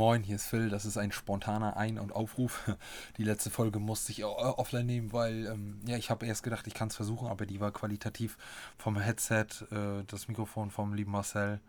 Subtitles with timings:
[0.00, 0.70] Moin, hier ist Phil.
[0.70, 2.70] Das ist ein spontaner Ein- und Aufruf.
[3.18, 6.72] Die letzte Folge musste ich offline nehmen, weil ähm, ja, ich habe erst gedacht, ich
[6.72, 8.38] kann es versuchen, aber die war qualitativ
[8.78, 11.60] vom Headset, äh, das Mikrofon vom lieben Marcel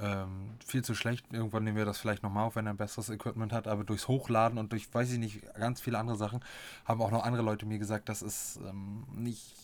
[0.00, 1.26] ähm, viel zu schlecht.
[1.32, 4.06] Irgendwann nehmen wir das vielleicht nochmal auf, wenn er ein besseres Equipment hat, aber durchs
[4.06, 6.38] Hochladen und durch, weiß ich nicht, ganz viele andere Sachen
[6.84, 9.56] haben auch noch andere Leute mir gesagt, das ist ähm, nicht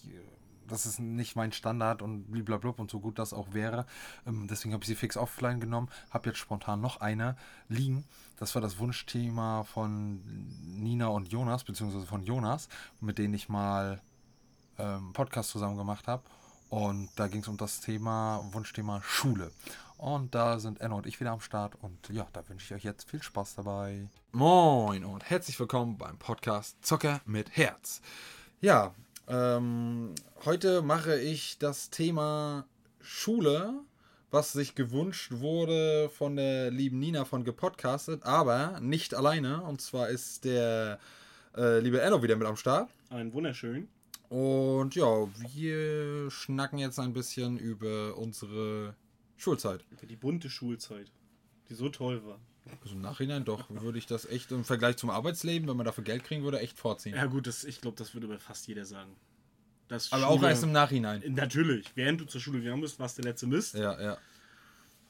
[0.69, 3.87] das ist nicht mein Standard und blablabla und so gut das auch wäre.
[4.27, 7.37] Ähm, deswegen habe ich sie fix offline genommen, habe jetzt spontan noch eine
[7.69, 8.05] liegen.
[8.39, 10.23] Das war das Wunschthema von
[10.63, 12.69] Nina und Jonas, beziehungsweise von Jonas,
[13.01, 14.01] mit denen ich mal
[14.79, 16.23] ähm, Podcast zusammen gemacht habe.
[16.69, 19.51] Und da ging es um das Thema, Wunschthema Schule.
[19.97, 21.75] Und da sind Enno und ich wieder am Start.
[21.83, 24.09] Und ja, da wünsche ich euch jetzt viel Spaß dabei.
[24.31, 28.01] Moin und herzlich willkommen beim Podcast Zocker mit Herz.
[28.61, 28.95] Ja,
[29.29, 32.67] ähm, heute mache ich das Thema
[33.01, 33.75] Schule,
[34.31, 39.63] was sich gewünscht wurde von der lieben Nina von Gepodcastet, aber nicht alleine.
[39.63, 40.99] Und zwar ist der
[41.57, 42.91] äh, liebe Enno wieder mit am Start.
[43.11, 43.89] Ein wunderschön.
[44.29, 48.95] Und ja, wir schnacken jetzt ein bisschen über unsere
[49.37, 49.85] Schulzeit.
[49.91, 51.11] Über die bunte Schulzeit,
[51.69, 52.39] die so toll war.
[52.83, 56.05] Also im Nachhinein doch, würde ich das echt im Vergleich zum Arbeitsleben, wenn man dafür
[56.05, 57.15] Geld kriegen würde, echt vorziehen.
[57.15, 59.15] Ja gut, das, ich glaube, das würde aber fast jeder sagen.
[59.89, 61.23] Das Aber Schule, auch erst im Nachhinein.
[61.29, 61.91] Natürlich.
[61.95, 63.75] Während du zur Schule gegangen bist, warst der letzte Mist.
[63.75, 64.19] Ja, ja.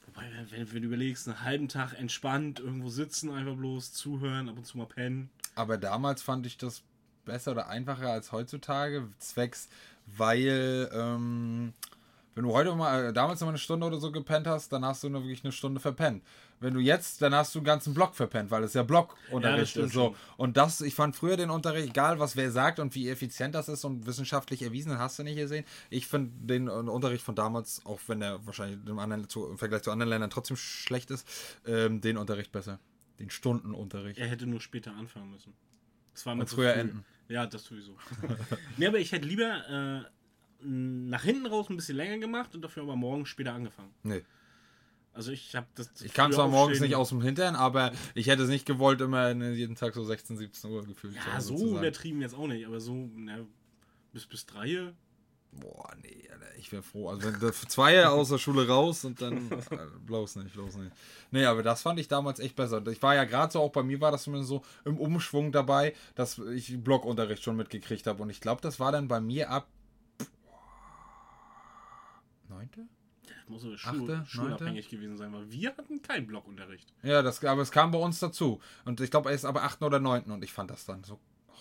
[0.06, 4.56] Wobei, wenn, wenn, du überlegst, einen halben Tag entspannt, irgendwo sitzen, einfach bloß zuhören, ab
[4.56, 5.30] und zu mal pennen.
[5.54, 6.82] Aber damals fand ich das
[7.24, 9.68] besser oder einfacher als heutzutage, zwecks,
[10.06, 11.74] weil ähm,
[12.34, 15.03] wenn du heute mal, äh, damals mal eine Stunde oder so gepennt hast, dann hast
[15.03, 16.22] du nur wirklich eine Stunde verpennt.
[16.61, 19.84] Wenn du jetzt, dann hast du einen ganzen Block verpennt, weil es ja Blockunterricht ja,
[19.84, 19.93] ist.
[19.93, 20.16] So.
[20.37, 23.69] Und das, ich fand früher den Unterricht, egal was wer sagt und wie effizient das
[23.69, 25.65] ist und wissenschaftlich erwiesen, hast du nicht gesehen.
[25.91, 29.83] Ich finde den Unterricht von damals, auch wenn er wahrscheinlich im, anderen, zu, im Vergleich
[29.83, 31.28] zu anderen Ländern trotzdem schlecht ist,
[31.66, 32.78] ähm, den Unterricht besser.
[33.19, 34.19] Den Stundenunterricht.
[34.19, 35.55] Er hätte nur später anfangen müssen.
[36.15, 36.81] Das war und früher früh.
[36.81, 37.05] enden.
[37.28, 37.97] Ja, das sowieso.
[38.77, 40.17] nee, aber ich hätte lieber äh,
[40.60, 43.94] nach hinten raus ein bisschen länger gemacht und dafür aber morgens später angefangen.
[44.02, 44.22] Nee.
[45.12, 45.91] Also ich habe das.
[46.00, 49.32] Ich kam zwar morgens nicht aus dem Hintern, aber ich hätte es nicht gewollt, immer
[49.32, 51.16] jeden Tag so 16, 17 Uhr gefühlt.
[51.16, 53.38] Ja, so übertrieben jetzt auch nicht, aber so na,
[54.12, 54.92] bis bis drei.
[55.50, 57.08] Boah, nee, Alter, ich wäre froh.
[57.08, 59.48] Also wenn zwei aus der Schule raus und dann
[60.06, 60.92] bloß nicht, bloß nicht.
[61.30, 62.86] Nee, aber das fand ich damals echt besser.
[62.86, 65.94] Ich war ja gerade so, auch bei mir war das zumindest so im Umschwung dabei,
[66.14, 68.22] dass ich Blockunterricht schon mitgekriegt habe.
[68.22, 69.66] Und ich glaube, das war dann bei mir ab
[72.58, 72.88] neunte?
[73.48, 76.92] muss so Schul Achte, schulabhängig gewesen sein, weil wir hatten keinen Blockunterricht.
[77.02, 78.60] Ja, das, aber es kam bei uns dazu.
[78.84, 79.82] Und ich glaube, er ist aber 8.
[79.82, 80.24] oder 9.
[80.24, 81.18] und ich fand das dann so.
[81.48, 81.52] Oh.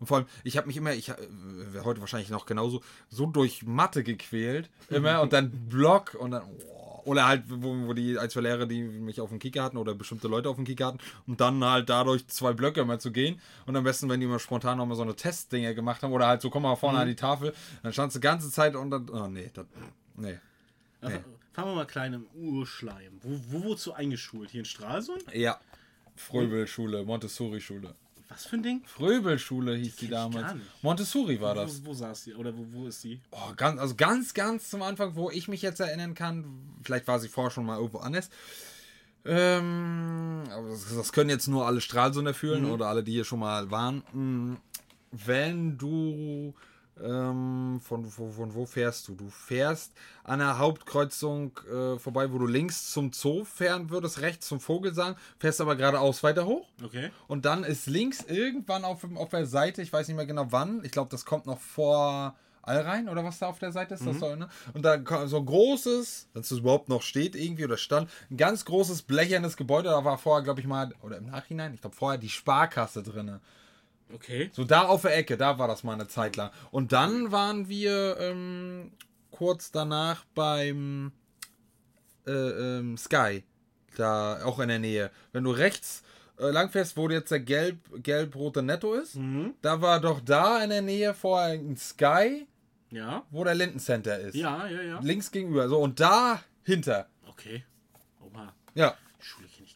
[0.00, 3.64] Und vor allem, ich habe mich immer, ich wäre heute wahrscheinlich noch genauso, so durch
[3.64, 4.70] Mathe gequält.
[4.88, 6.42] Immer und dann Block und dann.
[6.44, 6.78] Oh.
[7.04, 9.92] Oder halt, wo, wo, die, als wir Lehrer, die mich auf dem Kicker hatten oder
[9.92, 13.40] bestimmte Leute auf dem Kicker hatten, und dann halt dadurch zwei Blöcke immer zu gehen.
[13.66, 16.42] Und am besten, wenn die mal spontan nochmal so eine Testdinge gemacht haben, oder halt
[16.42, 17.02] so, komm mal vorne mhm.
[17.02, 19.10] an die Tafel, dann stand es die ganze Zeit und dann.
[19.10, 19.66] Oh nee, das,
[20.16, 20.38] nee.
[21.00, 21.24] Also, nee.
[21.52, 23.18] Fangen wir mal klein im Urschleim.
[23.22, 24.50] Wo, wo wurdest du eingeschult?
[24.50, 25.24] Hier in Stralsund?
[25.32, 25.60] Ja.
[26.16, 27.94] Fröbelschule, Montessori-Schule.
[28.28, 28.82] Was für ein Ding?
[28.86, 30.54] Fröbelschule hieß die, die damals.
[30.80, 31.84] Montessori war das.
[31.84, 32.34] Wo, wo, saß sie?
[32.34, 33.20] Oder wo, wo ist sie?
[33.30, 36.44] Oh, ganz, also ganz, ganz zum Anfang, wo ich mich jetzt erinnern kann.
[36.82, 38.30] Vielleicht war sie vorher schon mal irgendwo anders.
[39.26, 42.70] Ähm, das, das, können jetzt nur alle Stralsunder fühlen mhm.
[42.70, 44.02] oder alle, die hier schon mal waren.
[44.12, 44.56] Hm,
[45.10, 46.54] wenn du
[47.02, 49.14] ähm, von, von, von, wo fährst du?
[49.14, 49.92] Du fährst
[50.24, 55.16] an der Hauptkreuzung äh, vorbei, wo du links zum Zoo fahren würdest, rechts zum Vogelsang,
[55.38, 56.68] fährst aber geradeaus weiter hoch.
[56.82, 57.10] Okay.
[57.28, 60.84] Und dann ist links irgendwann auf, auf der Seite, ich weiß nicht mehr genau wann,
[60.84, 64.02] ich glaube, das kommt noch vor Allrhein oder was da auf der Seite ist.
[64.02, 64.06] Mhm.
[64.06, 64.48] Das soll, ne?
[64.72, 68.64] Und da so ein großes, wenn es überhaupt noch steht irgendwie oder stand, ein ganz
[68.64, 69.88] großes blechernes Gebäude.
[69.88, 73.40] Da war vorher, glaube ich mal, oder im Nachhinein, ich glaube vorher die Sparkasse drin.
[74.14, 74.50] Okay.
[74.52, 76.50] So da auf der Ecke, da war das mal eine Zeit lang.
[76.70, 78.92] Und dann waren wir ähm,
[79.30, 81.12] kurz danach beim
[82.26, 83.42] äh, ähm, Sky,
[83.96, 85.10] da auch in der Nähe.
[85.32, 86.02] Wenn du rechts
[86.38, 89.54] äh, langfährst, wo jetzt der gelb, gelb-rote Netto ist, mhm.
[89.62, 92.46] da war doch da in der Nähe vorher ein Sky,
[92.90, 93.24] ja.
[93.30, 94.34] wo der Lindencenter ist.
[94.34, 95.00] Ja, ja, ja.
[95.00, 95.68] Links gegenüber.
[95.68, 97.08] So, und da hinter.
[97.28, 97.64] Okay.
[98.20, 98.54] Oha.
[98.74, 98.94] Ja.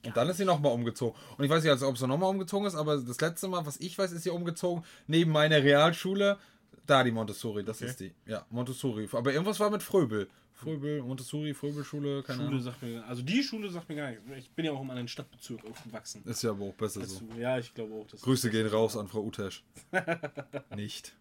[0.05, 1.19] Und dann ist sie nochmal umgezogen.
[1.37, 3.97] Und ich weiß nicht, ob sie nochmal umgezogen ist, aber das letzte Mal, was ich
[3.99, 6.39] weiß, ist sie umgezogen neben meiner Realschule.
[6.87, 7.91] Da die Montessori, das Okay.
[7.91, 8.13] ist die.
[8.27, 9.09] Ja, Montessori.
[9.13, 10.29] Aber irgendwas war mit Fröbel.
[10.53, 12.63] Fröbel, Montessori, Fröbelschule, keine Schule Ahnung.
[12.63, 14.23] sagt mir, also die Schule sagt mir gar nichts.
[14.39, 16.23] Ich bin ja auch im anderen Stadtbezirk aufgewachsen.
[16.25, 17.21] Ist ja aber auch besser so.
[17.39, 19.65] Ja, ich glaube auch, das Grüße gehen raus an Frau Utesch.
[20.77, 21.15] Nicht.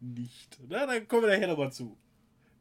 [0.00, 0.58] nicht.
[0.68, 1.96] Na, dann kommen wir nachher nochmal zu.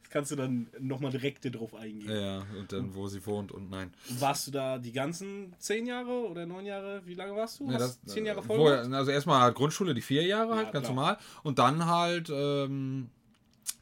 [0.09, 2.09] Das kannst du dann nochmal direkt drauf eingehen.
[2.09, 3.94] Ja, und dann, wo sie wohnt und nein.
[4.17, 7.03] Warst du da die ganzen zehn Jahre oder neun Jahre?
[7.06, 7.69] Wie lange warst du?
[7.69, 8.91] Ja, Hast zehn Jahre äh, voll vorher?
[8.91, 10.95] Also erstmal halt Grundschule, die vier Jahre halt, Ja, ganz klar.
[10.95, 11.17] normal.
[11.44, 13.11] Und dann halt ähm,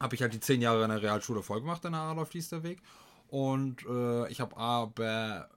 [0.01, 2.81] habe ich halt die zehn Jahre in der Realschule voll gemacht, in der Adolf Diesterweg.
[3.29, 5.49] Und äh, ich habe aber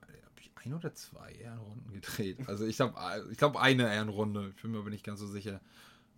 [0.63, 2.37] ein oder zwei Ehrenrunden gedreht.
[2.47, 2.95] Also ich habe
[3.29, 4.53] ich glaube eine Ehrenrunde.
[4.55, 5.59] Ich bin mir aber nicht ganz so sicher.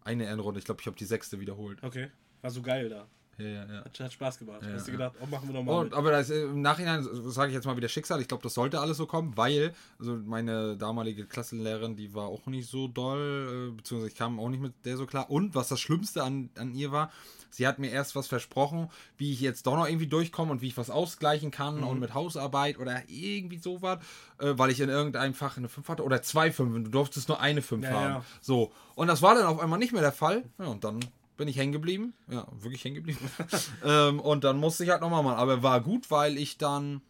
[0.04, 0.60] Eine Ehrenrunde.
[0.60, 1.82] Ich glaube, ich habe die sechste wiederholt.
[1.82, 2.12] Okay.
[2.44, 3.08] War so geil da.
[3.38, 3.84] Ja, ja, ja.
[3.86, 4.62] Hat, hat Spaß gemacht.
[4.62, 5.86] Ja, Hast du gedacht, oh, machen wir nochmal.
[5.86, 8.22] Und, aber das, äh, im Nachhinein sage ich jetzt mal wieder Schicksal.
[8.22, 12.46] Ich glaube, das sollte alles so kommen, weil also meine damalige Klassenlehrerin, die war auch
[12.46, 15.30] nicht so doll, äh, beziehungsweise ich kam auch nicht mit der so klar.
[15.32, 17.12] Und was das Schlimmste an, an ihr war,
[17.50, 20.68] sie hat mir erst was versprochen, wie ich jetzt doch noch irgendwie durchkomme und wie
[20.68, 21.88] ich was ausgleichen kann Mhm.
[21.88, 24.00] und mit Hausarbeit oder irgendwie sowas,
[24.40, 27.40] äh, weil ich in irgendeinem Fach eine 5 hatte oder zwei 5 du durftest nur
[27.40, 28.10] eine 5 Ja, haben.
[28.14, 28.26] ja.
[28.42, 28.72] So.
[28.96, 30.44] Und das war dann auf einmal nicht mehr der Fall.
[30.60, 31.00] Ja, und dann
[31.38, 32.14] bin ich hängen geblieben.
[32.28, 33.20] Ja, wirklich hängen geblieben.
[33.84, 35.38] ähm, und dann musste ich halt nochmal machen.
[35.38, 37.02] Aber war gut, weil ich dann,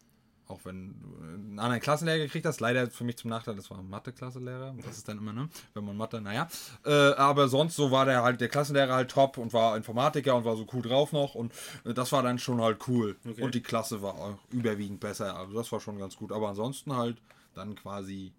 [0.46, 3.78] auch wenn du einen anderen Klassenlehrer gekriegt hast, leider für mich zum Nachteil, das war
[3.78, 4.74] ein Mathe-Klassenlehrer.
[4.84, 5.48] Das ist dann immer, ne?
[5.74, 6.48] Wenn man Mathe, naja.
[6.84, 10.44] Äh, aber sonst so war der halt, der Klassenlehrer halt top und war Informatiker und
[10.44, 11.34] war so cool drauf noch.
[11.34, 11.52] Und
[11.84, 13.16] äh, das war dann schon halt cool.
[13.28, 13.42] Okay.
[13.42, 15.36] Und die Klasse war auch überwiegend besser.
[15.36, 16.32] Also das war schon ganz gut.
[16.32, 17.20] Aber ansonsten halt
[17.54, 18.32] dann quasi.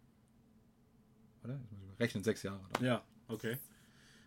[1.41, 1.59] Warte,
[1.99, 2.61] rechnen, sechs Jahre.
[2.73, 2.85] Dann.
[2.85, 3.57] Ja, okay.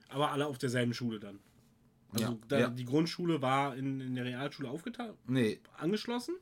[0.08, 1.38] Aber alle auf derselben Schule dann.
[2.12, 2.68] Also Ja, da, ja.
[2.70, 6.36] die Grundschule war in, in der Realschule aufgeteilt, Nee, angeschlossen.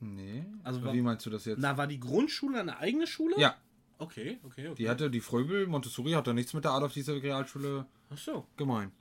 [0.00, 0.44] Nee.
[0.62, 1.58] Also Also wa- wie meinst du das jetzt?
[1.60, 3.34] Na, war die Grundschule eine eigene Schule?
[3.38, 3.56] ja,
[3.98, 4.74] Okay, okay, okay.
[4.76, 8.46] die hatte die Fröbel, Montessori hat da nichts mit der Adolf dieser Realschule Ach so.
[8.58, 8.92] gemein.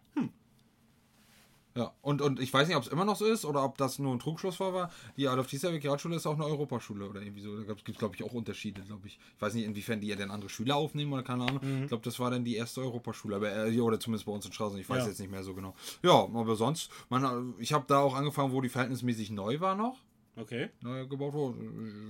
[1.77, 3.99] Ja, und, und ich weiß nicht, ob es immer noch so ist oder ob das
[3.99, 4.73] nur ein Trugschluss war.
[4.73, 4.91] war.
[5.17, 7.57] Die Adolf dieser Realschule ist auch eine Europaschule oder irgendwie so.
[7.57, 9.19] Da gibt es, glaube ich, auch Unterschiede, glaube ich.
[9.35, 11.59] Ich weiß nicht, inwiefern die ja dann andere Schüler aufnehmen oder keine Ahnung.
[11.81, 13.35] Ich glaube, das war dann die erste Europaschule.
[13.35, 14.79] Aber, äh, oder zumindest bei uns in Straußen.
[14.79, 15.09] Ich weiß Ja.
[15.09, 15.75] jetzt nicht mehr so genau.
[16.01, 19.97] Ja, aber sonst, man, ich habe da auch angefangen, wo die verhältnismäßig neu war noch.
[20.37, 20.69] Okay.
[20.81, 21.57] neu gebaut wurde.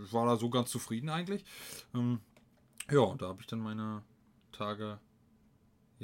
[0.05, 1.43] Ich war da so ganz zufrieden eigentlich.
[1.95, 2.19] Ähm,
[2.91, 4.03] ja, und da habe ich dann meine
[4.51, 4.99] Tage,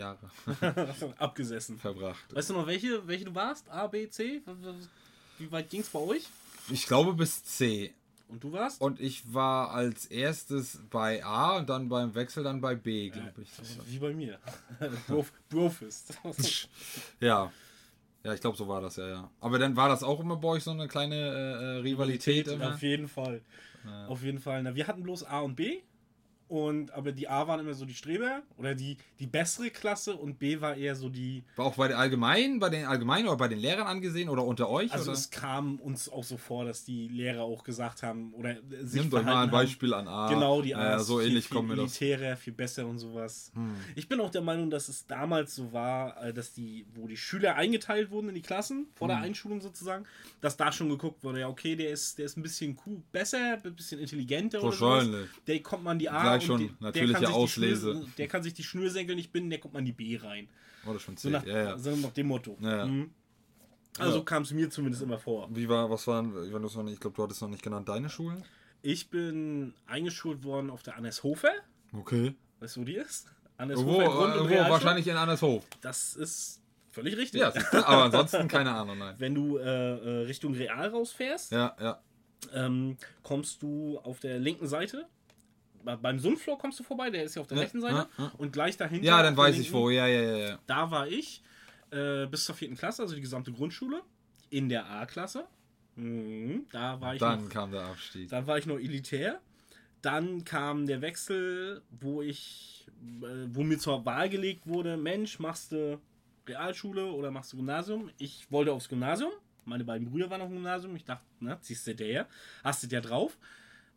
[0.01, 0.19] Jahre
[1.17, 1.77] Abgesessen.
[1.79, 2.33] verbracht.
[2.33, 3.69] Weißt du noch, welche, welche du warst?
[3.69, 4.41] A, B, C?
[5.37, 6.27] Wie weit ging es bei euch?
[6.69, 7.93] Ich glaube bis C.
[8.27, 8.79] Und du warst?
[8.81, 13.41] Und ich war als erstes bei A und dann beim Wechsel dann bei B, glaube
[13.41, 13.49] ich.
[13.87, 14.39] Wie bei mir.
[15.09, 16.13] Brof- Brofist.
[17.19, 17.51] Ja.
[18.23, 19.31] Ja, ich glaube, so war das ja, ja.
[19.39, 22.75] Aber dann war das auch immer bei euch so eine kleine äh, äh, Rivalität immer.
[22.75, 23.41] Auf jeden Fall.
[24.07, 24.61] Auf jeden Fall.
[24.61, 25.81] Na, wir hatten bloß A und B.
[26.51, 30.37] Und, aber die A waren immer so die Streber oder die, die bessere Klasse und
[30.37, 31.45] B war eher so die.
[31.55, 34.67] War auch bei den Allgemeinen, bei den Allgemeinen oder bei den Lehrern angesehen oder unter
[34.69, 34.91] euch?
[34.91, 35.13] Also oder?
[35.17, 39.13] es kam uns auch so vor, dass die Lehrer auch gesagt haben oder sich Nimmt
[39.13, 40.11] euch mal ein Beispiel an A.
[40.11, 40.33] Haben.
[40.33, 41.69] Genau, die A ist so viel, ähnlich viel das.
[41.69, 41.79] Hm.
[41.79, 43.53] elitärer, viel besser und sowas.
[43.95, 47.15] Ich bin auch der Meinung, dass es damals so war, äh, dass die, wo die
[47.15, 49.15] Schüler eingeteilt wurden in die Klassen, vor Hm.
[49.15, 50.03] der Einschulung sozusagen,
[50.41, 53.57] dass da schon geguckt wurde, ja okay, der ist, der ist ein bisschen cool, besser,
[53.63, 55.05] ein bisschen intelligenter oder sowas.
[55.05, 55.29] Wahrscheinlich.
[55.47, 57.91] Der kommt man die A Und schon die, natürliche Auslese.
[57.93, 60.47] Schnür, der kann sich die Schnürsenkel nicht binden, der kommt man die B rein.
[60.85, 61.27] Oder schon C.
[61.27, 61.77] So nach, ja, ja.
[61.77, 62.57] so nach dem Motto.
[62.61, 62.85] Ja, ja.
[62.85, 63.11] Mhm.
[63.97, 64.23] Also Ja.
[64.23, 65.49] kam es mir zumindest immer vor.
[65.53, 67.61] Wie war, was waren, wenn du es noch nicht, ich glaube, du hattest noch nicht
[67.63, 68.43] genannt, deine Schulen?
[68.81, 71.51] Ich bin eingeschult worden auf der Anneshofer.
[71.93, 72.33] Okay.
[72.59, 73.27] Weißt du, wo die ist?
[73.27, 75.63] Wo, Anneshofer Grund- äh, wo wahrscheinlich in Annershof.
[75.81, 77.41] Das ist völlig richtig.
[77.41, 77.53] Ja,
[77.85, 79.15] aber ansonsten keine Ahnung, nein.
[79.19, 82.01] Wenn du äh, äh, Richtung Real rausfährst, Ja, ja.
[82.53, 85.05] ähm, kommst du auf der linken Seite.
[85.83, 87.95] Bei- Beim Sundflor kommst du vorbei, der ist ja auf der Ja, rechten Seite.
[87.95, 88.31] ja, ja.
[88.37, 89.05] Und gleich dahinter.
[89.05, 89.89] Ja, dann weiß ich wo.
[89.89, 90.59] Ja, ja, ja, ja.
[90.67, 91.41] Da war ich
[91.91, 94.01] äh, bis zur vierten Klasse, also die gesamte Grundschule,
[94.49, 95.45] in der A-Klasse.
[95.95, 98.29] Mhm, da war ich Dann noch, kam der Abstieg.
[98.29, 99.39] dann war ich noch elitär.
[100.01, 102.87] Dann kam der Wechsel, wo ich,
[103.21, 105.99] äh, wo mir zur Wahl gelegt wurde, Mensch, machst du
[106.47, 108.09] Realschule oder machst du Gymnasium?
[108.17, 109.31] Ich wollte aufs Gymnasium.
[109.65, 110.95] Meine beiden Brüder waren auf dem Gymnasium.
[110.95, 112.27] Ich dachte, na, ziehst du der?
[112.63, 113.37] Hast du der drauf?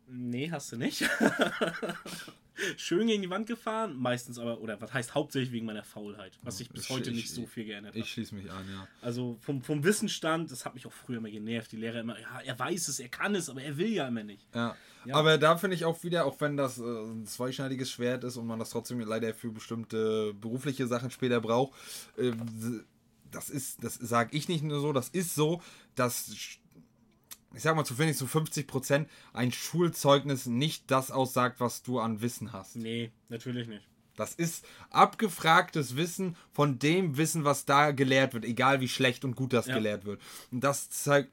[0.07, 1.03] Nee, hast du nicht.
[2.77, 6.57] Schön gegen die Wand gefahren, meistens aber, oder was heißt hauptsächlich wegen meiner Faulheit, was
[6.59, 8.01] sich bis Ich- heute ich- nicht so viel geändert hat.
[8.01, 8.87] Ich schließe mich an, ja.
[9.01, 11.73] Also vom, vom Wissensstand, das hat mich auch früher immer genervt.
[11.73, 14.23] Die Lehrer immer, ja, er weiß es, er kann es, aber er will ja immer
[14.23, 14.47] nicht.
[14.55, 14.73] Ja.
[15.05, 15.15] Ja.
[15.15, 18.47] Aber da finde ich auch wieder, auch wenn das äh, ein zweischneidiges Schwert ist und
[18.47, 21.73] man das trotzdem leider für bestimmte berufliche Sachen später braucht,
[22.17, 22.31] äh,
[23.31, 25.61] das ist, das sage ich nicht nur so, das ist so,
[25.95, 26.33] dass
[27.55, 31.99] ich sag mal zu wenig, zu 50 Prozent ein Schulzeugnis nicht das aussagt, was du
[31.99, 32.75] an Wissen hast.
[32.75, 33.87] Nee, natürlich nicht.
[34.15, 39.35] Das ist abgefragtes Wissen von dem Wissen, was da gelehrt wird, egal wie schlecht und
[39.35, 39.75] gut das Ja.
[39.75, 40.21] gelehrt wird.
[40.51, 41.31] Und das zeigt,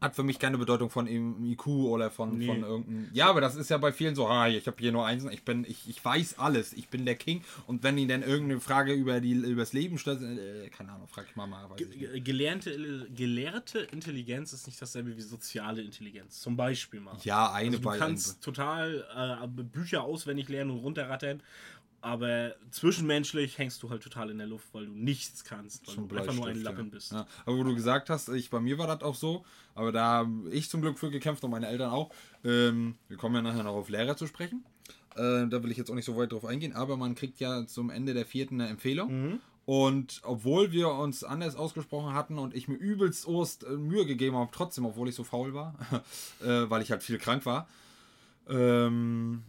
[0.00, 2.46] hat für mich keine Bedeutung von IQ oder von, Nee.
[2.46, 3.08] von irgendeinem.
[3.12, 5.42] Ja, aber das ist ja bei vielen so, ah, ich habe hier nur eins, ich
[5.42, 7.42] bin, ich, ich weiß alles, ich bin der King.
[7.66, 11.08] Und wenn ihn dann irgendeine Frage über die über das Leben stellt, äh, keine Ahnung,
[11.08, 11.68] frag ich Mama.
[11.70, 11.76] Weiß.
[11.78, 16.40] Ge- Gelernte, gelehrte Intelligenz ist nicht dasselbe wie soziale Intelligenz.
[16.40, 17.16] Zum Beispiel mal.
[17.24, 19.04] Ja, eine Also du kannst total
[19.42, 21.42] äh, Bücher auswendig lernen und runterrattern,
[22.00, 26.08] aber zwischenmenschlich hängst du halt total in der Luft, weil du nichts kannst, weil Zum
[26.08, 26.90] du einfach nur ein Lappen ja.
[26.90, 27.12] bist.
[27.12, 27.26] Ja.
[27.44, 30.50] Aber wo du gesagt hast, ich, bei mir war das auch so, aber da habe
[30.50, 32.10] ich zum Glück für gekämpft und meine Eltern auch.
[32.44, 34.64] Ähm, wir kommen ja nachher noch auf Lehrer zu sprechen.
[35.16, 37.66] Äh, da will ich jetzt auch nicht so weit drauf eingehen, aber man kriegt ja
[37.66, 39.40] zum Ende der vierten eine Empfehlung.
[39.68, 44.34] Und obwohl wir uns anders ausgesprochen hatten und ich mir übelst Ost äh, Mühe gegeben
[44.34, 45.74] habe, trotzdem, obwohl ich so faul war,
[46.40, 47.68] äh, weil ich halt viel krank war,
[48.48, 49.42] ähm,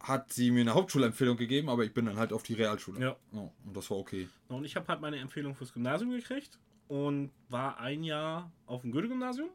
[0.00, 3.00] hat sie mir eine Hauptschulempfehlung gegeben, aber ich bin dann halt auf die Realschule.
[3.00, 3.16] Ja.
[3.32, 4.28] Oh, und das war okay.
[4.48, 8.92] Und ich habe halt meine Empfehlung fürs Gymnasium gekriegt und war ein Jahr auf dem
[8.92, 9.50] Goethe-Gymnasium.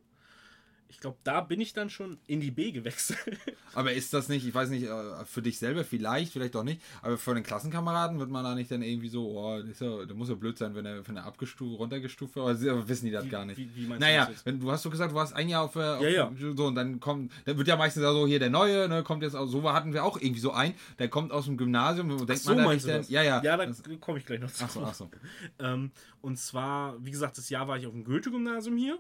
[0.88, 3.18] Ich glaube, da bin ich dann schon in die B gewechselt.
[3.74, 6.82] Aber ist das nicht, ich weiß nicht, äh, für dich selber vielleicht, vielleicht auch nicht,
[7.02, 10.30] aber für den Klassenkameraden wird man da nicht dann irgendwie so, oh, ja, das muss
[10.30, 13.30] ja blöd sein, wenn er, wenn er abgestuft, runtergestuft wird, aber wissen die das Wie-
[13.30, 13.58] gar nicht.
[13.58, 14.46] wie- wie meinst du naja, das jetzt?
[14.46, 16.32] wenn du hast du gesagt, du warst ein Jahr auf, äh, auf Ja, ja.
[16.56, 19.36] so und dann kommt, dann wird ja meistens so hier der neue, ne, kommt jetzt
[19.36, 22.44] auch, so hatten wir auch irgendwie so ein, der kommt aus dem Gymnasium, und denkt
[22.44, 23.10] so man meinst du dann, das?
[23.10, 23.66] ja, ja, Ja, da
[24.00, 24.64] komme ich gleich noch zu.
[24.64, 25.10] ach so, ach so.
[25.60, 29.00] Ähm, und zwar, wie gesagt, das Jahr war ich auf dem Goethe-Gymnasium hier.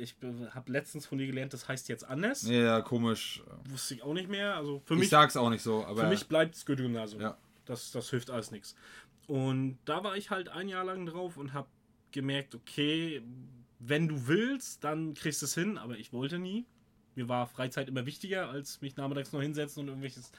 [0.00, 0.16] Ich
[0.50, 2.42] habe letztens von dir gelernt, das heißt jetzt anders.
[2.42, 3.42] Ja, komisch.
[3.68, 4.56] Wusste ich auch nicht mehr.
[4.56, 7.20] Also für Ich mich, sag's auch nicht so, aber für mich bleibt es Goethe-Gymnasium.
[7.22, 7.38] Ja.
[7.64, 8.74] Das, das hilft alles nichts.
[9.26, 11.68] Und da war ich halt ein Jahr lang drauf und habe
[12.12, 13.22] gemerkt, okay,
[13.78, 16.66] wenn du willst, dann kriegst du es hin, aber ich wollte nie.
[17.14, 20.32] Mir war Freizeit immer wichtiger, als mich nachmittags noch hinsetzen und irgendwelches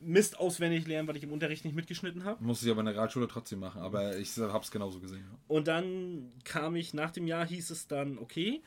[0.00, 2.42] Mist auswendig lernen, weil ich im Unterricht nicht mitgeschnitten habe.
[2.44, 5.24] muss ich aber in der Realschule trotzdem machen, aber ich hab's genauso gesehen.
[5.30, 5.38] ja.
[5.48, 8.62] Und dann kam ich, nach dem Jahr hieß es dann, okay,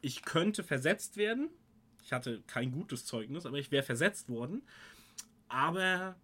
[0.00, 1.48] ich könnte versetzt werden.
[2.02, 4.62] Ich hatte kein gutes Zeugnis, aber ich wäre versetzt worden.
[5.48, 6.16] Aber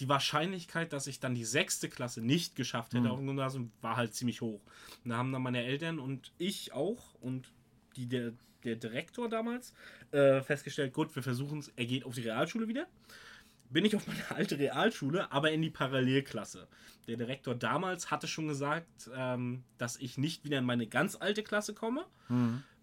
[0.00, 3.96] die Wahrscheinlichkeit, dass ich dann die sechste Klasse nicht geschafft hätte auf dem Gymnasium, war
[3.96, 4.60] halt ziemlich hoch.
[5.04, 7.52] Und da haben dann meine Eltern und ich auch und
[7.96, 8.32] die, der,
[8.64, 9.74] der Direktor damals
[10.12, 12.86] äh, festgestellt, gut, wir versuchen es, er geht auf die Realschule wieder
[13.70, 16.68] bin ich auf meine alte Realschule, aber in die Parallelklasse.
[17.08, 21.42] Der Direktor damals hatte schon gesagt, ähm, dass ich nicht wieder in meine ganz alte
[21.42, 22.04] Klasse komme.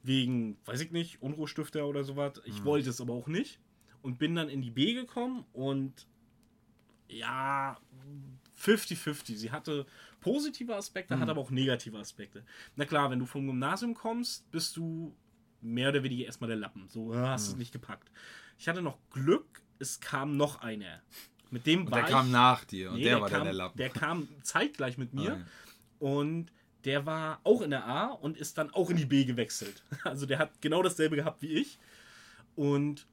[0.03, 2.41] Wegen, weiß ich nicht, Unruhestifter oder sowas.
[2.45, 3.59] Ich wollte es aber auch nicht.
[4.01, 6.07] Und bin dann in die B gekommen und
[7.09, 7.77] ja,
[8.61, 9.35] 50-50.
[9.35, 9.85] Sie hatte
[10.21, 12.43] positive Aspekte, hat aber auch negative Aspekte.
[12.75, 15.15] Na klar, wenn du vom Gymnasium kommst, bist du
[15.61, 16.87] mehr oder weniger erstmal der Lappen.
[16.89, 18.11] So, hast es nicht gepackt.
[18.57, 21.01] Ich hatte noch Glück, es kam noch einer.
[21.49, 23.45] Mit dem Und war der kam ich, nach dir und Nee, der war kam, dann
[23.45, 23.77] der Lappen.
[23.77, 25.37] Der kam zeitgleich mit mir ja.
[25.99, 26.51] und
[26.83, 29.83] der war auch in der A und ist dann auch in die B gewechselt.
[30.03, 31.79] Also der hat genau dasselbe gehabt wie ich.
[32.55, 33.07] Und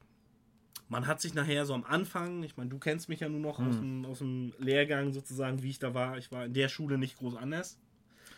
[0.89, 3.57] man hat sich nachher so am Anfang, ich meine, du kennst mich ja nur noch
[3.59, 3.67] Hm.
[3.67, 6.17] aus, dem, aus dem Lehrgang sozusagen, wie ich da war.
[6.17, 7.77] Ich war in der Schule nicht groß anders.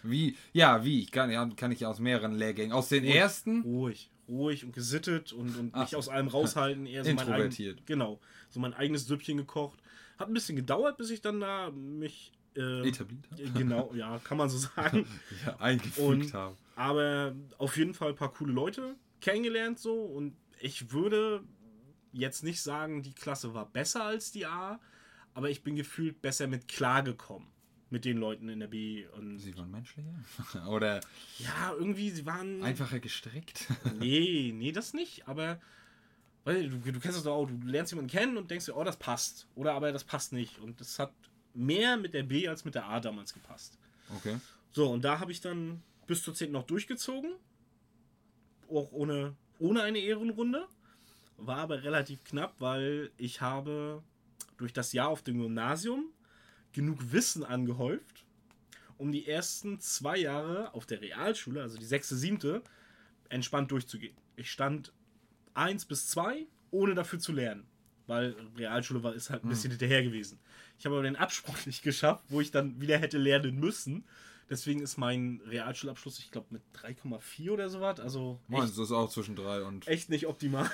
[0.04, 0.38] Wie?
[0.54, 1.02] Ja, wie?
[1.02, 2.72] Ich kann, ja, kann ich aus mehreren Lehrgängen.
[2.72, 3.62] Aus den ersten?
[3.64, 6.86] Ruhig, ruhig und gesittet und, und Ach nicht aus allem raushalten.
[6.88, 7.86] Eher so mein eigen, Introvertiert.
[7.86, 8.20] genau,
[8.50, 9.80] so mein eigenes Süppchen gekocht.
[10.18, 12.32] Hat ein bisschen gedauert, bis ich dann da mich...
[12.56, 13.54] Äh, Etabliert haben?
[13.54, 15.06] Genau, ja, kann man so sagen.
[15.46, 16.58] Ja, eingefügt haben.
[16.76, 21.44] Aber auf jeden Fall ein paar coole Leute kennengelernt so und ich würde
[22.14, 24.80] jetzt nicht sagen, die Klasse war besser als die A,
[25.34, 27.48] aber ich bin gefühlt besser mit klargekommen
[27.90, 30.14] mit den Leuten in der B und Sie waren menschlicher?
[30.70, 31.02] Oder
[31.40, 33.68] ja, irgendwie sie waren einfacher gestrickt?
[34.00, 35.60] nee, nee, das nicht, aber
[36.44, 38.84] weil du, du kennst das doch auch, du lernst jemanden kennen und denkst dir, oh,
[38.84, 41.14] das passt oder aber das passt nicht und das hat
[41.54, 43.78] mehr mit der B als mit der A damals gepasst.
[44.18, 44.38] Okay.
[44.72, 46.52] So, und da habe ich dann bis zur 10.
[46.52, 47.32] noch durchgezogen.
[48.70, 50.68] Auch ohne, ohne eine Ehrenrunde.
[51.38, 54.04] War aber relativ knapp, weil ich habe
[54.58, 56.12] durch das Jahr auf dem Gymnasium
[56.78, 58.24] genug Wissen angehäuft,
[59.00, 62.62] um die ersten zwei Jahre auf der Realschule, also die sechste, siebte,
[63.30, 64.16] entspannt durchzugehen.
[64.36, 64.94] Ich stand
[65.56, 67.66] 1 bis 2, ohne dafür zu lernen.
[68.06, 70.40] Weil Realschule war, ist halt ein bisschen hinterher gewesen.
[70.78, 74.06] Ich habe aber den Absprung nicht geschafft, wo ich dann wieder hätte lernen müssen.
[74.50, 78.00] Deswegen ist mein Realschulabschluss, ich glaube, mit 3,4 oder so was.
[78.00, 80.70] Also Meins echt, ist auch zwischen drei und echt nicht optimal.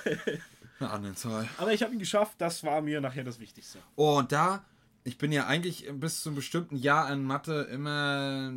[0.79, 1.47] einer anderen Zahl.
[1.57, 3.79] aber ich habe ihn geschafft, das war mir nachher das Wichtigste.
[3.95, 4.65] Oh, und da
[5.03, 8.51] ich bin ja eigentlich bis zu einem bestimmten Jahr in Mathe immer,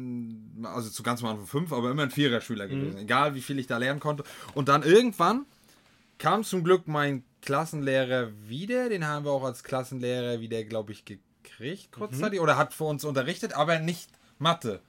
[0.62, 2.98] also zu ganz am Anfang fünf, aber immer ein Vierer-Schüler gewesen.
[2.98, 4.22] Egal wie viel ich da lernen konnte.
[4.54, 5.46] Und dann irgendwann
[6.18, 8.88] kam zum Glück mein Klassenlehrer wieder.
[8.88, 12.40] Den haben wir auch als Klassenlehrer wieder, glaube ich, gekriegt kurzzeitig.
[12.40, 14.80] Oder hat für uns unterrichtet, aber nicht Mathe.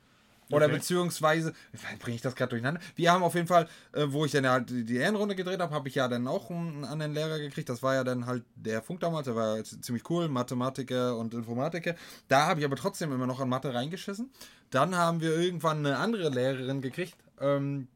[0.49, 0.75] Oder Okay.
[0.75, 1.53] beziehungsweise,
[1.99, 2.79] bringe ich das gerade durcheinander?
[2.95, 5.89] Wir haben auf jeden Fall, äh, wo ich dann halt die Ehrenrunde gedreht habe, habe
[5.89, 7.67] ich ja dann auch einen anderen Lehrer gekriegt.
[7.67, 11.95] Das war ja dann halt der Funk damals, der war ziemlich cool, Mathematiker und Informatiker.
[12.29, 14.31] Da habe ich aber trotzdem immer noch an Mathe reingeschissen.
[14.69, 17.17] Dann haben wir irgendwann eine andere Lehrerin gekriegt.
[17.39, 17.87] Ähm,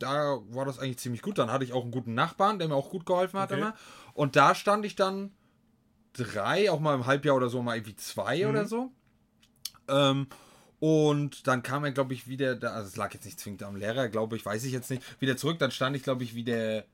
[0.00, 1.38] da war das eigentlich ziemlich gut.
[1.38, 3.60] Dann hatte ich auch einen guten Nachbarn, der mir auch gut geholfen hat Okay.
[3.60, 3.74] immer.
[4.14, 5.32] Und da stand ich dann
[6.12, 8.90] drei, auch mal im Halbjahr oder so, mal irgendwie zwei oder so.
[9.88, 10.26] Ähm,
[10.80, 13.76] und dann kam er, glaube ich, wieder, da, also es lag jetzt nicht zwingend am
[13.76, 15.58] Lehrer, glaube ich, weiß ich jetzt nicht, wieder zurück.
[15.58, 16.84] Dann stand ich, glaube ich, wieder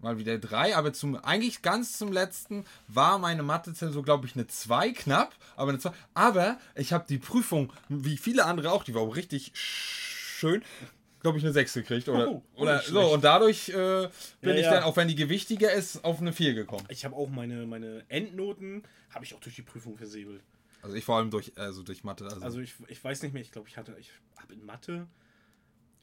[0.00, 4.46] mal wieder drei, aber zum eigentlich ganz zum letzten war meine Mathe-Zensur, glaube ich, eine
[4.46, 5.92] 2 knapp, aber eine 2.
[6.14, 10.62] Aber ich habe die Prüfung, wie viele andere auch, die war auch richtig schön,
[11.20, 12.08] glaube ich, eine 6 gekriegt.
[12.08, 13.12] Oder, Oh, oder nicht so.
[13.12, 14.08] Und dadurch äh,
[14.40, 14.70] bin Ja, ich ja.
[14.74, 16.86] dann, auch wenn die gewichtiger ist, auf eine 4 gekommen.
[16.88, 20.42] Ich habe auch meine, meine Endnoten, habe ich auch durch die Prüfung versäbelt.
[20.82, 22.24] Also ich vor allem durch, also durch Mathe.
[22.24, 25.06] Also, Also ich, ich weiß nicht mehr, ich glaube, ich hatte, ich habe in Mathe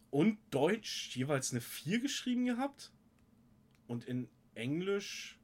[0.10, 2.92] und Deutsch jeweils eine 4 geschrieben gehabt
[3.88, 5.38] und in Englisch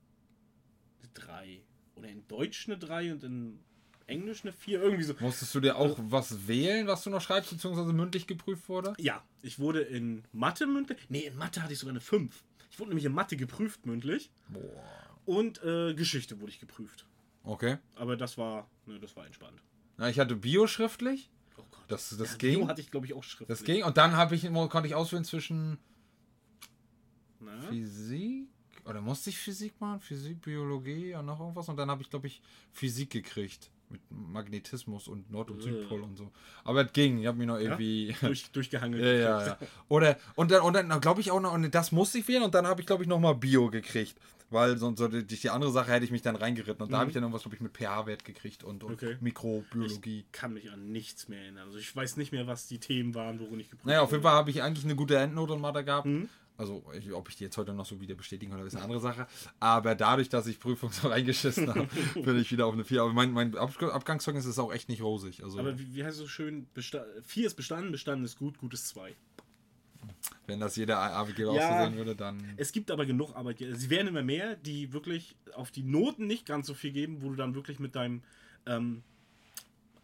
[1.01, 1.61] eine 3.
[1.95, 3.59] Oder in Deutsch eine 3 und in
[4.07, 5.15] Englisch eine 4, irgendwie so.
[5.19, 8.93] musstest du dir auch was wählen, was du noch schreibst, beziehungsweise mündlich geprüft wurde?
[8.97, 12.43] Ja, ich wurde in Mathe mündlich, nee, in Mathe hatte ich sogar eine 5.
[12.69, 14.83] Ich wurde nämlich in Mathe geprüft mündlich Boah.
[15.25, 17.05] und äh, Geschichte wurde ich geprüft.
[17.43, 17.77] Okay.
[17.95, 19.61] Aber das war, ne, das war entspannt.
[19.97, 21.29] Ja, ich hatte Bio schriftlich.
[21.57, 21.83] Oh Gott.
[21.87, 22.59] Das, das ja, ging.
[22.59, 23.47] Bio hatte ich, glaube ich, auch schriftlich.
[23.47, 23.83] Das ging.
[23.83, 25.77] Und dann habe ich, konnte ich auswählen zwischen
[27.39, 27.61] Na?
[27.69, 28.47] Physik.
[28.85, 29.99] Oder musste ich Physik machen?
[30.01, 31.69] Physik, Biologie und noch irgendwas.
[31.69, 33.69] Und dann habe ich, glaube ich, Physik gekriegt.
[33.89, 35.63] Mit Magnetismus und Nord- und Äh.
[35.63, 36.31] Südpol und so.
[36.63, 37.19] Aber es ging.
[37.19, 38.13] Ich habe mich noch irgendwie.
[38.21, 39.03] Durch, durchgehangelt.
[39.03, 39.57] Ja, ja, ja.
[39.87, 42.55] Oder, und dann, und dann glaube ich auch noch, und das musste ich wählen und
[42.55, 44.17] dann habe ich, glaube ich, nochmal Bio gekriegt.
[44.53, 46.83] Weil sonst so die, die andere Sache hätte ich mich dann reingeritten.
[46.85, 49.07] Und da habe ich dann irgendwas, glaube ich, mit pH-Wert gekriegt und, und Mhm.
[49.09, 49.17] Okay.
[49.19, 50.25] Mikrobiologie.
[50.31, 51.65] kann mich an nichts mehr erinnern.
[51.67, 54.23] Also ich weiß nicht mehr, was die Themen waren, worin ich geprüft Naja, auf jeden.
[54.23, 56.05] Fall habe ich eigentlich eine gute Endnote in Mathe gehabt.
[56.05, 56.29] Mhm.
[56.55, 58.99] Also, ich, ob ich die jetzt heute noch so wieder bestätigen kann, ist eine andere
[58.99, 59.25] Sache.
[59.59, 63.01] Aber dadurch, dass ich Prüfung so reingeschissen habe, bin ich wieder auf eine 4.
[63.01, 65.43] Aber mein, mein Ab Abgangszeugnis ist auch echt nicht rosig.
[65.43, 66.67] Also, Aber wie, wie heißt es so schön?
[66.75, 69.15] Besta vier ist bestanden, bestanden ist gut, gut ist zwei.
[70.47, 71.69] Wenn das jeder Arbeitgeber Ja.
[71.69, 72.41] auch so sehen würde, dann.
[72.57, 76.45] Es gibt aber genug Arbeitgeber, sie werden immer mehr, die wirklich auf die Noten nicht
[76.45, 78.21] ganz so viel geben, wo du dann wirklich mit deinem
[78.65, 79.03] ähm,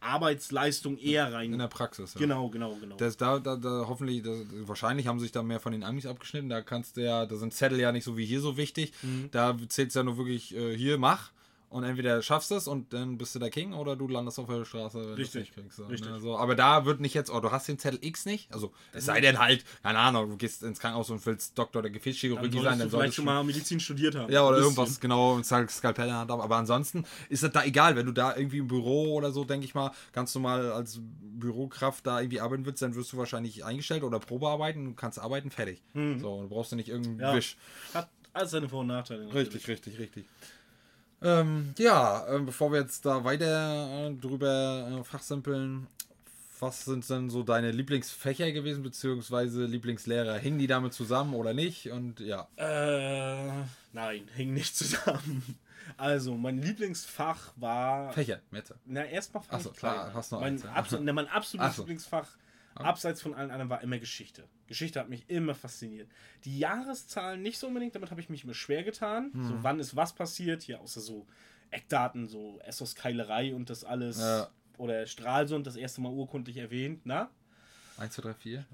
[0.01, 1.51] Arbeitsleistung eher rein.
[1.53, 2.13] In der Praxis.
[2.13, 2.19] Ja.
[2.19, 2.95] genau, genau, genau.
[2.95, 6.49] Das, da, da, da hoffentlich, das, wahrscheinlich haben sich da mehr von den Amis abgeschnitten.
[6.49, 8.93] Da kannst du ja, da sind Zettel ja nicht so wie hier so wichtig.
[9.01, 9.29] Mhm.
[9.31, 11.31] Da zählt es ja nur wirklich, äh, hier, mach.
[11.71, 14.47] Und entweder schaffst du es und dann bist du der King oder du landest auf
[14.47, 15.77] der Straße, wenn du es Richtig, nicht kriegst.
[15.77, 16.09] So, richtig.
[16.09, 16.19] Ne?
[16.19, 18.51] So, aber da wird nicht jetzt, oh, du hast den Zettel X nicht.
[18.51, 21.91] Also, es sei denn halt, keine Ahnung, du gehst ins Krankenhaus und willst Doktor der
[21.91, 24.31] dann Gefäßchirurgie solltest sein, du dann vielleicht solltest schon mal Medizin studiert haben.
[24.33, 26.41] ja, oder irgendwas, genau, und Skal- Skalpell in der Hand haben.
[26.41, 29.65] Aber ansonsten ist das da egal, wenn du da irgendwie im Büro oder so, denke
[29.65, 34.03] ich mal, ganz normal als Bürokraft da irgendwie arbeiten willst, dann wirst du wahrscheinlich eingestellt
[34.03, 35.81] oder Probearbeiten, du kannst arbeiten, fertig.
[35.93, 37.21] So, du brauchst du nicht irgendeinen Mhm.
[37.21, 37.35] Ja.
[37.35, 37.57] Wisch.
[37.93, 39.25] Hat alles seine Vor- und Nachteile.
[39.25, 39.47] natürlich.
[39.53, 40.25] Richtig, richtig, richtig.
[41.21, 45.87] Ähm, ja, ähm, bevor wir jetzt da weiter äh, drüber äh, fachsimpeln,
[46.59, 50.37] was sind denn so deine Lieblingsfächer gewesen, beziehungsweise Lieblingslehrer?
[50.37, 51.91] Hingen die damit zusammen oder nicht?
[51.91, 52.47] Und ja.
[52.57, 55.43] Äh, nein, hing nicht zusammen.
[55.97, 58.13] Also, mein Lieblingsfach war.
[58.13, 58.75] Fächer, Mette.
[58.85, 60.71] Na, erstmal Ach so, klar, hast noch mein, eins, ja.
[60.73, 61.81] absolut, na, mein absolutes so.
[61.81, 62.27] Lieblingsfach,
[62.75, 64.45] abseits von allen anderen, war immer Geschichte.
[64.67, 66.09] Geschichte hat mich immer fasziniert.
[66.45, 69.31] Die Jahreszahlen nicht so unbedingt, damit habe ich mich immer schwer getan.
[69.33, 69.43] Mhm.
[69.43, 70.67] So, wann ist was passiert?
[70.67, 71.25] Ja, außer so
[71.71, 74.19] Eckdaten, so Essos Keilerei und das alles.
[74.19, 74.49] Ja.
[74.77, 77.29] Oder Stralsund, das erste Mal urkundlich erwähnt, na?
[77.99, 78.65] 1, 2, 3, 4.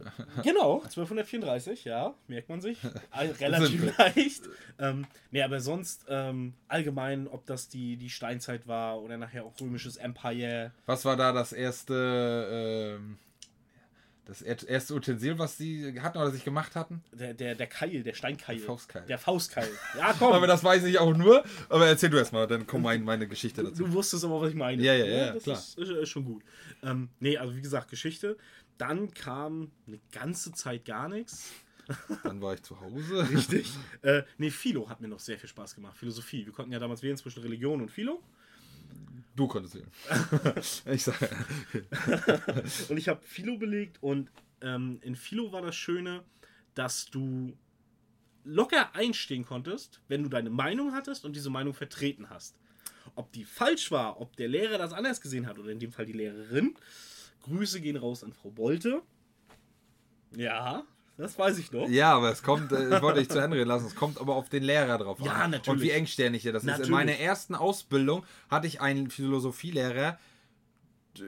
[0.43, 2.77] Genau, 1234, ja, merkt man sich.
[3.13, 4.43] Relativ leicht.
[4.77, 9.59] Ähm, nee, aber sonst ähm, allgemein, ob das die, die Steinzeit war oder nachher auch
[9.59, 10.71] römisches Empire.
[10.85, 13.17] Was war da das erste, ähm,
[14.25, 17.03] das er- erste Utensil, was sie hatten oder sich gemacht hatten?
[17.11, 18.57] Der, der, der Keil, der Steinkeil.
[18.57, 19.05] Der Faustkeil.
[19.07, 19.69] Der Faustkeil.
[19.97, 20.33] Ja, komm.
[20.33, 21.43] Aber das weiß ich auch nur.
[21.69, 23.83] Aber erzähl du erstmal, dann kommt mein, meine Geschichte dazu.
[23.85, 24.81] du wusstest aber, was ich meine.
[24.83, 25.57] Ja, ja, ja, das klar.
[25.57, 26.43] Ist, ist, ist schon gut.
[26.83, 28.37] Ähm, nee, also wie gesagt, Geschichte.
[28.77, 31.51] Dann kam eine ganze Zeit gar nichts.
[32.23, 33.29] Dann war ich zu Hause.
[33.33, 33.71] Richtig.
[34.01, 35.95] äh, nee, Philo hat mir noch sehr viel Spaß gemacht.
[35.97, 36.45] Philosophie.
[36.45, 38.21] Wir konnten ja damals wählen zwischen Religion und Philo.
[39.35, 39.91] Du konntest wählen.
[40.93, 41.29] ich sage.
[42.89, 44.29] Und ich habe Philo belegt und
[44.61, 46.23] ähm, in Philo war das Schöne,
[46.73, 47.57] dass du
[48.45, 52.55] locker einstehen konntest, wenn du deine Meinung hattest und diese Meinung vertreten hast.
[53.15, 56.05] Ob die falsch war, ob der Lehrer das anders gesehen hat oder in dem Fall
[56.05, 56.75] die Lehrerin.
[57.43, 59.01] Grüße gehen raus an Frau Bolte.
[60.35, 60.85] Ja,
[61.17, 61.87] das weiß ich noch.
[61.89, 64.35] Ja, aber es kommt, äh, ich wollte dich zu Ende reden lassen, es kommt aber
[64.35, 65.51] auf den Lehrer drauf Ja, an.
[65.51, 65.67] natürlich.
[65.67, 66.67] Und wie engsternig er das ist.
[66.67, 66.87] Natürlich.
[66.89, 70.17] In meiner ersten Ausbildung hatte ich einen Philosophielehrer,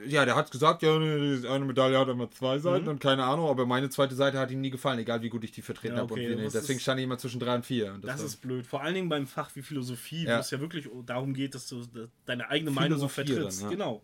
[0.06, 3.48] ja, der hat gesagt, ja, nee, eine Medaille hat immer zwei Seiten und keine Ahnung,
[3.48, 6.02] aber meine zweite Seite hat ihm nie gefallen, egal wie gut ich die vertreten Ja,
[6.02, 6.12] habe.
[6.14, 6.44] okay, und wie, nee.
[6.44, 7.94] das Deswegen ist- stand ich immer zwischen drei und vier.
[7.94, 8.68] Und Das war- ist blöd.
[8.68, 10.36] Vor allen Dingen beim Fach wie Philosophie, Ja.
[10.36, 11.86] wo es ja wirklich darum geht, dass du
[12.26, 13.62] deine eigene Meinung vertrittst.
[13.62, 13.70] ja.
[13.70, 14.02] Genau.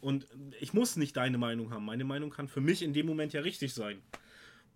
[0.00, 0.26] Und
[0.58, 1.84] ich muss nicht deine Meinung haben.
[1.84, 3.98] Meine Meinung kann für mich in dem Moment ja richtig sein.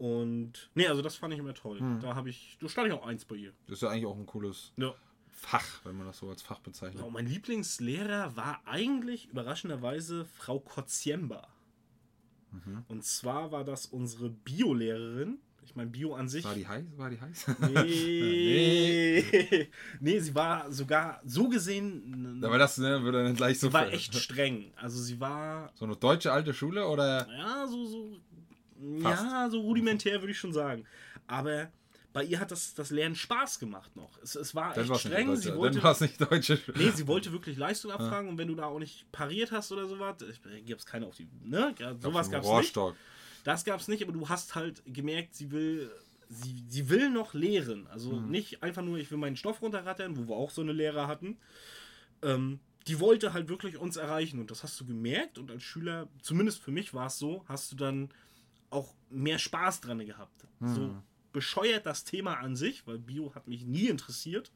[0.01, 1.79] Und nee, also das fand ich immer toll.
[2.01, 3.53] Da habe ich, da stand ich auch eins bei ihr.
[3.67, 4.95] das ist ja eigentlich auch ein cooles Ja.
[5.29, 6.97] Fach, wenn man das so als Fach bezeichnet.
[6.97, 11.49] Genau, mein Lieblingslehrer war eigentlich überraschenderweise Frau Kotziemba.
[12.51, 12.85] Mhm.
[12.89, 15.39] Und zwar war das unsere Biolehrerin.
[15.63, 16.45] Ich meine, Bio an sich.
[16.45, 16.85] War die heiß?
[16.97, 17.47] War die heiß?
[17.75, 19.69] Nee.
[20.01, 22.43] nee, sie war sogar so gesehen.
[22.43, 23.69] Aber das ne, würde dann gleich so.
[23.69, 24.73] sie war echt streng.
[24.77, 25.71] Also sie war.
[25.75, 27.29] So eine deutsche alte Schule oder?
[27.37, 28.17] Ja, so, so.
[29.03, 29.23] Fast.
[29.25, 30.85] Ja, so rudimentär würde ich schon sagen.
[31.27, 31.71] Aber
[32.13, 34.19] bei ihr hat das, das Lernen Spaß gemacht noch.
[34.23, 35.27] Es, es war Dann echt streng.
[35.29, 35.43] deutsche.
[35.43, 36.59] Sie Dann wollte, war es nicht deutsche.
[36.75, 39.87] Nee, sie wollte wirklich Leistung abfragen und wenn du da auch nicht pariert hast oder
[39.87, 41.75] sowas, gab es keine auf die, ne?
[41.79, 42.79] Ja, sowas gab es nicht.
[43.45, 45.91] Das gab es nicht, aber du hast halt gemerkt, sie will,
[46.29, 47.87] sie, sie will noch lehren.
[47.87, 48.31] Also Mhm.
[48.31, 51.39] nicht einfach nur, ich will meinen Stoff runterrattern, wo wir auch so eine Lehrer hatten.
[52.23, 56.09] Ähm, die wollte halt wirklich uns erreichen und das hast du gemerkt und als Schüler,
[56.23, 58.11] zumindest für mich war es so, hast du dann
[58.71, 60.47] auch mehr Spaß dran gehabt.
[60.61, 61.03] So Mhm.
[61.33, 64.51] bescheuert das Thema an sich, weil Bio hat mich nie interessiert.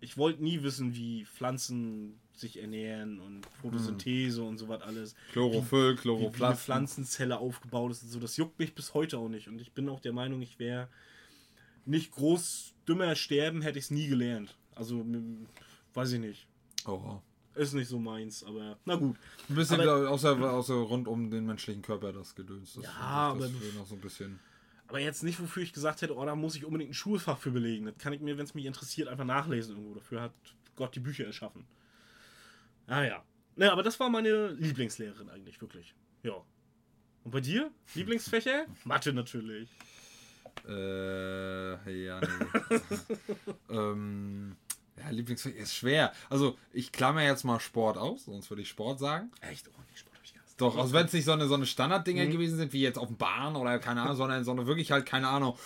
[0.00, 5.14] Ich wollte nie wissen, wie Pflanzen sich ernähren und Photosynthese und sowas alles.
[5.32, 6.64] Chlorophyll, Wie, wie eine Chloroplast.
[6.64, 8.18] Pflanzenzelle aufgebaut ist und so.
[8.20, 9.48] Das juckt mich bis heute auch nicht.
[9.48, 10.88] Und ich bin auch der Meinung, ich wäre
[11.86, 14.56] nicht groß dümmer sterben, hätte ich es nie gelernt.
[14.74, 15.04] Also,
[15.94, 16.46] weiß ich nicht.
[16.86, 17.20] Oh.
[17.54, 19.16] Ist nicht so meins, aber na gut.
[19.48, 22.74] Ein bisschen Aber- außer, außer rund um den menschlichen Körper das Gedöns.
[22.74, 24.40] Das, Ja, aber- noch so ein bisschen.
[24.88, 27.50] Aber jetzt nicht, wofür ich gesagt hätte, oh, da muss ich unbedingt ein Schulfach für
[27.50, 27.86] belegen.
[27.86, 29.94] Das kann ich mir, wenn es mich interessiert, einfach nachlesen irgendwo.
[29.94, 30.32] Dafür hat
[30.76, 31.64] Gott die Bücher erschaffen.
[32.86, 33.22] Ah ja.
[33.56, 35.94] Naja, aber das war meine Lieblingslehrerin eigentlich, wirklich.
[36.22, 36.34] Ja.
[37.22, 37.70] Und bei dir?
[37.94, 38.66] Lieblingsfächer?
[38.84, 39.70] Mathe natürlich.
[40.68, 42.76] Äh, ja, nee.
[43.70, 44.56] ähm,
[44.96, 46.12] ja, Lieblingsfach ist schwer.
[46.30, 49.30] Also, ich klammer jetzt mal Sport aus, sonst würde ich Sport sagen.
[49.40, 49.68] Echt?
[49.68, 50.14] Oh, nee, Sport.
[50.56, 51.66] Doch, also wenn es nicht so eine, so eine Mhm.
[51.66, 55.04] Standarddinger gewesen sind, wie jetzt auf dem Bahn oder keine Ahnung, sondern, sondern wirklich halt,
[55.04, 55.58] keine Ahnung,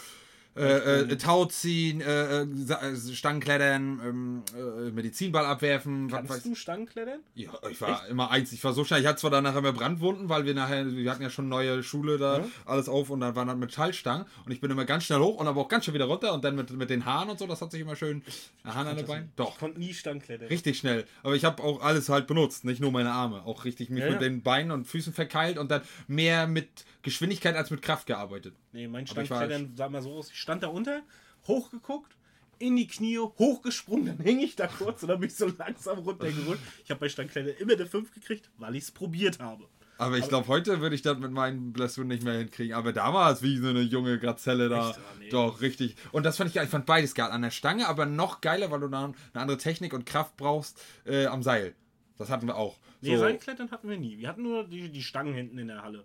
[0.57, 6.11] äh, äh, Tau ziehen, äh, äh, äh, Stangenklettern, ähm, äh, Medizinball abwerfen.
[6.11, 7.21] was Kannst du Stangenklettern?
[7.35, 8.53] Ja, ich war immer eins.
[8.53, 9.01] Ich war so schnell.
[9.01, 11.83] Ich hatte zwar dann nachher mehr Brandwunden, weil wir nachher, wir hatten ja schon neue
[11.83, 15.21] Schule da, alles auf und dann waren dann Metallstangen und ich bin immer ganz schnell
[15.21, 17.39] hoch und aber auch ganz schnell wieder runter und dann mit, mit den Haaren und
[17.39, 18.23] so, das hat sich immer schön.
[18.65, 19.33] Haaren an den Beinen?
[19.37, 19.53] Doch.
[19.53, 20.49] Ich konnte nie Stangenklettern.
[20.49, 21.05] Richtig schnell.
[21.23, 23.43] Aber ich habe auch alles halt benutzt, nicht nur meine Arme.
[23.45, 24.29] Auch richtig mich Ja, mit ja.
[24.29, 26.69] den Beinen und Füßen verkeilt und dann mehr mit
[27.03, 28.55] Geschwindigkeit als mit Kraft gearbeitet.
[28.73, 30.31] Nee, mein Stangenklettern sah mal so aus.
[30.31, 31.03] Ich stand da unter,
[31.47, 32.17] hochgeguckt,
[32.59, 35.99] in die Knie, hochgesprungen, dann hing ich da kurz und dann bin ich so langsam
[35.99, 36.63] runtergerutscht.
[36.85, 39.69] Ich habe bei Stangenklettern immer eine 5 gekriegt, weil ich es probiert habe.
[40.01, 42.73] Aber ich glaube, heute würde ich das mit meinen Blessuren nicht mehr hinkriegen.
[42.77, 44.91] Aber damals, wie so eine junge Grazelle da.
[44.91, 45.01] Echt?
[45.19, 45.29] Nee.
[45.29, 45.97] Doch, richtig.
[46.13, 46.65] Und das fand ich geil.
[46.65, 47.33] Ich fand beides geil.
[47.33, 50.81] An der Stange, aber noch geiler, weil du da eine andere Technik und Kraft brauchst
[51.05, 51.75] äh, am Seil.
[52.17, 52.79] Das hatten wir auch.
[53.01, 54.19] Nee, So, Seilklettern hatten wir nie.
[54.19, 56.05] Wir hatten nur die, die Stangen hinten in der Halle.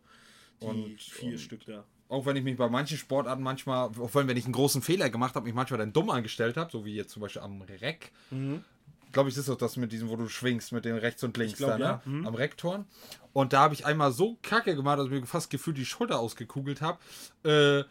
[0.69, 1.83] Und- vier und- Stück da.
[2.09, 5.09] auch wenn ich mich bei manchen Sportarten manchmal, auch wenn wenn ich einen großen Fehler
[5.09, 8.11] gemacht habe, mich manchmal dann dumm angestellt habe, so wie jetzt zum Beispiel am Reck.
[9.11, 11.57] Glaube ich, ist doch das mit diesem, wo du schwingst mit den rechts und links
[11.57, 12.01] glaub, da, ja.
[12.05, 12.27] ne?
[12.27, 12.85] Am Recktorn.
[13.31, 16.19] Und da habe ich einmal so kacke gemacht, dass ich mir fast gefühlt die Schulter
[16.19, 16.97] ausgekugelt habe.
[17.43, 17.83] Äh,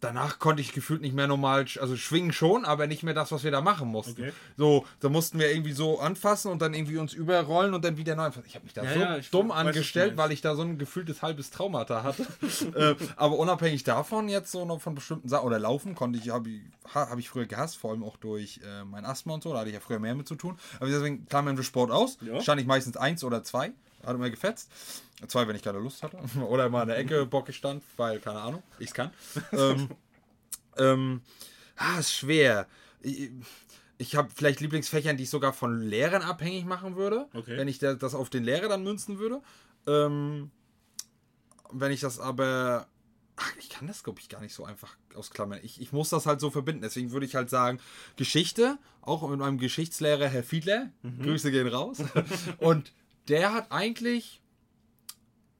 [0.00, 3.44] danach konnte ich gefühlt nicht mehr normal, also schwingen schon, aber nicht mehr das, was
[3.44, 4.22] wir da machen mussten.
[4.22, 4.32] Okay.
[4.56, 8.14] So, da mussten wir irgendwie so anfassen und dann irgendwie uns überrollen und dann wieder
[8.14, 8.46] neu anfassen.
[8.46, 11.22] Ich habe mich da Ja, so ja, dumm angestellt, weil ich da so ein gefühltes
[11.22, 12.26] halbes Traumata hatte.
[12.74, 16.48] äh, aber unabhängig davon jetzt so noch von bestimmten Sachen oder Laufen konnte ich, habe
[16.50, 16.60] ich,
[16.94, 19.58] ha- hab ich früher gehasst, vor allem auch durch äh, mein Asthma und so, da
[19.60, 20.58] hatte ich ja früher mehr mit zu tun.
[20.78, 22.18] Aber deswegen klammern wir Sport aus.
[22.20, 22.40] Ja.
[22.40, 23.72] Stand ich meistens eins oder zwei,
[24.04, 24.70] hat immer gefetzt.
[25.26, 26.18] Zwei, wenn ich keine Lust hatte.
[26.48, 29.10] oder mal in der Ecke bockig stand, weil, keine Ahnung, ich kann.
[29.52, 29.88] ähm,
[30.76, 31.22] ähm,
[31.76, 32.66] ah, ist schwer.
[33.00, 33.30] Ich,
[33.98, 37.56] ich habe vielleicht Lieblingsfächern, die ich sogar von Lehrern abhängig machen würde, Okay.
[37.56, 39.42] wenn ich da- das auf den Lehrer dann münzen würde.
[39.86, 40.50] Ähm,
[41.72, 42.86] wenn ich das aber.
[43.40, 45.60] Ach, ich kann das, glaube ich, gar nicht so einfach ausklammern.
[45.62, 46.82] Ich, ich muss das halt so verbinden.
[46.82, 47.78] Deswegen würde ich halt sagen,
[48.16, 50.90] Geschichte, auch mit meinem Geschichtslehrer Herr Fiedler,
[51.22, 51.98] Grüße gehen raus.
[52.58, 52.92] Und
[53.28, 54.40] der hat eigentlich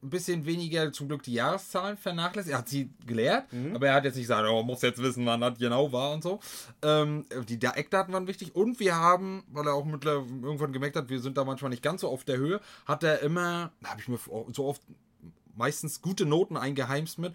[0.00, 2.52] ein bisschen weniger zum Glück die Jahreszahlen vernachlässigt.
[2.52, 3.74] Er hat sie gelehrt, Mhm.
[3.74, 6.22] aber er hat jetzt nicht gesagt, oh, muss jetzt wissen, wann das genau war und
[6.22, 6.38] so.
[6.82, 10.94] Ähm, die da Eckdaten waren wichtig und wir haben, weil er auch mittlerweile irgendwann gemerkt
[10.94, 13.90] hat, wir sind da manchmal nicht ganz so auf der Höhe, hat er immer, da
[13.90, 14.18] habe ich mir
[14.52, 14.82] so oft
[15.58, 17.34] meistens gute Noten eingeheimst mit.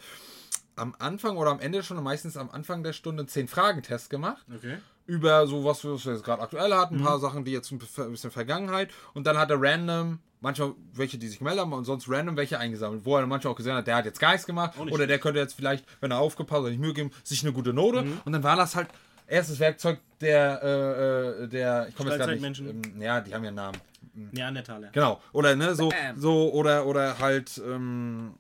[0.76, 4.44] Am Anfang oder am Ende schon, meistens am Anfang der Stunde einen 10-Fragen-Test gemacht.
[4.56, 4.78] Okay.
[5.06, 8.32] über so was wir jetzt gerade aktuell hatten, ein paar Sachen, die jetzt ein bisschen
[8.32, 8.92] Vergangenheit.
[9.14, 12.58] Und dann hat er random, manchmal welche, die sich gemeldet haben und sonst random welche
[12.60, 15.20] eingesammelt, wo er manchmal auch gesehen hat, der hat jetzt gar nichts gemacht oder der
[15.20, 18.06] könnte jetzt vielleicht, wenn er aufgepasst hat, nicht Mühe geben, sich eine gute Note.
[18.26, 18.88] Und dann war das halt
[19.28, 22.94] erstes Werkzeug der, äh, äh, der, ich komme jetzt gerade nicht, Steinzeitmenschen.
[22.96, 23.78] ähm, ja, die haben ja einen Namen.
[24.14, 24.90] Neandertaler.
[24.92, 25.22] Genau.
[25.32, 26.20] Oder ne, so, Bam.
[26.20, 28.36] so oder oder halt ähm,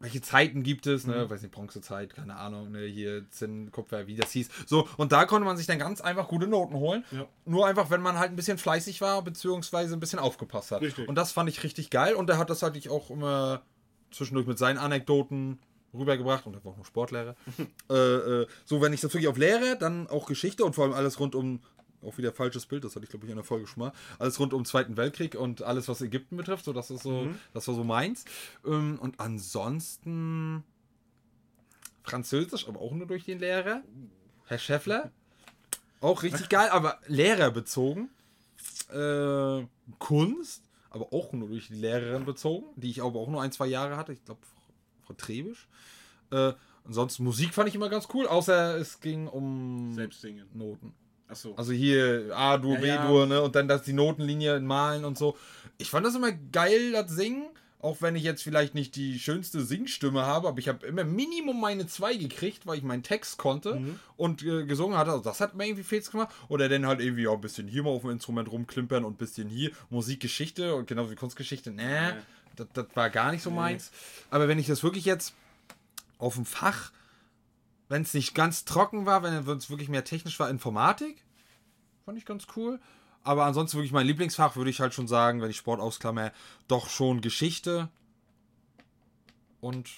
[0.00, 1.24] welche Zeiten gibt es, ne?
[1.24, 1.30] Mhm.
[1.30, 4.48] Weiß nicht, Bronzezeit, keine Ahnung, ne, hier Zinn, Kupfer, wie das hieß.
[4.66, 7.04] So, und da konnte man sich dann ganz einfach gute Noten holen.
[7.10, 7.26] Ja.
[7.44, 10.82] Nur einfach, wenn man halt ein bisschen fleißig war, beziehungsweise ein bisschen aufgepasst hat.
[10.82, 11.08] Richtig.
[11.08, 12.14] Und das fand ich richtig geil.
[12.14, 13.62] Und er hat das halt auch immer
[14.10, 15.58] zwischendurch mit seinen Anekdoten
[15.98, 17.36] rübergebracht und war auch noch Sportlehrer.
[17.90, 20.94] äh, äh, so, wenn ich das wirklich auf Lehre, dann auch Geschichte und vor allem
[20.94, 21.60] alles rund um,
[22.02, 24.38] auch wieder falsches Bild, das hatte ich glaube ich in der Folge schon mal, alles
[24.38, 27.66] rund um den Zweiten Weltkrieg und alles, was Ägypten betrifft, so das ist so, das
[27.68, 28.24] war so meins.
[28.64, 30.64] Ähm, und ansonsten
[32.08, 33.82] Französisch, aber auch nur durch den Lehrer.
[34.46, 35.10] Herr Schäffler.
[36.00, 38.10] Auch richtig geil, aber lehrerbezogen.
[38.90, 39.66] Äh,
[39.98, 43.66] Kunst, aber auch nur durch die Lehrerin bezogen, die ich aber auch nur ein, zwei
[43.66, 44.12] Jahre hatte.
[44.12, 44.40] Ich glaube,
[45.16, 45.66] Trebisch.
[46.30, 46.52] Äh,
[46.84, 50.46] ansonsten Musik fand ich immer ganz cool, außer es ging um Selbst singen.
[50.54, 50.92] Noten.
[51.28, 51.54] Achso.
[51.56, 53.02] Also hier A-Dur, Ja, ja.
[53.02, 53.42] B-Dur, ne?
[53.42, 55.36] Und dann das die Notenlinie in Malen und so.
[55.76, 57.46] Ich fand das immer geil, das Singen.
[57.80, 61.60] Auch wenn ich jetzt vielleicht nicht die schönste Singstimme habe, aber ich habe immer Minimum
[61.60, 64.00] meine zwei gekriegt, weil ich meinen Text konnte Mhm.
[64.16, 65.12] und äh, gesungen hatte.
[65.12, 66.34] Also das hat mir irgendwie Fets gemacht.
[66.48, 69.16] Oder dann halt irgendwie auch ein bisschen hier mal auf dem Instrument rumklimpern und ein
[69.16, 71.70] bisschen hier Musikgeschichte und genauso wie Kunstgeschichte.
[71.70, 72.12] Nee, Nee.
[72.58, 73.90] Das, das war gar nicht so meins.
[74.30, 75.34] Aber wenn ich das wirklich jetzt
[76.18, 76.92] auf dem Fach,
[77.88, 81.24] wenn es nicht ganz trocken war, wenn es wirklich mehr technisch war, Informatik,
[82.04, 82.80] fand ich ganz cool.
[83.22, 86.32] Aber ansonsten wirklich mein Lieblingsfach würde ich halt schon sagen, wenn ich Sport ausklammer,
[86.66, 87.88] doch schon Geschichte
[89.60, 89.90] und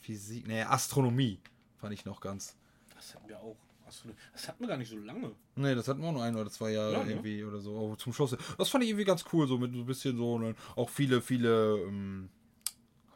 [0.00, 1.40] Physik, nee, Astronomie
[1.78, 2.56] fand ich noch ganz.
[2.94, 3.56] Das hatten wir auch.
[3.86, 5.32] Achso, Das hatten wir gar nicht so lange.
[5.54, 7.10] Nee, das hatten wir auch nur ein oder zwei Jahre Ja, ne?
[7.10, 7.78] irgendwie oder so.
[7.78, 8.36] Aber zum Schluss.
[8.58, 10.38] Das fand ich irgendwie ganz cool, so mit so ein bisschen so.
[10.38, 11.78] Ne, auch viele, viele.
[11.86, 12.28] Ähm,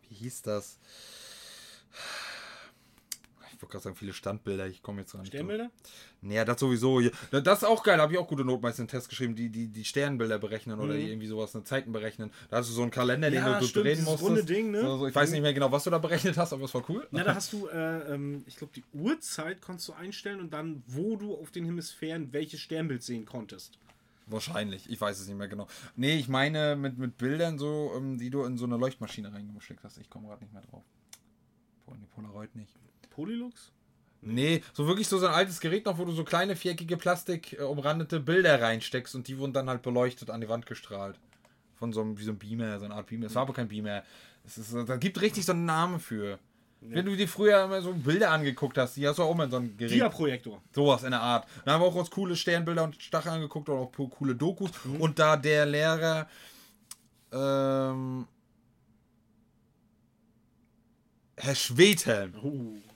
[0.08, 0.78] wie hieß das?
[3.60, 4.66] Ich wollte gerade sagen, viele Standbilder.
[4.68, 5.28] Ich komme jetzt gar nicht.
[5.28, 5.70] Sternbilder?
[6.22, 6.98] Naja, das sowieso.
[7.30, 9.66] Das ist auch geil, da habe ich auch gute Notmeister einen Test geschrieben, die, die,
[9.68, 10.98] die Sternbilder berechnen oder Mhm.
[11.00, 12.30] die irgendwie sowas, eine Zeiten berechnen.
[12.48, 14.22] Da hast du so einen Kalender, den Ja, du, stimmt, drehen musstest.
[14.22, 14.78] runde Ding, ne?
[14.80, 17.06] Also, ich weiß nicht mehr genau, was du da berechnet hast, aber es war cool.
[17.12, 20.82] Ja, da hast du, äh, ähm, ich glaube, die Uhrzeit konntest du einstellen und dann,
[20.86, 23.76] wo du auf den Hemisphären welches Sternbild sehen konntest.
[24.24, 25.66] Wahrscheinlich, ich weiß es nicht mehr genau.
[25.96, 29.84] Nee, ich meine mit, mit Bildern so, ähm, die du in so eine Leuchtmaschine reingesteckt
[29.84, 29.98] hast.
[29.98, 30.82] Ich komme gerade nicht mehr drauf.
[31.88, 32.72] Nee, Polaroid nicht.
[33.20, 33.70] Polylux?
[34.22, 37.52] Nee, so wirklich so, so ein altes Gerät noch, wo du so kleine viereckige Plastik
[37.58, 41.18] äh, umrandete Bilder reinsteckst und die wurden dann halt beleuchtet an die Wand gestrahlt.
[41.74, 43.26] Von so einem, wie so einem Beamer, so eine Art Beamer.
[43.26, 44.02] Es war aber kein Beamer.
[44.46, 46.38] Es ist, da gibt richtig so einen Namen für.
[46.82, 49.50] Wenn du dir früher immer so Bilder angeguckt hast, die hast du auch immer in
[49.50, 49.92] so ein Gerät.
[49.92, 50.62] Dia-Projektor.
[50.74, 51.46] Sowas in der Art.
[51.66, 54.70] Da haben wir auch uns coole Sternbilder und Stacheln angeguckt und auch coole Dokus.
[54.98, 56.26] Und da der Lehrer
[57.32, 58.26] ähm,
[61.36, 62.89] Herr Schwedhelm, Oh.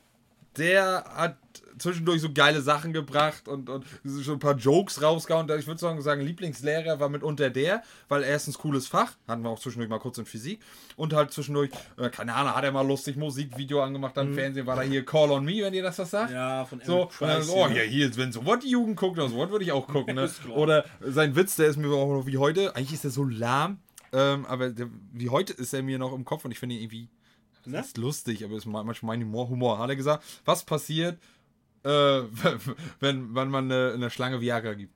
[0.57, 1.37] Der hat
[1.79, 5.51] zwischendurch so geile Sachen gebracht und, und so ein paar Jokes rausgehauen.
[5.59, 9.91] Ich würde sagen, Lieblingslehrer war mitunter der, weil erstens cooles Fach, hatten wir auch zwischendurch
[9.91, 10.61] mal kurz in Physik
[10.97, 14.77] und halt zwischendurch, äh, keine Ahnung, hat er mal lustig Musikvideo angemacht am Fernsehen, war
[14.77, 16.33] da hier Call on Me, wenn ihr das was sagt.
[16.33, 17.83] Ja, von So, dann Price, so, oh, ja.
[17.83, 20.17] hier, wenn so was die Jugend guckt, so was würde ich auch gucken.
[20.17, 20.31] Ne?
[20.55, 23.79] Oder sein Witz, der ist mir auch noch wie heute, eigentlich ist er so lahm,
[24.13, 26.83] ähm, aber der, wie heute ist er mir noch im Kopf und ich finde ihn
[26.83, 27.09] irgendwie,
[27.67, 27.79] Ne?
[27.79, 29.79] das ist lustig, aber ist ma- manchmal mein Humor, Humor.
[29.79, 31.19] Hat er gesagt, was passiert,
[31.85, 31.89] äh,
[33.01, 34.95] wenn, wenn man eine, eine Schlange Viagra gibt?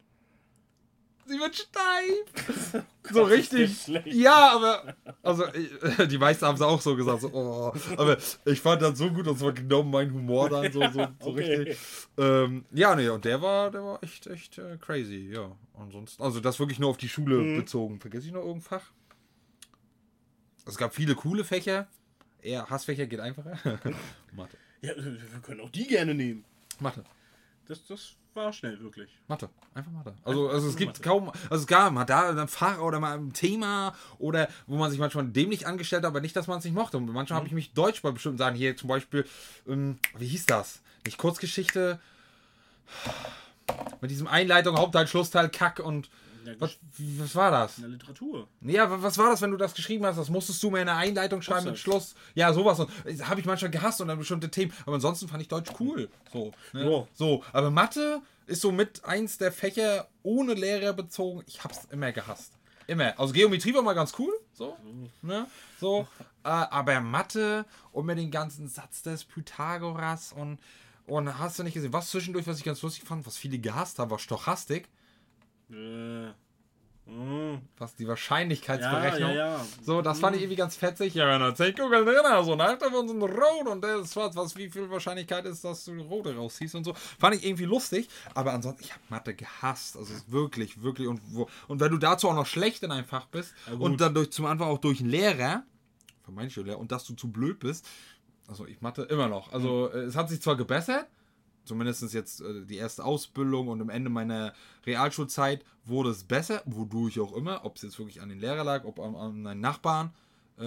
[1.27, 2.85] Sie wird steif.
[3.13, 3.87] so richtig.
[4.07, 7.21] Ja, aber also ich- die meisten haben es auch so gesagt.
[7.21, 10.81] So, oh, aber ich fand das so gut, das war genau mein Humor dann so,
[10.91, 11.55] so, so Okay.
[11.57, 11.79] richtig.
[12.17, 15.55] Ähm, ja, nee, und der war, der war echt, echt äh, crazy, ja.
[15.79, 17.57] Ansonsten, also das wirklich nur auf die Schule Mhm.
[17.59, 18.01] bezogen.
[18.01, 18.91] Vergesse ich noch irgendein Fach?
[20.65, 21.89] Es gab viele coole Fächer.
[22.43, 23.59] Eher Hassfächer geht einfacher.
[24.33, 24.57] Mathe.
[24.81, 26.45] Ja, wir können auch die gerne nehmen.
[26.79, 27.05] Mathe.
[27.67, 29.11] Das, das war schnell, wirklich.
[29.27, 29.51] Mathe.
[29.75, 30.15] Einfach Mathe.
[30.25, 31.03] Also, also es gibt Mathe.
[31.03, 34.91] kaum, also es gab mal da ein Fach oder mal ein Thema oder wo man
[34.91, 36.97] sich manchmal dämlich angestellt hat, aber nicht, dass man es nicht mochte.
[36.97, 39.27] Und manchmal habe ich mich Deutsch bei bestimmten Sachen hier zum Beispiel,
[39.67, 40.81] ähm, wie hieß das?
[41.05, 42.01] Nicht Kurzgeschichte.
[44.01, 46.09] Mit diesem Einleitung, Hauptteil, Schlussteil, Kack und
[46.59, 46.77] Was,
[47.19, 47.77] was war das?
[47.79, 48.49] In der Literatur.
[48.63, 50.17] Ja, wa- was war das, wenn du das geschrieben hast?
[50.17, 51.79] Das musstest du mir in der Einleitung schreiben mit.
[51.79, 52.15] Schluss.
[52.35, 52.81] Ja, sowas.
[52.81, 52.91] Und
[53.29, 54.73] habe ich manchmal gehasst und dann bestimmte Themen.
[54.87, 56.09] Aber ansonsten fand ich Deutsch cool.
[56.33, 56.53] So.
[56.73, 56.91] Ne?
[56.91, 57.07] Ja.
[57.15, 57.45] So.
[57.53, 61.43] Aber Mathe ist so mit eins der Fächer ohne Lehrer bezogen.
[61.47, 62.53] Ich hab's immer gehasst.
[62.87, 63.19] Immer.
[63.21, 64.33] Also Geometrie war mal ganz cool.
[64.55, 64.77] So.
[65.23, 65.47] Ne?
[65.81, 66.09] So.
[66.45, 70.59] Äh, aber Mathe und mit den ganzen Satz des Pythagoras und.
[71.07, 73.99] Und hast du nicht gesehen, was zwischendurch, was ich ganz lustig fand, was viele gehasst
[73.99, 74.91] haben, war Stochastik.
[75.71, 76.31] Äh.
[77.11, 77.61] mm.
[77.79, 79.31] Was die Wahrscheinlichkeitsberechnung.
[79.31, 79.67] Ja, ja, ja.
[79.83, 81.15] So, das fand ich irgendwie ganz fetzig.
[81.15, 84.13] Ja, wenn da 10 Kugeln drin hast und einer davon sind rot und der ist
[84.13, 86.95] schwarz, was, wie viel Wahrscheinlichkeit ist, dass du rote rausziehst und so.
[86.95, 89.97] Fand ich irgendwie lustig, aber ansonsten, ich habe Mathe gehasst.
[89.97, 91.09] Also wirklich, wirklich.
[91.09, 94.15] Und, wo, und wenn du dazu auch noch schlecht in einem Fach bist und dann
[94.15, 95.65] durch, zum Anfang auch durch einen Lehrer,
[96.25, 97.87] von manchen Lehrer, und dass du zu blöd bist,
[98.49, 99.53] also ich Mathe immer noch.
[99.53, 101.07] Also äh, es hat sich zwar gebessert,
[101.69, 104.53] zumindest jetzt äh, die erste Ausbildung und am Ende meiner
[104.87, 108.85] Realschulzeit wurde es besser, wodurch auch immer, ob es jetzt wirklich an den Lehrer lag,
[108.85, 110.13] ob an, an meinen Nachbarn,
[110.59, 110.65] äh,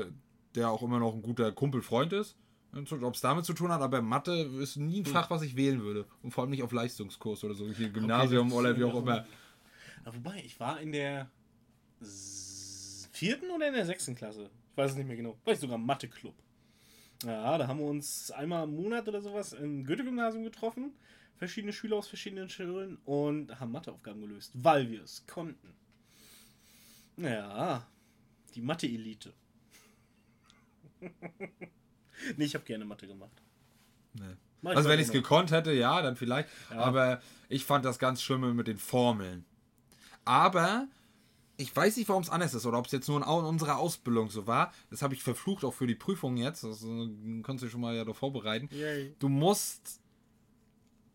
[0.00, 0.06] äh,
[0.54, 2.36] der auch immer noch ein guter Kumpel, Freund ist,
[2.72, 5.82] ob es damit zu tun hat, aber Mathe ist nie ein Fach, was ich wählen
[5.82, 6.06] würde.
[6.22, 9.26] Und vor allem nicht auf Leistungskurs oder so, hier Gymnasium das- oder wie auch immer.
[10.04, 11.30] Ja, wobei, ich war in der
[13.12, 14.50] vierten oder in der sechsten Klasse.
[14.70, 15.36] Ich weiß es nicht mehr genau.
[15.44, 16.34] War ich sogar Mathe-Club.
[17.24, 20.92] Ja, da haben wir uns einmal im Monat oder sowas im Goethe-Gymnasium getroffen.
[21.36, 25.74] Verschiedene Schüler aus verschiedenen Schulen und haben Matheaufgaben gelöst, weil wir es konnten.
[27.16, 27.86] Ja,
[28.54, 29.32] die Mathe-Elite.
[32.36, 33.42] nee, ich habe gerne Mathe gemacht.
[34.14, 34.36] Nee.
[34.62, 36.48] Mach Also wenn ich es gekonnt hätte, ja, dann vielleicht.
[36.70, 36.78] Ja.
[36.78, 39.44] Aber ich fand das ganz schlimm mit den Formeln.
[40.24, 40.88] Aber
[41.56, 44.30] ich weiß nicht, warum es anders ist oder ob es jetzt nur in unserer Ausbildung
[44.30, 44.72] so war.
[44.90, 46.64] Das habe ich verflucht auch für die Prüfung jetzt.
[46.64, 48.68] Das äh, kannst du dich schon mal ja darauf vorbereiten.
[48.72, 49.14] Yay.
[49.18, 50.00] Du musst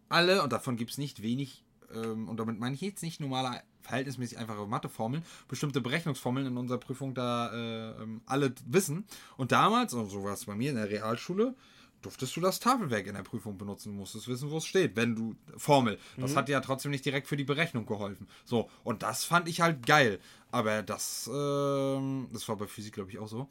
[0.10, 3.62] alle, und davon gibt es nicht wenig, ähm, und damit meine ich jetzt nicht normale,
[3.82, 9.06] verhältnismäßig einfache Matheformeln, bestimmte Berechnungsformeln in unserer Prüfung da äh, ähm, alle wissen.
[9.38, 11.56] Und damals, und so war es bei mir in der Realschule,
[12.02, 15.36] durftest du das Tafelwerk in der Prüfung benutzen, musstest wissen, wo es steht, wenn du
[15.58, 16.00] Formel.
[16.18, 18.28] Das hat dir ja trotzdem nicht direkt für die Berechnung geholfen.
[18.46, 20.20] So, und das fand ich halt geil.
[20.52, 23.48] Aber das, ähm, das war bei Physik, glaube ich, auch so.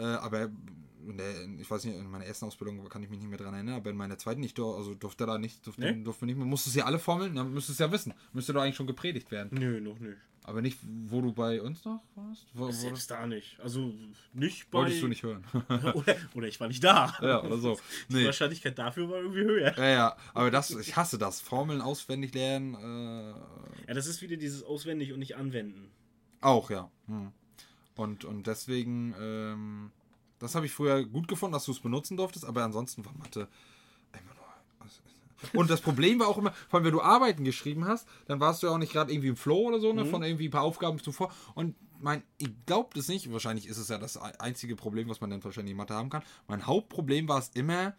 [0.00, 0.50] Äh, aber
[1.06, 3.54] in der, ich weiß nicht, in meiner ersten Ausbildung kann ich mich nicht mehr dran
[3.54, 6.02] erinnern, aber in meiner zweiten nicht, also durfte da nicht, durfte, Nee?
[6.04, 8.12] durfte nicht mehr, musstest ja alle Formeln, dann müsstest du ja wissen.
[8.32, 9.58] Müsste doch eigentlich schon gepredigt werden.
[9.58, 10.18] Nö, noch nicht.
[10.44, 12.46] Aber nicht, wo du bei uns noch warst?
[12.54, 13.60] Wo, Selbst da nicht.
[13.60, 13.92] Also
[14.32, 14.78] nicht bei.
[14.80, 15.44] wolltest du nicht hören.
[15.94, 17.14] oder, oder ich war nicht da.
[17.22, 17.78] ja, oder so.
[18.08, 18.24] Die Nee.
[18.24, 19.76] Wahrscheinlichkeit dafür war irgendwie höher.
[19.76, 21.40] Ja, ja, aber das, ich hasse das.
[21.40, 23.30] Formeln auswendig lernen, äh,
[23.88, 25.90] Ja, das ist wieder dieses Auswendig und nicht anwenden.
[26.40, 26.90] auch, ja.
[27.06, 27.32] Hm.
[27.96, 29.90] Und, und deswegen, ähm,
[30.38, 33.48] das habe ich früher gut gefunden, dass du es benutzen durftest, aber ansonsten war Mathe
[34.12, 35.60] einfach nur.
[35.60, 38.62] Und das Problem war auch immer, vor allem wenn du Arbeiten geschrieben hast, dann warst
[38.62, 40.62] du ja auch nicht gerade irgendwie im Flow oder so, ne, von irgendwie ein paar
[40.62, 41.32] Aufgaben zuvor.
[41.54, 45.30] Und mein, ich glaube das nicht, wahrscheinlich ist es ja das einzige Problem, was man
[45.30, 46.22] dann wahrscheinlich in Mathe haben kann.
[46.48, 47.94] Mein Hauptproblem war es immer,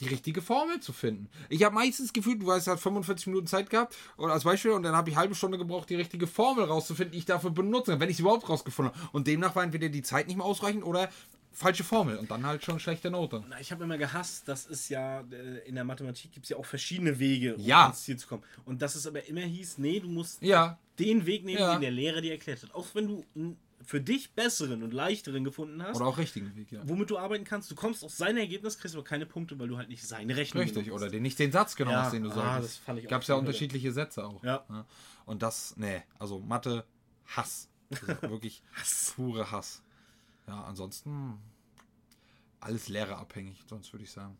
[0.00, 1.28] die richtige Formel zu finden.
[1.48, 4.82] Ich habe meistens gefühlt, du hast halt 45 Minuten Zeit gehabt, oder als Beispiel, und
[4.82, 7.98] dann habe ich eine halbe Stunde gebraucht, die richtige Formel rauszufinden, die ich dafür benutze,
[7.98, 9.08] wenn ich sie überhaupt rausgefunden habe.
[9.12, 11.08] Und demnach war entweder die Zeit nicht mehr ausreichend oder
[11.52, 13.42] falsche Formel und dann halt schon schlechte Note.
[13.48, 16.58] Na, ich habe immer gehasst, das ist ja, äh, in der Mathematik gibt es ja
[16.58, 17.84] auch verschiedene Wege, um Ja.
[17.84, 18.42] ans Ziel zu kommen.
[18.66, 21.72] Und dass es aber immer hieß, nee, du musst Ja, den Weg nehmen, Ja.
[21.72, 22.74] den der Lehrer dir erklärt hat.
[22.74, 23.24] Auch wenn du
[23.86, 26.80] für dich besseren und leichteren gefunden hast, oder auch richtigen Weg, ja.
[26.84, 27.70] womit du arbeiten kannst.
[27.70, 30.64] Du kommst auf sein Ergebnis, kriegst aber keine Punkte, weil du halt nicht seine Rechnung
[30.64, 31.02] Richtig, benutzt.
[31.02, 32.64] oder den nicht den Satz genommen Ja, hast, den du ah, solltest.
[32.64, 34.42] das fand ich Gab es ja unterschiedliche Sätze auch.
[34.42, 34.66] Ja.
[35.24, 36.84] Und das, nee, also Mathe,
[37.26, 37.68] Hass.
[37.90, 38.62] Also wirklich
[39.14, 39.82] pure Hass.
[40.48, 41.38] Ja, ansonsten
[42.58, 44.36] alles lehrerabhängig, sonst würde ich sagen.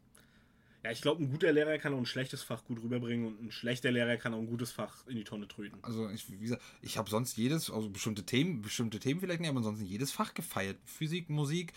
[0.86, 3.50] Ja, ich glaube, ein guter Lehrer kann auch ein schlechtes Fach gut rüberbringen und ein
[3.50, 5.82] schlechter Lehrer kann auch ein gutes Fach in die Tonne tröten.
[5.82, 9.48] Also ich, wie gesagt, ich habe sonst jedes, also bestimmte Themen, bestimmte Themen vielleicht nicht,
[9.48, 10.76] aber ansonsten jedes Fach gefeiert.
[10.84, 11.72] Physik, Musik,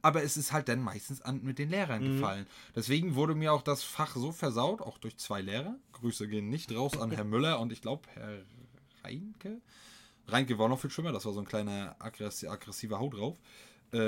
[0.00, 2.46] aber es ist halt dann meistens an, mit den Lehrern gefallen.
[2.76, 5.74] Deswegen wurde mir auch das Fach so versaut, auch durch zwei Lehrer.
[5.94, 8.44] Grüße gehen nicht raus an Herr Müller und ich glaube Herr
[9.02, 9.60] Reinke.
[10.28, 13.40] Reinke war noch viel schlimmer, das war so ein kleiner aggressi aggressiver Haut drauf.
[13.92, 13.98] Äh,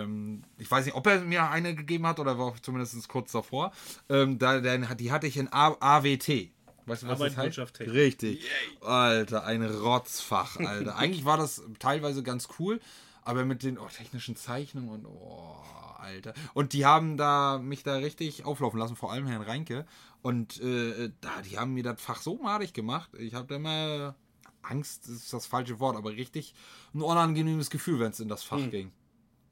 [0.00, 3.72] ähm, ich weiß nicht, ob er mir eine gegeben hat oder war zumindest kurz davor.
[4.08, 6.50] Ähm, da, dann die hatte ich in A AWT.
[6.86, 7.80] Weißt du, was das heißt?
[7.80, 8.44] Richtig.
[8.80, 10.96] Alter, ein Rotzfach, Alter.
[10.96, 12.80] Eigentlich war das teilweise ganz cool,
[13.22, 15.56] aber mit den oh, technischen Zeichnungen und oh,
[15.98, 16.32] Alter.
[16.54, 19.86] Und die haben da mich da richtig auflaufen lassen, vor allem Herrn Reinke.
[20.22, 23.10] Und äh, da, die haben mir das Fach so madig gemacht.
[23.18, 24.14] Ich habe da immer
[24.62, 26.54] Angst, ist das falsche Wort, aber richtig
[26.94, 28.92] ein unangenehmes Gefühl, wenn es in das Fach ging.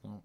[0.06, 0.22] So.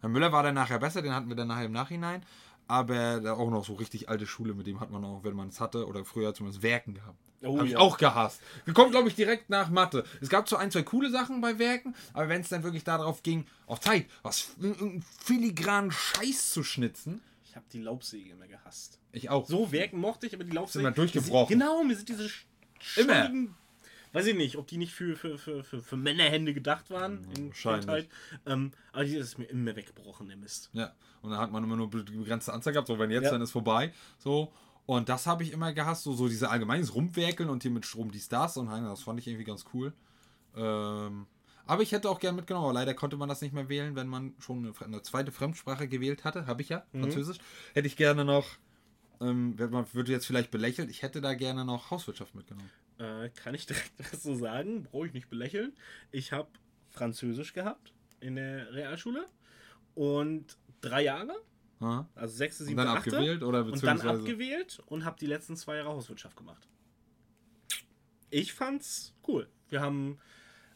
[0.00, 2.24] Herr Müller war dann nachher besser, den hatten wir dann nachher im Nachhinein.
[2.68, 5.48] Aber da auch noch so richtig alte Schule, mit dem hat man auch, wenn man
[5.48, 7.18] es hatte, oder früher zumindest Werken gehabt.
[7.42, 7.78] Oh, ich ja.
[7.78, 8.40] auch gehasst.
[8.64, 10.04] Wir kommen, glaube ich, direkt nach Mathe.
[10.20, 13.22] Es gab so ein, zwei coole Sachen bei Werken, aber wenn es dann wirklich darauf
[13.22, 14.50] ging, auf Zeit, was
[15.22, 18.98] filigranen Scheiß zu schnitzen, Ich habe die Laubsäge immer gehasst.
[19.12, 19.46] ich auch.
[19.48, 20.84] So Werken mochte ich, aber die Laubsäge.
[20.86, 21.58] immer durchgebrochen.
[21.58, 22.28] Genau, mir sind diese
[22.96, 23.30] Immer.
[24.16, 27.26] Weiß ich nicht, ob die nicht für, für, für, für, für Männerhände gedacht waren.
[27.36, 28.08] in wahrscheinlich.
[28.46, 30.70] Ähm, aber die ist mir immer weggebrochen, der Mist.
[30.72, 33.30] Ja, und dann hat man immer nur be- begrenzte Anzahl gehabt, so wenn jetzt, Ja.
[33.32, 33.92] dann ist vorbei.
[34.18, 34.52] So.
[34.86, 38.10] Und das habe ich immer gehasst, so, so diese allgemeines Rumwerkeln und hier mit Strom
[38.10, 39.92] dies, das und das fand ich irgendwie ganz cool.
[40.56, 41.26] Ähm,
[41.66, 44.06] aber ich hätte auch gern mitgenommen, aber leider konnte man das nicht mehr wählen, wenn
[44.06, 46.46] man schon eine, eine zweite Fremdsprache gewählt hatte.
[46.46, 47.38] Habe ich ja, Französisch.
[47.74, 48.46] Hätte ich gerne noch,
[49.20, 52.70] ähm, man würde jetzt vielleicht belächelt, ich hätte da gerne noch Hauswirtschaft mitgenommen.
[52.98, 54.84] Äh, kann ich direkt was so sagen?
[54.84, 55.72] Brauche ich nicht belächeln.
[56.12, 56.48] Ich habe
[56.90, 59.26] Französisch gehabt in der Realschule
[59.94, 61.34] und drei Jahre,
[61.80, 62.08] Ja?
[62.14, 63.10] also sechste, Und siebte, dann achte.
[63.10, 64.20] abgewählt oder und dann beziehungsweise.
[64.20, 66.66] abgewählt und habe die letzten zwei Jahre Hauswirtschaft gemacht.
[68.30, 69.48] Ich fand's cool.
[69.68, 70.18] Wir haben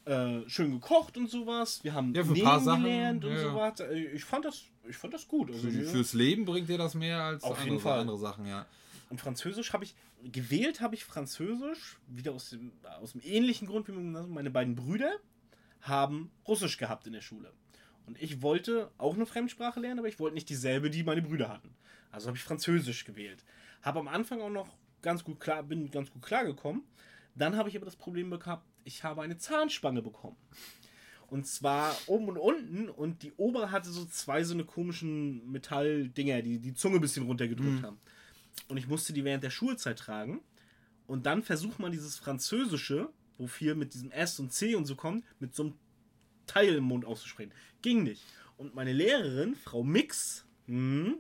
[0.05, 1.83] äh, schön gekocht und sowas.
[1.85, 3.51] Wir haben Ja, für ein paar Sachen, gelernt und ja, ja.
[3.51, 3.81] sowas.
[3.81, 5.51] Äh, Ich fand das, ich fand das gut.
[5.51, 8.01] Also, Für, fürs Leben bringt dir das mehr als Auf andere, jeden Fall.
[8.01, 8.67] andere Sachen, ja.
[9.11, 13.89] Und Französisch habe ich, gewählt habe ich Französisch, wieder aus dem, aus dem ähnlichen Grund
[13.89, 15.19] wie meine beiden Brüder
[15.83, 17.53] haben Russisch gehabt in der Schule.
[18.07, 21.49] Und ich wollte auch eine Fremdsprache lernen, aber ich wollte nicht dieselbe, die meine Brüder
[21.49, 21.75] hatten.
[22.13, 23.45] Also habe ich Französisch gewählt.
[23.83, 24.69] Habe am Anfang auch noch
[25.03, 26.83] ganz gut klar, bin ganz gut klargekommen.
[27.35, 30.37] Dann habe ich aber das Problem gehabt, ich habe eine Zahnspange bekommen.
[31.29, 36.43] Und zwar oben und unten und die obere hatte so zwei so eine komischen Metalldinger,
[36.43, 37.99] die die Zunge ein bisschen runtergedrückt haben.
[38.69, 40.41] Und ich musste die während der Schulzeit tragen.
[41.07, 44.95] Und dann versucht man dieses Französische, wo viel mit diesem S und C und so
[44.95, 45.75] kommt, mit so einem
[46.47, 47.53] Teil im Mund auszusprechen.
[47.83, 48.23] Ging nicht.
[48.57, 51.17] Und meine Lehrerin, Frau Mix, hm,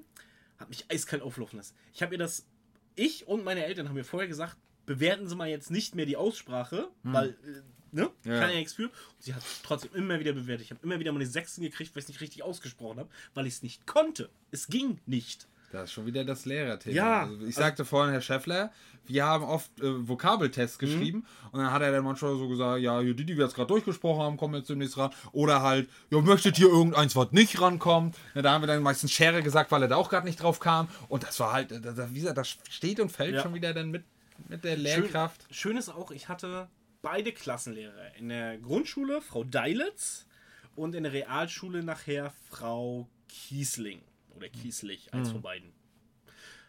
[0.59, 1.75] hat mich eiskalt auflaufen lassen.
[1.93, 2.47] Ich habe ihr das,
[2.95, 4.57] ich und meine Eltern haben mir vorher gesagt,
[4.87, 7.63] bewerten Sie mal jetzt nicht mehr die Aussprache, weil, äh,
[7.93, 8.39] ne, Ja.
[8.41, 8.85] kann ja nichts für.
[8.89, 10.67] Und sie hat es trotzdem immer wieder bewertet.
[10.67, 13.47] Ich habe immer wieder meine Sechsten gekriegt, weil ich es nicht richtig ausgesprochen habe, weil
[13.47, 14.31] ich es nicht konnte.
[14.51, 15.49] Es ging nicht.
[15.73, 16.95] Das ist schon wieder das Lehrerthema.
[16.97, 18.73] Ja, also ich sagte vorhin, Herr Scheffler,
[19.07, 20.87] wir haben oft äh, Vokabeltests Mhm.
[20.87, 23.69] geschrieben und dann hat er dann manchmal so gesagt, ja, die, die wir jetzt gerade
[23.69, 25.11] durchgesprochen haben, kommen jetzt demnächst ran.
[25.33, 28.17] Oder halt, ja, möchtet hier irgendeins, was nicht rankommt?
[28.35, 30.59] Ja, da haben wir dann meistens Schere gesagt, weil er da auch gerade nicht drauf
[30.59, 30.89] kam.
[31.09, 33.43] Und das war halt, das, das, wie gesagt, das steht und fällt Ja.
[33.43, 34.05] schon wieder dann mit,
[34.49, 35.43] mit der Lehrkraft.
[35.51, 36.69] Schön, schön ist auch, ich hatte
[37.03, 38.17] beide Klassenlehrer.
[38.19, 40.27] In der Grundschule Frau Deilitz
[40.75, 44.03] und in der Realschule nachher Frau Kiesling.
[44.37, 45.73] Oder Kieslich, eins von beiden.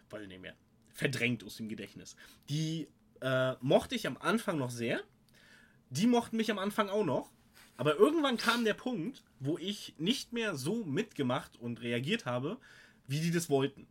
[0.09, 0.55] Weiß ich nicht mehr.
[0.89, 2.16] Verdrängt aus dem Gedächtnis.
[2.49, 2.88] Die
[3.22, 5.01] äh, mochte ich am Anfang noch sehr.
[5.89, 7.32] Die mochten mich am Anfang auch noch.
[7.78, 12.57] Aber irgendwann kam der Punkt, wo ich nicht mehr so mitgemacht und reagiert habe,
[13.07, 13.88] wie die das wollten.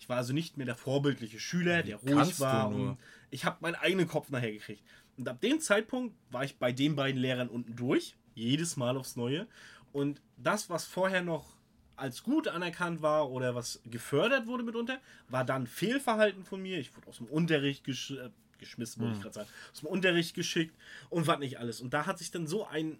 [0.00, 2.68] Ich war also nicht mehr der vorbildliche Schüler, der ruhig kannst du war.
[2.68, 2.98] Und
[3.30, 4.82] ich habe meinen eigenen Kopf nachher gekriegt.
[5.16, 8.16] Und ab dem Zeitpunkt war ich bei den beiden Lehrern unten durch.
[8.34, 9.46] Jedes Mal aufs Neue.
[9.92, 11.57] Und das, was vorher noch
[11.98, 16.78] als gut anerkannt war oder was gefördert wurde mitunter, war dann Fehlverhalten von mir.
[16.78, 20.34] Ich wurde aus dem Unterricht gesch äh, geschmissen, wollte ich gerade sagen, aus dem Unterricht
[20.34, 20.76] geschickt
[21.10, 21.80] und was nicht alles.
[21.80, 22.98] Und da hat sich dann so ein,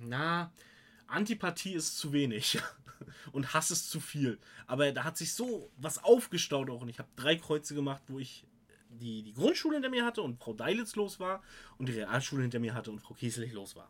[0.00, 0.50] na,
[1.06, 2.58] Antipathie ist zu wenig
[3.32, 4.38] und Hass ist zu viel.
[4.66, 8.18] Aber da hat sich so was aufgestaut auch und ich habe drei Kreuze gemacht, wo
[8.18, 8.44] ich
[8.88, 11.42] die, die Grundschule hinter mir hatte und Frau Deilitz los war
[11.78, 13.88] und die Realschule hinter mir hatte und Frau Kieslich los war.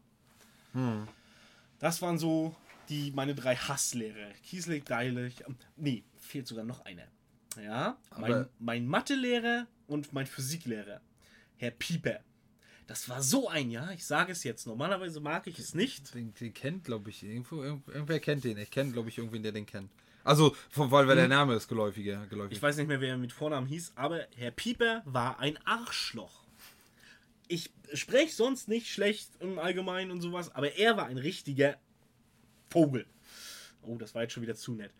[1.78, 2.56] Das waren so
[2.88, 4.30] die meine drei Hasslehrer.
[4.44, 7.06] Kieslich, Deilich, ähm, nee, fehlt sogar noch einer.
[7.62, 11.00] Ja, mein, mein Mathelehrer und mein Physiklehrer,
[11.56, 12.20] Herr Pieper.
[12.86, 16.14] Das war so ein Jahr, ich sage es jetzt, normalerweise mag ich es nicht.
[16.14, 18.58] Den, den kennt, glaube ich, irgendwo, irgend- irgendwer kennt den.
[18.58, 19.90] Ich kenne, glaube ich, irgendwen, der den kennt.
[20.24, 22.26] Also, von, weil, weil der Name ist geläufiger.
[22.26, 22.50] geläufig.
[22.52, 22.56] Hm.
[22.56, 26.44] Ich weiß nicht mehr, wer er mit Vornamen hieß, aber Herr Pieper war ein Arschloch.
[27.46, 31.76] Ich spreche sonst nicht schlecht im Allgemeinen und sowas, aber er war ein richtiger
[32.74, 33.06] Vogel.
[33.82, 34.90] Oh, das war jetzt schon wieder zu nett.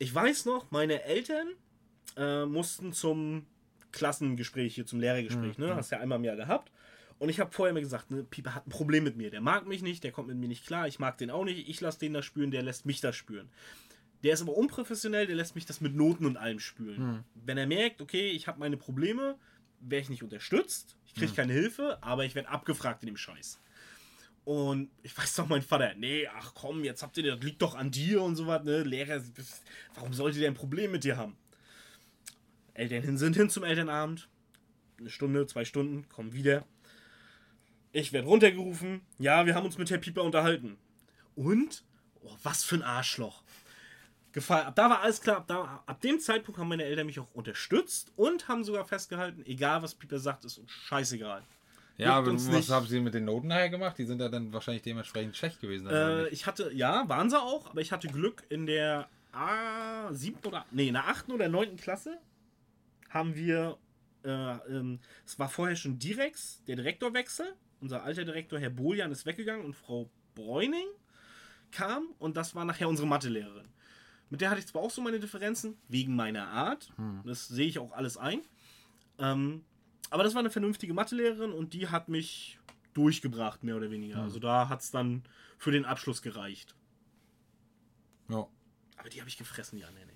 [0.00, 1.46] Ich weiß noch, meine Eltern
[2.16, 3.46] äh, mussten zum
[3.92, 5.76] Klassengespräch hier, zum Lehrergespräch, ne?
[5.76, 6.72] Hast ja einmal im Jahr gehabt.
[7.20, 9.30] Und ich habe vorher mir gesagt, ne, Pieper hat ein Problem mit mir.
[9.30, 11.68] Der mag mich nicht, der kommt mit mir nicht klar, ich mag den auch nicht,
[11.68, 13.48] ich lasse den da spüren, der lässt mich da spüren.
[14.24, 17.24] Der ist aber unprofessionell, der lässt mich das mit Noten und allem spülen.
[17.34, 19.36] Wenn er merkt, okay, ich habe meine Probleme,
[19.80, 23.60] werde ich nicht unterstützt, ich kriege keine Hilfe, aber ich werde abgefragt in dem Scheiß.
[24.44, 27.74] Und ich weiß doch, mein Vater, nee, ach komm, jetzt habt ihr, das liegt doch
[27.74, 28.82] an dir und so was, ne?
[28.82, 29.22] Lehrer,
[29.94, 31.36] warum sollte der ein Problem mit dir haben?
[32.74, 34.28] Eltern hin sind hin zum Elternabend.
[34.98, 36.64] Eine Stunde, zwei Stunden, kommen wieder.
[37.92, 39.02] Ich werde runtergerufen.
[39.18, 40.78] Ja, wir haben uns mit Herr Pieper unterhalten.
[41.34, 41.84] Und?
[42.22, 43.42] Oh, was für ein Arschloch.
[44.32, 44.66] gefallen.
[44.66, 45.38] Ab da war alles klar.
[45.38, 49.44] Ab, da, ab dem Zeitpunkt haben meine Eltern mich auch unterstützt und haben sogar festgehalten,
[49.46, 51.42] egal was Pieper sagt, ist uns scheißegal.
[51.98, 53.98] Ja, aber uns was haben sie mit den Noten nachher gemacht?
[53.98, 55.88] Die sind ja dann wahrscheinlich dementsprechend schlecht gewesen.
[55.88, 60.12] oder Äh, ich hatte, ja, waren sie auch, aber ich hatte Glück in der A,
[60.12, 62.18] siebten oder, nee, in der achten oder neunten Klasse
[63.10, 63.78] haben wir,
[64.24, 67.54] äh, ähm, es war vorher schon Direx, der Direktorwechsel.
[67.80, 70.86] Unser alter Direktor, Herr Boljan, ist weggegangen und Frau Bräuning
[71.70, 73.68] kam und das war nachher unsere Mathelehrerin.
[74.30, 76.92] Mit der hatte ich zwar auch so meine Differenzen, wegen meiner Art.
[77.24, 78.42] Das sehe ich auch alles ein.
[79.18, 79.64] Ähm,
[80.10, 82.58] aber das war eine vernünftige Mathelehrerin und die hat mich
[82.94, 84.18] durchgebracht, mehr oder weniger.
[84.18, 85.22] Also da hat es dann
[85.58, 86.74] für den Abschluss gereicht.
[88.28, 88.46] ja.
[88.96, 90.12] Aber die habe ich gefressen, ja, nee, nee.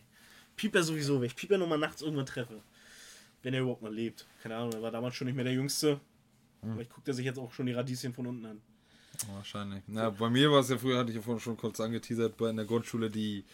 [0.56, 2.60] Pieper sowieso, wenn ich Pieper nochmal nachts irgendwann treffe.
[3.42, 4.26] Wenn er überhaupt mal lebt.
[4.42, 6.00] Keine Ahnung, er war damals schon nicht mehr der Jüngste.
[6.62, 8.62] Vielleicht guckt er sich jetzt auch schon die Radieschen von unten an.
[9.34, 9.82] Wahrscheinlich.
[9.86, 12.50] Na, bei mir war es ja früher, hatte ich ja vorhin schon kurz angeteasert, bei
[12.50, 13.44] in der Grundschule, die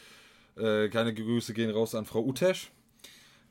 [0.57, 2.71] äh, keine Grüße gehen raus an Frau Utesch.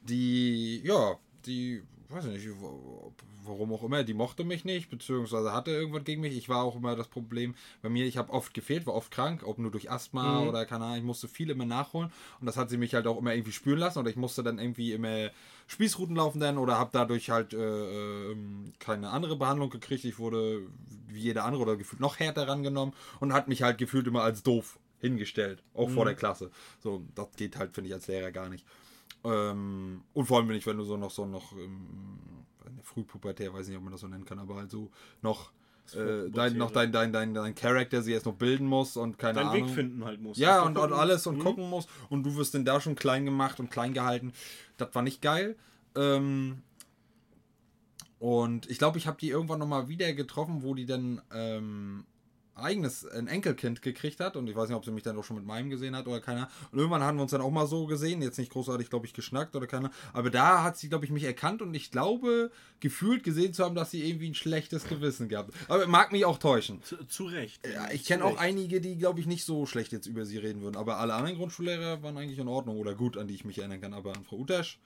[0.03, 3.11] Die, ja, die, weiß ich nicht, wa-
[3.45, 6.37] warum auch immer, die mochte mich nicht, beziehungsweise hatte irgendwas gegen mich.
[6.37, 9.43] Ich war auch immer das Problem bei mir, ich habe oft gefehlt, war oft krank,
[9.45, 12.69] ob nur durch Asthma oder keine Ahnung, ich musste viel immer nachholen und das hat
[12.69, 15.29] sie mich halt auch immer irgendwie spüren lassen oder ich musste dann irgendwie immer
[15.67, 20.05] Spießruten laufen dann oder habe dadurch halt äh, ähm, keine andere Behandlung gekriegt.
[20.05, 20.61] Ich wurde
[21.07, 24.43] wie jeder andere oder gefühlt noch härter rangenommen und hat mich halt gefühlt immer als
[24.43, 26.51] doof hingestellt, auch vor der Klasse.
[26.81, 28.65] So, das geht halt, finde ich, als Lehrer gar nicht.
[29.23, 32.19] Ähm, und vor allem, wenn ich, wenn du so noch so noch ähm,
[32.83, 34.89] frühpubertär, weiß nicht, ob man das so nennen kann, aber halt so
[35.21, 35.51] noch
[35.93, 39.35] äh, dein, noch dein, dein, dein, dein Charakter sie erst noch bilden muss und keine
[39.35, 39.67] Deinen Ahnung.
[39.67, 40.37] Weg finden halt muss.
[40.37, 41.41] Ja, und, und alles und Mhm.
[41.43, 41.87] gucken muss.
[42.09, 44.33] Und du wirst denn da schon klein gemacht und klein gehalten.
[44.75, 45.55] Das war nicht geil.
[45.95, 46.61] Ähm,
[48.19, 52.05] und ich glaube, ich habe die irgendwann nochmal wieder getroffen, wo die dann ähm,
[52.57, 54.35] eigenes, ein Enkelkind gekriegt hat.
[54.35, 56.19] Und ich weiß nicht, ob sie mich dann auch schon mit meinem gesehen hat oder
[56.19, 56.49] keiner.
[56.71, 58.21] Und irgendwann haben wir uns dann auch mal so gesehen.
[58.21, 59.91] Jetzt nicht großartig, glaube ich, geschnackt oder keiner.
[60.13, 63.75] Aber da hat sie, glaube ich, mich erkannt und ich glaube, gefühlt gesehen zu haben,
[63.75, 65.53] dass sie irgendwie ein schlechtes Gewissen gehabt.
[65.67, 66.81] Aber mag mich auch täuschen.
[66.83, 67.65] Zu, zu Recht.
[67.65, 70.61] Ja, ich kenne auch einige, die, glaube ich, nicht so schlecht jetzt über sie reden
[70.61, 70.77] würden.
[70.77, 73.81] Aber alle anderen Grundschullehrer waren eigentlich in Ordnung oder gut, an die ich mich erinnern
[73.81, 73.93] kann.
[73.93, 74.79] Aber an Frau Utasch,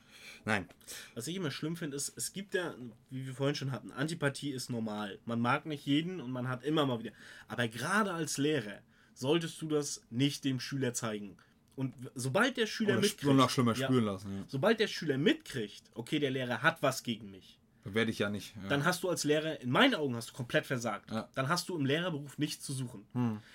[0.46, 0.68] nein.
[1.16, 2.76] Was ich immer schlimm finde, ist, es gibt ja,
[3.10, 5.20] wie wir vorhin schon hatten, Antipathie ist normal.
[5.26, 7.12] Man mag nicht jeden und man hat immer mal wieder.
[7.48, 8.80] Aber gerade als Lehrer
[9.14, 11.38] solltest du das nicht dem Schüler zeigen.
[11.76, 13.24] Und sobald der Schüler Oder mitkriegt.
[13.24, 14.38] spür- noch schlimmer ja, spüren lassen.
[14.38, 14.44] Ja.
[14.48, 18.54] Sobald der Schüler mitkriegt, okay, der Lehrer hat was gegen mich, werde ich ja nicht.
[18.62, 18.70] Ja.
[18.70, 21.10] dann hast du als Lehrer, in meinen Augen hast du komplett versagt.
[21.10, 21.30] Ja.
[21.34, 23.06] Dann hast du im Lehrerberuf nichts zu suchen.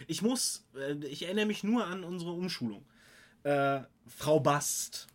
[0.08, 2.84] Ich muss, äh, ich erinnere mich nur an unsere Umschulung.
[3.44, 5.06] Äh, Frau Bast,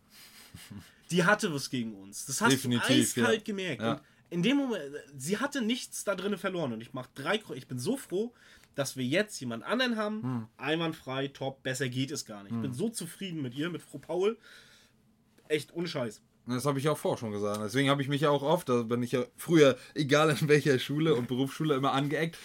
[1.12, 2.26] die hatte was gegen uns.
[2.26, 3.44] Das hast Definitiv, du eiskalt ja.
[3.44, 3.82] gemerkt.
[3.82, 3.92] Ja.
[3.92, 4.00] Und
[4.30, 4.82] in dem Moment,
[5.16, 6.72] sie hatte nichts da drin verloren.
[6.72, 8.32] Und ich mach drei, ich bin so froh,
[8.74, 10.22] dass wir jetzt jemand anderen haben.
[10.22, 10.46] Hm.
[10.56, 12.54] Einwandfrei, top, besser geht es gar nicht.
[12.54, 14.38] Ich bin so zufrieden mit ihr, mit Frau Paul.
[15.48, 16.22] Echt unscheiß.
[16.46, 17.60] Das habe ich auch vorher schon gesagt.
[17.62, 20.78] Deswegen habe ich mich ja auch oft, da bin ich ja früher, egal in welcher
[20.78, 22.36] Schule und Berufsschule, immer angeeckt.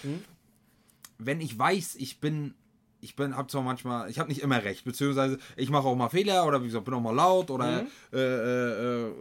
[1.17, 2.53] Wenn ich weiß, ich bin,
[3.07, 6.09] ich bin, habe zwar manchmal, ich habe nicht immer recht, beziehungsweise ich mache auch mal
[6.09, 9.11] Fehler oder wie gesagt, bin auch mal laut oder äh, äh, äh,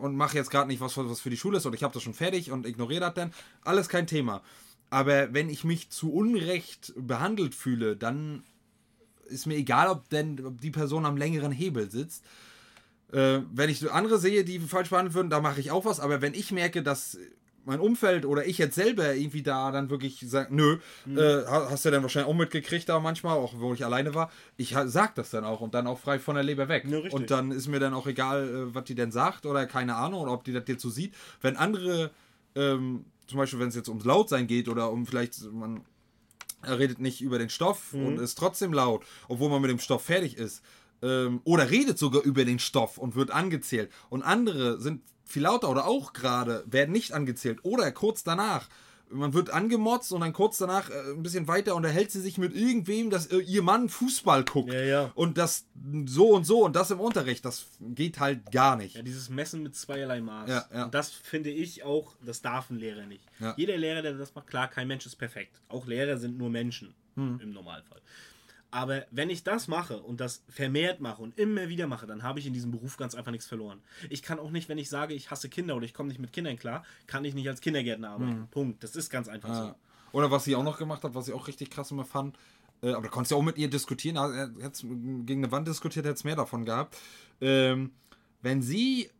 [0.00, 2.04] und mache jetzt gerade nicht was, was für die Schule ist oder ich habe das
[2.04, 3.32] schon fertig und ignoriere das dann.
[3.64, 4.42] Alles kein Thema.
[4.90, 8.44] Aber wenn ich mich zu Unrecht behandelt fühle, dann
[9.24, 12.24] ist mir egal, ob denn ob die Person am längeren Hebel sitzt.
[13.10, 15.98] Äh, wenn ich andere sehe, die falsch behandelt würden, da mache ich auch was.
[15.98, 17.18] Aber wenn ich merke, dass
[17.64, 21.84] mein Umfeld oder ich jetzt selber irgendwie da dann wirklich sage, nö, äh, ha- hast
[21.84, 24.30] du dann wahrscheinlich auch mitgekriegt da manchmal, auch wo ich alleine war.
[24.56, 26.84] Ich sag das dann auch und dann auch frei von der Leber weg.
[27.06, 29.94] Ja, und dann ist mir dann auch egal, äh, was die denn sagt oder keine
[29.96, 31.14] Ahnung oder ob die das jetzt so sieht.
[31.40, 32.10] Wenn andere,
[32.56, 35.82] ähm, zum Beispiel, wenn es jetzt ums Lautsein geht oder um vielleicht, man
[36.64, 40.04] er redet nicht über den Stoff und ist trotzdem laut, obwohl man mit dem Stoff
[40.04, 40.62] fertig ist.
[41.02, 43.90] Ähm, oder redet sogar über den Stoff und wird angezählt.
[44.08, 47.60] Und andere sind viel lauter oder auch gerade, werden nicht angezählt.
[47.62, 48.68] Oder kurz danach.
[49.14, 52.54] Man wird angemotzt und dann kurz danach äh, ein bisschen weiter unterhält sie sich mit
[52.56, 54.72] irgendwem, dass äh, ihr Mann Fußball guckt.
[54.72, 55.12] Ja, ja.
[55.14, 55.66] Und das
[56.06, 57.44] so und so und das im Unterricht.
[57.44, 58.96] Das geht halt gar nicht.
[58.96, 60.48] Ja, dieses Messen mit zweierlei Maß.
[60.48, 60.84] Ja, ja.
[60.84, 63.24] Und das finde ich auch, das darf ein Lehrer nicht.
[63.38, 63.52] Ja.
[63.58, 65.60] Jeder Lehrer, der das macht, klar, kein Mensch ist perfekt.
[65.68, 67.38] Auch Lehrer sind nur Menschen Hm.
[67.42, 68.00] im Normalfall.
[68.72, 72.38] Aber wenn ich das mache und das vermehrt mache und immer wieder mache, dann habe
[72.40, 73.82] ich in diesem Beruf ganz einfach nichts verloren.
[74.08, 76.32] Ich kann auch nicht, wenn ich sage, ich hasse Kinder oder ich komme nicht mit
[76.32, 78.48] Kindern klar, kann ich nicht als Kindergärtner arbeiten.
[78.50, 78.82] Punkt.
[78.82, 79.66] Das ist ganz einfach Ja.
[79.66, 79.74] so.
[80.18, 82.36] Oder was sie auch noch gemacht hat, was ich auch richtig krass immer fand,
[82.82, 85.52] äh, aber da konntest du ja auch mit ihr diskutieren, also, er hat gegen eine
[85.52, 86.96] Wand diskutiert, hätte es mehr davon gehabt.
[87.42, 87.92] Ähm,
[88.40, 89.10] wenn sie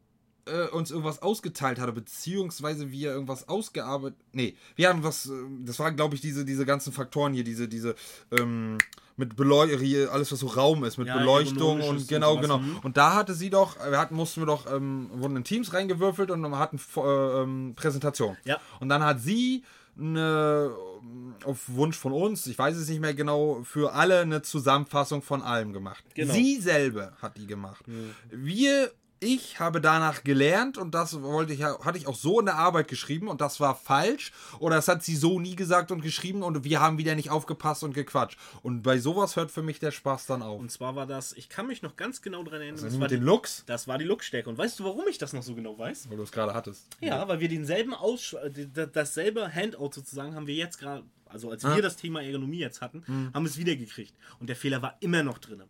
[0.46, 4.18] äh, uns irgendwas ausgeteilt hatte, beziehungsweise wir irgendwas ausgearbeitet.
[4.32, 7.68] Nee, wir haben was, äh, das waren glaube ich diese, diese ganzen Faktoren hier, diese,
[7.68, 7.94] diese
[8.32, 8.78] ähm,
[9.22, 12.58] mit Beleuchtung, alles was so Raum ist, mit Ja, Beleuchtung und genau, und genau.
[12.58, 12.78] mhm.
[12.82, 16.30] Und da hatte sie doch, wir hatten, mussten wir doch, ähm, wurden in Teams reingewürfelt
[16.32, 18.36] und wir hatten äh, ähm, Präsentation.
[18.44, 18.58] Ja.
[18.80, 19.62] Und dann hat sie
[19.96, 24.42] eine, ähm, auf Wunsch von uns, ich weiß es nicht mehr genau, für alle eine
[24.42, 26.02] Zusammenfassung von allem gemacht.
[26.14, 26.32] Genau.
[26.34, 27.84] Sie selber hat die gemacht.
[28.30, 28.90] Wir,
[29.22, 32.88] ich habe danach gelernt und das wollte ich, hatte ich auch so in der Arbeit
[32.88, 36.64] geschrieben und das war falsch oder das hat sie so nie gesagt und geschrieben und
[36.64, 38.38] wir haben wieder nicht aufgepasst und gequatscht.
[38.62, 40.58] Und bei sowas hört für mich der Spaß dann auf.
[40.60, 43.08] Und zwar war das, ich kann mich noch ganz genau daran erinnern, Also das, war
[43.08, 44.50] den die, Looks, das war die Lookstärke.
[44.50, 46.10] Und weißt du, warum ich das noch so genau weiß?
[46.10, 46.86] weil du es gerade hattest.
[47.00, 48.50] Ja, weil wir denselben Aussch äh,
[48.92, 51.74] dasselbe Handout sozusagen haben wir jetzt gerade, also als Ah.
[51.76, 53.30] wir das Thema Ergonomie jetzt hatten, Hm.
[53.32, 54.14] haben wir es wieder gekriegt.
[54.40, 55.62] Und der Fehler war immer noch drin.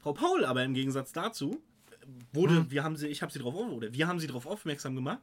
[0.00, 1.60] Frau Paul aber im Gegensatz dazu
[2.32, 2.70] wurde, Hm.
[2.70, 5.20] wir haben sie, ich habe sie drauf oder wir haben sie darauf aufmerksam gemacht.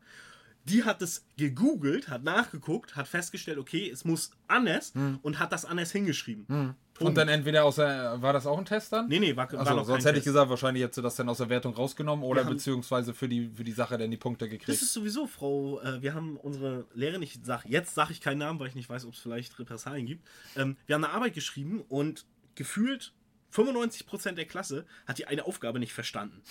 [0.68, 5.64] Die hat es gegoogelt, hat nachgeguckt, hat festgestellt, okay, es muss anders und hat das
[5.64, 6.46] anders hingeschrieben.
[6.48, 6.76] Punkt.
[7.00, 7.08] Hm.
[7.08, 9.08] Und dann entweder aus der, war das auch ein Test dann?
[9.08, 10.34] nee, nee, war, war Achso, noch sonst hätte ich Test.
[10.34, 13.64] gesagt, wahrscheinlich hättest du das dann aus der Wertung rausgenommen oder beziehungsweise für die, für
[13.64, 14.82] die Sache dann die Punkte Das gekriegt.
[14.82, 18.60] ist sowieso, Frau, äh, wir haben unsere Lehrerin, ich sag, jetzt sage ich keinen Namen,
[18.60, 20.26] weil ich nicht weiß, ob es vielleicht Repressalien gibt.
[20.56, 22.26] Ähm, wir haben eine Arbeit geschrieben und
[22.56, 23.14] gefühlt
[23.54, 26.42] 95% der Klasse hat die eine Aufgabe nicht verstanden,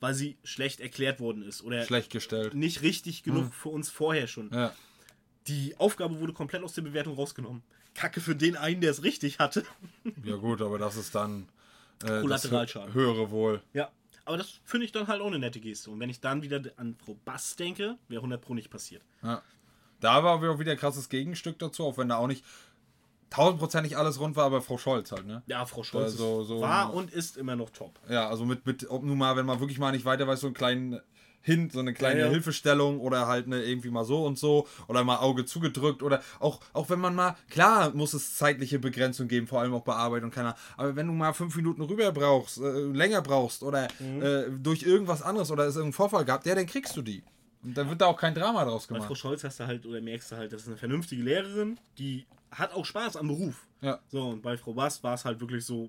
[0.00, 2.54] weil sie schlecht erklärt worden ist oder Schlecht gestellt.
[2.54, 4.50] nicht richtig genug für uns vorher schon.
[4.52, 4.72] Ja.
[5.46, 7.62] Die Aufgabe wurde komplett aus der Bewertung rausgenommen.
[7.94, 9.64] Kacke für den einen, der es richtig hatte.
[10.24, 11.48] ja gut, aber das ist dann
[12.04, 12.90] äh, Kollateralschaden.
[12.92, 13.62] hö- höhere Wohl.
[13.72, 13.90] Ja,
[14.24, 15.90] aber das finde ich dann halt auch eine nette Geste.
[15.90, 19.02] Und wenn ich dann wieder an Frau Bass denke, wäre 100 Pro nicht passiert.
[19.22, 19.42] Ja.
[20.00, 22.44] Da war auch wieder ein krasses Gegenstück dazu, auch wenn da auch nicht
[23.30, 25.42] tausendprozentig alles rund war, aber Frau Scholz halt, ne?
[25.46, 27.98] Ja, Frau Scholz Also, so- war und ist immer noch top.
[28.08, 30.46] Ja, also mit, mit, ob nun mal, wenn man wirklich mal nicht weiter weiß, so
[30.48, 31.00] einen kleinen
[31.40, 32.32] Hint, so eine kleine Ja, ja.
[32.32, 36.60] Hilfestellung oder halt eine irgendwie mal so und so oder mal Auge zugedrückt oder auch,
[36.72, 40.24] auch wenn man mal, klar muss es zeitliche Begrenzung geben, vor allem auch bei Arbeit
[40.24, 44.20] und keiner, aber wenn du mal fünf Minuten rüber brauchst, äh, länger brauchst oder Mhm.
[44.22, 47.22] äh, durch irgendwas anderes oder es irgendeinen Vorfall gab, ja, dann kriegst du die.
[47.62, 49.06] Und dann wird da auch kein Drama draus Bei gemacht.
[49.08, 52.26] Frau Scholz hast du halt, oder merkst du halt, das ist eine vernünftige Lehrerin, die
[52.50, 53.66] hat auch Spaß am Beruf.
[53.80, 54.00] Ja.
[54.08, 55.88] So, und bei Frau Bass war es halt wirklich so,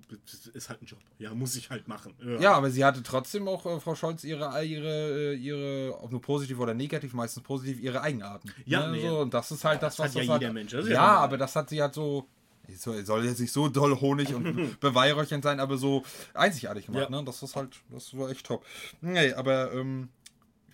[0.53, 0.99] ist halt ein Job.
[1.17, 2.13] Ja, muss ich halt machen.
[2.39, 6.21] Ja, aber sie hatte trotzdem auch, äh, Frau Scholz, ihre, ihre, äh, ihre, ob nur
[6.21, 8.51] positiv oder negativ, meistens positiv, ihre Eigenarten.
[8.65, 9.07] Ja, ne, nee.
[9.07, 10.81] so, und das ist halt das, Das was hat ja das halt- jeder Mensch, Ja,
[10.81, 12.27] ja aber das hat sie halt so.
[12.77, 14.43] Soll, jetzt nicht so doll Honig und
[14.79, 16.03] beweihräuchernd sein, aber so
[16.35, 17.09] einzigartig gemacht, Ja.
[17.09, 17.23] ne?
[17.25, 18.63] Das ist halt, das war echt top.
[19.01, 20.09] Nee, aber ähm,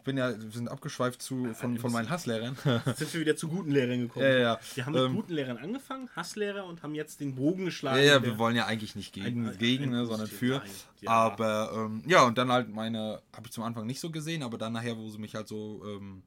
[0.06, 2.56] bin ja, wir sind abgeschweift zu, von, von meinen Hasslehrern.
[2.96, 4.26] Sind wir wieder zu guten Lehrern gekommen.
[4.26, 4.60] Ja, ja.
[4.74, 7.98] Wir haben mit Ähm, guten Lehrern angefangen, Hasslehrer, und haben jetzt den Bogen geschlagen.
[7.98, 10.60] Ja, ja, wir wollen ja eigentlich nicht gegen, Ein- gegen ein ne, sondern für.
[10.60, 10.70] nein,
[11.02, 11.10] ja.
[11.12, 14.58] Aber ähm, ja, und dann halt meine, habe ich zum Anfang nicht so gesehen, aber
[14.58, 16.24] dann nachher, wo sie mich halt so ähm,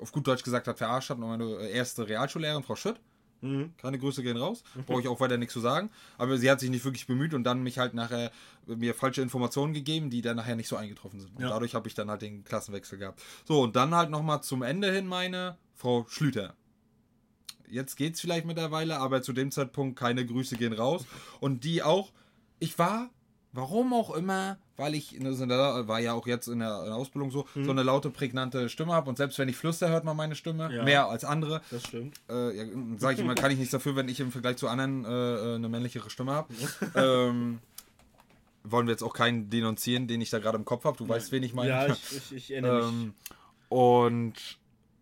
[0.00, 2.98] auf gut Deutsch gesagt hat, verarscht hat, noch meine erste Realschullehrerin, Frau Schütt.
[3.40, 3.72] Mhm.
[3.76, 4.62] Keine Grüße gehen raus.
[4.86, 5.90] Brauche ich auch weiter nichts zu sagen.
[6.18, 8.30] Aber sie hat sich nicht wirklich bemüht und dann mich halt nachher
[8.66, 11.36] mir falsche Informationen gegeben, die dann nachher nicht so eingetroffen sind.
[11.36, 11.50] Und Ja.
[11.50, 13.22] dadurch habe ich dann halt den Klassenwechsel gehabt.
[13.44, 16.54] So, und dann halt nochmal zum Ende hin meine Frau Schlüter.
[17.68, 21.04] Jetzt geht's vielleicht mittlerweile, aber zu dem Zeitpunkt keine Grüße gehen raus.
[21.40, 22.12] Und die auch,
[22.58, 23.10] ich war,
[23.56, 26.94] warum auch immer, weil ich, in der- war ja auch jetzt in der, in der
[26.94, 29.08] Ausbildung so, so eine laute, prägnante Stimme habe.
[29.08, 30.72] Und selbst wenn ich flüster, hört man meine Stimme.
[30.72, 30.84] Ja.
[30.84, 32.20] Mehr als andere Das stimmt.
[32.28, 32.64] äh, ja,
[32.98, 35.54] sage ich immer, kann ich nichts dafür, wenn ich im Vergleich zu anderen äh, äh,
[35.56, 36.54] eine männlichere Stimme habe.
[36.94, 37.58] ähm,
[38.64, 40.96] wollen wir jetzt auch keinen denunzieren, den ich da gerade im Kopf habe.
[40.98, 41.70] Du weißt, wen ich meine.
[41.70, 43.02] Ja, ich, ich, ich erinnere mich.
[43.04, 43.14] ähm,
[43.68, 44.34] und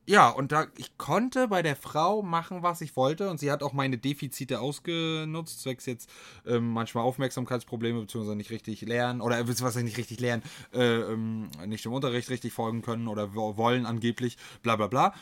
[0.06, 3.62] ja, und da ich konnte bei der Frau machen, was ich wollte, und sie hat
[3.62, 6.10] auch meine Defizite ausgenutzt, zwecks jetzt
[6.46, 10.42] ähm, manchmal Aufmerksamkeitsprobleme, beziehungsweise nicht richtig lernen, oder äh, was nicht richtig lernen,
[10.74, 15.14] äh, ähm, nicht im Unterricht richtig folgen können oder wo- wollen angeblich, bla bla bla.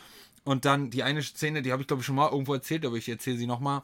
[0.43, 2.97] Und dann die eine Szene, die habe ich glaube ich schon mal irgendwo erzählt, aber
[2.97, 3.83] ich erzähle sie nochmal,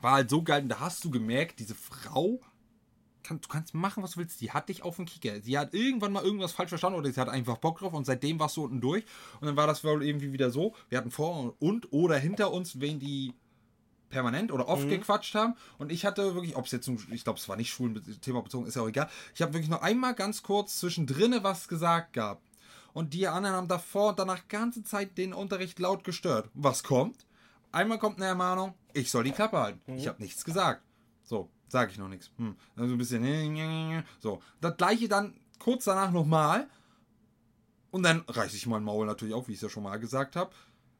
[0.00, 2.40] war halt so geil, und da hast du gemerkt, diese Frau
[3.26, 4.40] kann, du kannst machen, was du willst.
[4.40, 5.40] Die hat dich auf den Kicker.
[5.40, 8.38] Sie hat irgendwann mal irgendwas falsch verstanden oder sie hat einfach Bock drauf und seitdem
[8.38, 9.04] warst du unten durch.
[9.40, 10.74] Und dann war das wohl irgendwie wieder so.
[10.88, 13.34] Wir hatten vor und oder hinter uns, wen die
[14.08, 15.54] permanent oder oft gequatscht haben.
[15.78, 18.76] Und ich hatte wirklich, ob es jetzt, ich glaube, es war nicht Schulen-Thema bezogen, ist
[18.76, 19.08] ja auch egal.
[19.34, 22.42] Ich habe wirklich noch einmal ganz kurz zwischendrin was gesagt gehabt.
[22.92, 26.48] Und die anderen haben davor und danach ganze Zeit den Unterricht laut gestört.
[26.54, 27.26] Was kommt?
[27.72, 29.98] Einmal kommt eine Ermahnung, ich soll die Klappe halten.
[29.98, 30.82] Ich habe nichts gesagt.
[31.24, 32.30] So, sage ich noch nichts.
[32.36, 32.56] Hm.
[32.76, 34.04] Dann so ein bisschen.
[34.20, 34.42] So.
[34.60, 36.68] Das gleiche dann kurz danach nochmal.
[37.90, 40.36] Und dann reiße ich mein Maul natürlich auf, wie ich es ja schon mal gesagt
[40.36, 40.50] habe.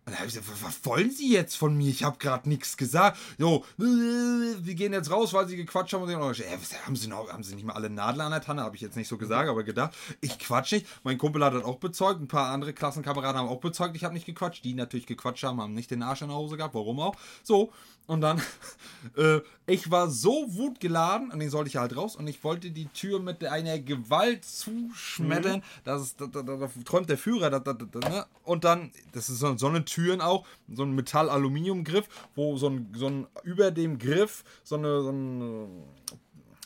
[0.07, 1.91] Und da habe ich gesagt, was, wollen Sie jetzt von mir?
[1.91, 3.19] Ich habe gerade nichts gesagt.
[3.39, 6.05] Jo, äh, wir gehen jetzt raus, weil Sie gequatscht haben.
[6.05, 8.41] Und hab, äh, was, haben, Sie noch, haben Sie nicht mal alle Nadeln an der
[8.41, 8.63] Tanne?
[8.63, 10.87] Habe ich jetzt nicht so gesagt, aber gedacht, ich quatsch nicht.
[11.03, 12.21] Mein Kumpel hat das auch bezeugt.
[12.21, 14.65] Ein paar andere Klassenkameraden haben auch bezeugt, ich habe nicht gequatscht.
[14.65, 16.77] Die natürlich gequatscht haben, haben nicht den Arsch in der Hose gehabt.
[16.77, 17.17] Warum auch?
[17.43, 17.73] So,
[18.07, 18.41] und dann,
[19.17, 22.87] äh, ich war so wutgeladen, und den sollte ich halt raus, und ich wollte die
[22.87, 27.73] Tür mit einer Gewalt zuschmettern, dass da, da, da, da träumt der Führer, da, da,
[27.73, 28.27] da, ne?
[28.45, 32.93] und dann, das ist so, so eine Türen auch, so ein Metall-Aluminium-Griff, wo so ein,
[32.95, 35.85] so ein, über dem Griff so eine, so ein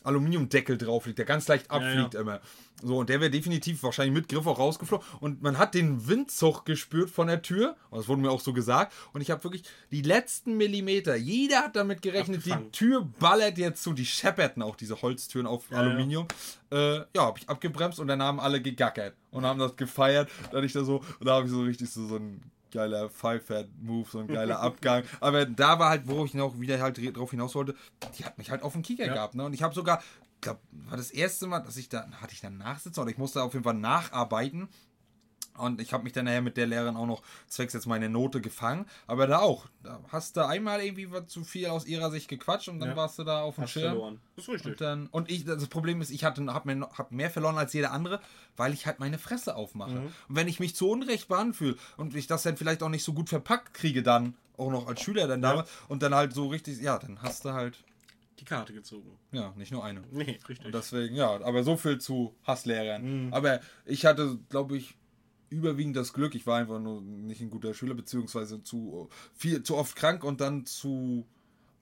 [0.03, 2.21] Aluminiumdeckel drauf liegt, der ganz leicht abfliegt ja.
[2.21, 2.41] immer.
[2.83, 5.07] So, und der wäre definitiv wahrscheinlich mit Griff auch rausgeflogen.
[5.21, 7.77] Und man hat den Windzug gespürt von der Tür.
[7.91, 8.95] Das wurde mir auch so gesagt.
[9.13, 12.65] Und ich habe wirklich die letzten Millimeter, jeder hat damit gerechnet, Abgefangen.
[12.65, 13.93] die Tür ballert jetzt zu.
[13.93, 16.27] Die schepperten auch diese Holztüren auf Ja, Aluminium.
[16.73, 20.31] Ja, äh, ja habe ich abgebremst und dann haben alle gegackert und haben das gefeiert.
[20.51, 22.41] Dann ich da so, und da habe ich so richtig so, so ein
[22.71, 25.05] geiler Five-Fat-Move, so ein geiler Abgang.
[25.21, 27.75] Aber da war halt, wo ich noch wieder halt drauf hinaus wollte,
[28.19, 29.15] die hat mich halt auf den Kieker Ja.
[29.15, 29.35] gehabt.
[29.35, 29.45] Ne?
[29.45, 30.03] Und ich habe sogar,
[30.37, 33.19] ich glaube, war das erste Mal, dass ich da, hatte ich dann Nachsitzen oder ich
[33.19, 34.69] musste auf jeden Fall nacharbeiten.
[35.61, 38.41] Und ich habe mich dann nachher mit der Lehrerin auch noch zwecks jetzt meine Note
[38.41, 38.87] gefangen.
[39.07, 42.69] Aber da auch, da hast du einmal irgendwie was zu viel aus ihrer Sicht gequatscht
[42.69, 42.97] und dann Ja.
[42.97, 43.93] warst du da auf dem Hast Schirm.
[43.93, 44.21] verloren.
[44.37, 44.73] Das ist richtig.
[44.73, 47.73] Und, dann, und ich, das Problem ist, ich hatte, hab mir, hab mehr verloren als
[47.73, 48.21] jeder andere,
[48.57, 49.93] weil ich halt meine Fresse aufmache.
[49.93, 50.07] Mhm.
[50.07, 53.05] Und wenn ich mich zu Unrecht behandelt fühle und ich das dann vielleicht auch nicht
[53.05, 55.51] so gut verpackt kriege, dann auch noch als Schüler dann Ja.
[55.51, 57.83] damals und dann halt so richtig, ja, dann hast du halt,
[58.39, 59.19] Die Karte gezogen.
[59.33, 60.03] ja, nicht nur eine.
[60.11, 60.65] Nee, richtig.
[60.67, 63.27] Und deswegen, ja, aber so viel zu Hasslehrern.
[63.27, 63.35] Mhm.
[63.35, 64.95] Aber ich hatte, glaube ich,
[65.51, 69.77] überwiegend das Glück, ich war einfach nur nicht ein guter Schüler, beziehungsweise zu viel, zu
[69.77, 71.27] oft krank und dann zu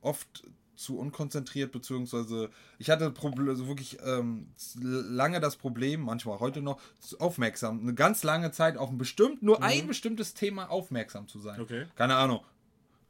[0.01, 0.45] oft
[0.75, 4.49] zu unkonzentriert, beziehungsweise ich hatte Proble- also wirklich ähm,
[4.81, 6.81] lange das Problem, manchmal heute noch,
[7.19, 11.61] aufmerksam, eine ganz lange Zeit auf ein bestimmt, nur ein bestimmtes Thema aufmerksam zu sein.
[11.61, 11.87] Okay.
[11.97, 12.45] Keine Ahnung.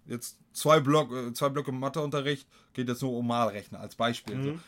[0.06, 4.42] Jetzt zwei, Block, äh, zwei Blöcke Matheunterricht, geht jetzt nur um Malrechnen als Beispiel.
[4.42, 4.58] So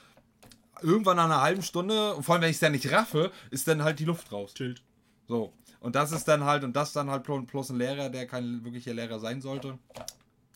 [0.82, 3.66] irgendwann nach einer halben Stunde, und vor allem wenn ich es dann nicht raffe, ist
[3.68, 4.54] dann halt die Luft raus.
[4.54, 4.82] Tilt.
[5.30, 5.52] So.
[5.78, 8.64] Und das ist dann halt, und das dann halt pl- bloß ein Lehrer, der kein
[8.64, 9.78] wirklicher Lehrer sein sollte.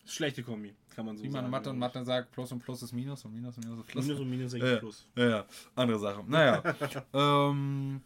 [0.05, 1.49] Schlechte Kombi, kann man so Wie man sagen.
[1.49, 4.05] Mathe und Mathe sagt, Plus und Plus ist Minus und Minus und Minus ist Plus.
[4.05, 5.07] Minus und Minus ja, ergibt Plus.
[5.15, 5.45] ja, ja,
[5.75, 6.23] andere Sache.
[6.27, 6.61] Naja.
[7.13, 8.01] ähm,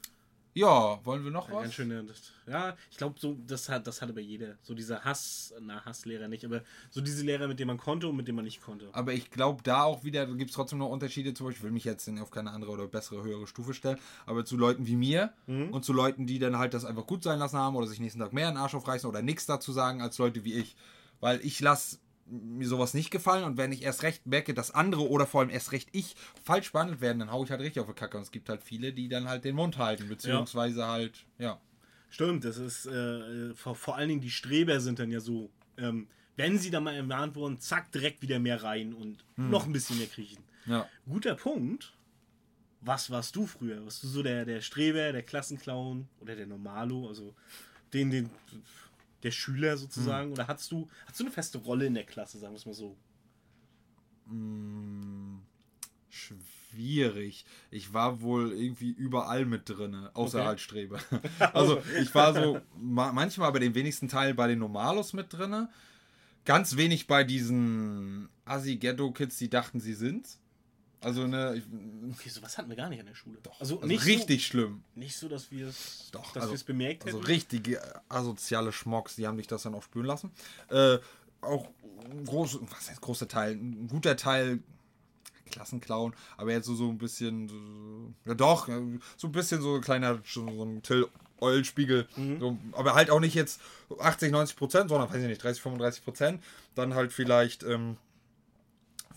[0.54, 1.62] ja, wollen wir noch Ja, was?
[1.64, 2.08] ganz schön,
[2.48, 4.56] ja, ich glaube, so, das hat, das hat aber jeder.
[4.64, 8.16] So dieser Hass, na, Hasslehrer nicht, aber so diese Lehrer, mit denen man konnte und
[8.16, 8.90] mit denen man nicht konnte.
[8.92, 11.34] Aber ich glaube, da auch wieder gibt es trotzdem noch Unterschiede.
[11.34, 14.46] Zum Beispiel, ich will mich jetzt auf keine andere oder bessere, höhere Stufe stellen, aber
[14.46, 15.70] zu Leuten wie mir Mhm.
[15.72, 18.20] und zu Leuten, die dann halt das einfach gut sein lassen haben oder sich nächsten
[18.20, 20.76] Tag mehr in den Arsch aufreißen oder nichts dazu sagen, als Leute wie ich.
[21.20, 22.00] Weil ich lasse
[22.30, 25.50] mir sowas nicht gefallen und wenn ich erst recht merke, dass andere oder vor allem
[25.50, 28.18] erst recht ich falsch behandelt werden, dann hau ich halt richtig auf die Kacke.
[28.18, 31.60] Und es gibt halt viele, die dann halt den Mund halten, beziehungsweise halt, ja.
[32.10, 36.08] Stimmt, das ist äh, vor, vor allen Dingen die Streber sind dann ja so, ähm,
[36.38, 39.98] wenn sie dann mal ermahnt wurden, zack, direkt wieder mehr rein und noch ein bisschen
[39.98, 40.44] mehr kriechen.
[40.66, 40.88] Ja.
[41.08, 41.94] Guter Punkt.
[42.82, 43.84] Was warst du früher?
[43.84, 47.36] Warst du so der, der Streber, der Klassenclown oder der Normalo, also
[47.94, 48.30] den, den,
[49.24, 50.32] der Schüler sozusagen?
[50.32, 52.74] Oder hattest du, hattest du eine feste Rolle in der Klasse, sagen wir es mal
[52.74, 52.98] so?
[56.10, 57.46] schwierig.
[57.72, 60.48] Ich war wohl irgendwie überall mit drin, außer Okay.
[60.48, 61.00] halt Streber.
[61.54, 65.68] Also ich war so ma manchmal bei den wenigsten Teilen bei den Normalos mit drin.
[66.46, 70.40] Ganz wenig bei diesen Assi-Ghetto-Kids, die dachten, sie sind's.
[71.02, 71.64] Also, ne, ich,
[72.20, 73.38] Okay, sowas hatten wir gar nicht an der Schule.
[73.44, 73.60] Doch.
[73.60, 74.84] Also, also nicht richtig schlimm.
[74.96, 77.16] So, nicht so, dass wir es Doch, dass also- wir es bemerkt hätten.
[77.16, 80.32] Also richtige asoziale Schmocks, die haben dich das dann auch spüren lassen.
[80.70, 80.98] Äh,
[81.42, 81.68] auch
[82.12, 84.60] ein groß, was heißt großer Teil, ein guter Teil
[85.52, 89.76] Klassenclown, aber jetzt so, so ein bisschen, so- ja doch, äh, so ein bisschen so
[89.76, 91.08] ein kleiner, so ein Till
[91.42, 92.06] Eulenspiegel,
[92.40, 93.62] so, aber halt auch nicht jetzt
[93.98, 96.44] 80, 90 Prozent, sondern, weiß ich nicht, 30, 35 Prozent.
[96.76, 97.96] Dann halt vielleicht, ähm,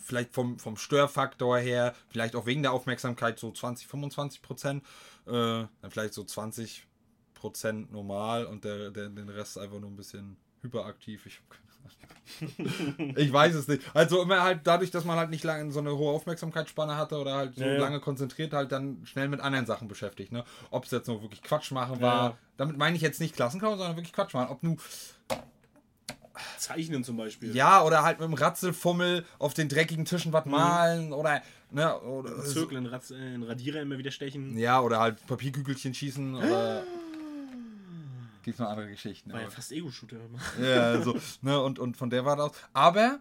[0.03, 4.85] vielleicht vom, vom Störfaktor her, vielleicht auch wegen der Aufmerksamkeit so 20, 25 Prozent,
[5.27, 6.87] äh, dann vielleicht so 20
[7.35, 11.27] Prozent normal und der, der, den Rest einfach nur ein bisschen hyperaktiv.
[11.27, 11.41] Ich,
[13.17, 13.83] ich weiß es nicht.
[13.95, 17.35] Also immer halt dadurch, dass man halt nicht lange so eine hohe Aufmerksamkeitsspanne hatte oder
[17.35, 17.79] halt so Ja, ja.
[17.81, 20.31] lange konzentriert, halt dann schnell mit anderen Sachen beschäftigt.
[20.33, 20.45] Ne?
[20.71, 22.39] Ob es jetzt nur wirklich Quatsch machen war, Ja.
[22.57, 24.51] damit meine ich jetzt nicht Klassenclown, sondern wirklich Quatsch machen.
[24.51, 24.79] Ob nun
[26.59, 27.55] Zeichnen zum Beispiel.
[27.55, 32.43] ja, oder halt mit dem Ratzelfummel auf den dreckigen Tischen was malen oder, ne, oder
[32.45, 34.57] Zirkel in, Ratz, äh, in Radierer immer wieder stechen.
[34.59, 36.85] ja, oder halt Papierkügelchen schießen oder
[38.43, 39.33] gibt noch andere Geschichten.
[39.33, 40.17] War ja aber- fast Ego-Shooter.
[40.61, 42.53] ja, so, ne, und, und von der war das.
[42.73, 43.21] Aber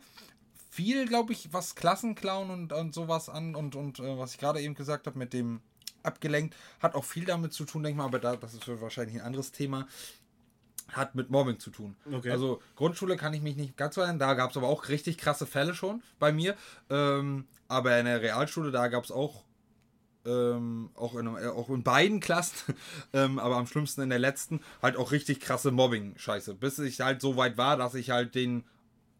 [0.69, 4.61] viel, glaube ich, was Klassenclown und, und sowas an und, und äh, was ich gerade
[4.61, 5.61] eben gesagt habe mit dem
[6.03, 9.17] abgelenkt, hat auch viel damit zu tun, denke ich mal, aber da, das ist wahrscheinlich
[9.17, 9.87] ein anderes Thema.
[10.93, 11.95] Hat mit Mobbing zu tun.
[12.11, 12.31] Okay.
[12.31, 15.17] Also Grundschule kann ich mich nicht ganz so erinnern, da gab es aber auch richtig
[15.17, 16.55] krasse Fälle schon bei mir.
[16.89, 19.43] Ähm, aber in der Realschule, da gab es auch,
[20.25, 22.75] ähm, auch, in, äh, auch in beiden Klassen,
[23.13, 26.55] ähm, aber am schlimmsten in der letzten, halt auch richtig krasse Mobbing-Scheiße.
[26.55, 28.63] Bis ich halt so weit war, dass ich halt den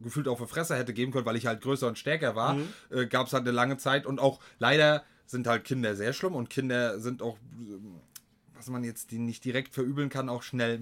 [0.02, 2.58] gefühlt auf die Fresse hätte geben können, weil ich halt größer und stärker war,
[2.90, 6.36] äh, gab es halt eine lange Zeit und auch leider sind halt Kinder sehr schlimm
[6.36, 7.38] und Kinder sind auch,
[8.54, 10.78] was man jetzt die nicht direkt verübeln kann, auch schnell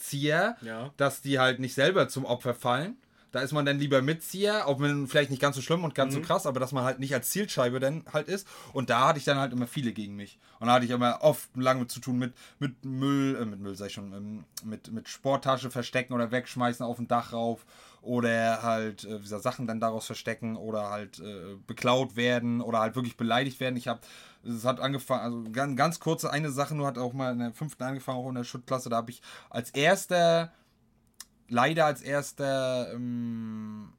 [0.00, 0.90] Mitzieher, Ja.
[0.96, 2.96] dass die halt nicht selber zum Opfer fallen.
[3.32, 6.14] Da ist man dann lieber Mitzieher, auch wenn vielleicht nicht ganz so schlimm und ganz
[6.14, 8.46] so krass, aber dass man halt nicht als Zielscheibe dann halt ist.
[8.72, 10.38] Und da hatte ich dann halt immer viele gegen mich.
[10.58, 13.76] Und da hatte ich immer oft lange zu tun mit, mit Müll, äh, mit Müll
[13.76, 17.64] sag ich schon, ähm, mit, mit Sporttasche verstecken oder wegschmeißen auf dem Dach rauf.
[18.02, 23.18] Oder halt äh, Sachen dann daraus verstecken oder halt äh, beklaut werden oder halt wirklich
[23.18, 23.76] beleidigt werden.
[23.76, 24.00] Ich habe,
[24.42, 27.52] es hat angefangen, also ganz, ganz kurze eine Sache nur hat auch mal in der
[27.52, 28.88] fünften angefangen, auch in der Schuttklasse.
[28.88, 29.20] Da habe ich
[29.50, 30.50] als erster
[31.50, 33.92] leider als erster ähm,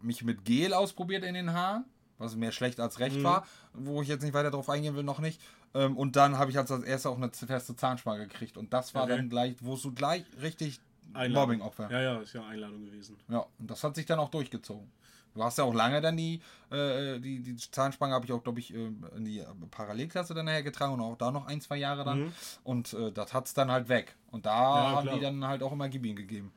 [0.00, 1.84] mich mit Gel ausprobiert in den Haaren,
[2.18, 5.18] was mehr schlecht als recht war, wo ich jetzt nicht weiter drauf eingehen will, noch
[5.18, 5.40] nicht.
[5.74, 8.56] Ähm, und dann habe ich als, als erster auch eine feste Zahnspange gekriegt.
[8.56, 9.16] Und das war Okay.
[9.16, 10.80] dann gleich, wo du gleich richtig.
[11.12, 11.90] Mobbing-Opfer.
[11.90, 13.16] Ja, ja, ist ja Einladung gewesen.
[13.28, 14.90] Ja, und das hat sich dann auch durchgezogen.
[15.34, 18.58] Du hast ja auch lange dann die, äh, die, die Zahnspange habe ich auch, glaube
[18.60, 22.04] ich, äh, in die Parallelklasse dann nachher getragen und auch da noch ein, zwei Jahre
[22.04, 22.32] dann.
[22.64, 24.16] Und äh, das hat es dann halt weg.
[24.30, 25.14] Und da Ja, haben klar.
[25.16, 26.52] die dann halt auch immer Gibin gegeben.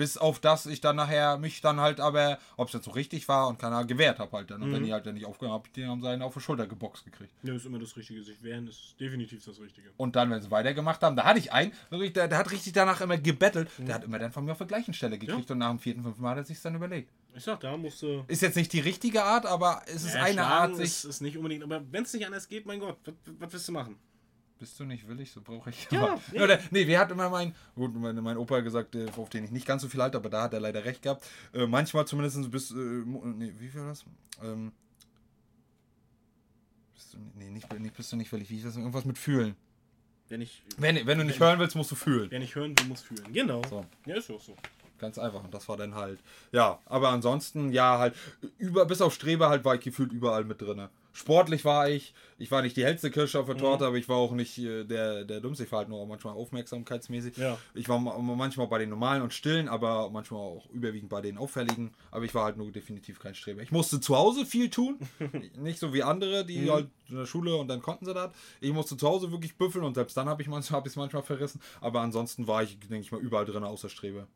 [0.00, 3.28] Bis auf das ich dann nachher mich dann halt aber, ob es jetzt so richtig
[3.28, 4.62] war und keiner gewehrt habe halt dann.
[4.62, 6.40] Und wenn die halt dann nicht aufgehört habe ich den haben sie einen auf die
[6.40, 7.30] Schulter geboxt gekriegt.
[7.42, 8.22] Ja, ist immer das Richtige.
[8.22, 9.90] Sich wehren ist definitiv das Richtige.
[9.98, 13.02] Und dann, wenn sie weitergemacht haben, da hatte ich einen, der, der hat richtig danach
[13.02, 13.68] immer gebettelt.
[13.76, 16.02] Der hat immer dann von mir auf der gleichen Stelle gekriegt und nach dem vierten,
[16.02, 17.10] fünften Mal hat er sich dann überlegt.
[17.36, 18.24] Ich sag, da musst du.
[18.26, 20.86] Ist jetzt nicht die richtige Art, aber es ist Ja, eine Art, sich.
[20.86, 21.62] ist, ist nicht unbedingt.
[21.62, 23.96] Aber wenn es nicht anders geht, mein Gott, was, was willst du machen?
[24.60, 25.88] Bist du nicht willig, so brauche ich.
[25.90, 26.40] Ja, aber, nee.
[26.42, 29.66] Oder, nee, wer hat immer mein, gut, mein, mein Opa gesagt, auf den ich nicht
[29.66, 31.24] ganz so viel halte, aber da hat er leider recht gehabt.
[31.54, 34.04] Äh, manchmal zumindest bis, äh, nee, wie viel war das?
[34.42, 34.70] Ähm,
[36.94, 38.76] bist du, nee, nicht, nicht, bist du nicht willig, wie ist das?
[38.76, 39.56] Irgendwas mit fühlen.
[40.28, 42.30] Wenn ich, Wenn, wenn du nicht Wenn- hören willst, musst du fühlen.
[42.30, 43.32] wer nicht hören will, muss fühlen.
[43.32, 43.62] Genau.
[43.68, 43.84] So.
[44.06, 44.54] Ja, ist ja auch so.
[45.00, 45.42] Ganz einfach.
[45.42, 46.20] Und das war dann halt,
[46.52, 48.14] ja, aber ansonsten, ja, halt,
[48.58, 50.88] über, bis auf Streber halt war ich gefühlt überall mit drin.
[51.12, 54.16] Sportlich war ich, ich war nicht die hellste Kirsche auf der Torte, aber ich war
[54.16, 55.64] auch nicht äh, der, der Dummste.
[55.64, 57.36] Ich war halt nur manchmal aufmerksamkeitsmäßig.
[57.36, 57.58] Ja.
[57.74, 61.36] Ich war ma- manchmal bei den normalen und stillen, aber manchmal auch überwiegend bei den
[61.36, 61.92] auffälligen.
[62.12, 63.60] Aber ich war halt nur definitiv kein Streber.
[63.60, 64.98] Ich musste zu Hause viel tun.
[65.58, 68.30] nicht so wie andere, die halt in der Schule und dann konnten sie das.
[68.60, 71.60] Ich musste zu Hause wirklich büffeln und selbst dann habe ich es manchmal, manchmal verrissen.
[71.80, 74.28] Aber ansonsten war ich, denke ich mal, überall drin, außer Streber.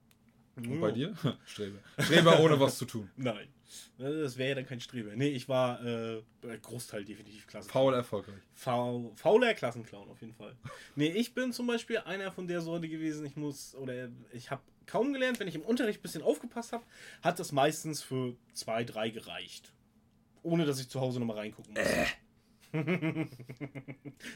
[0.56, 1.14] Und bei dir?
[1.46, 1.78] Streber.
[1.98, 3.10] Streber ohne was zu tun.
[3.16, 3.48] Nein.
[3.98, 5.16] Das wäre ja dann kein Streber.
[5.16, 6.22] Nee, ich war äh,
[6.62, 7.70] Großteil definitiv Klassen.
[7.70, 8.40] Faul erfolgreich.
[8.52, 10.54] Faul, fauler Klassenclown auf jeden Fall.
[10.94, 14.62] Nee, ich bin zum Beispiel einer von der Sorte gewesen, ich muss, oder ich habe
[14.86, 16.84] kaum gelernt, wenn ich im Unterricht ein bisschen aufgepasst habe,
[17.22, 19.72] hat das meistens für zwei, drei gereicht.
[20.42, 21.82] Ohne dass ich zu Hause nochmal reingucken muss.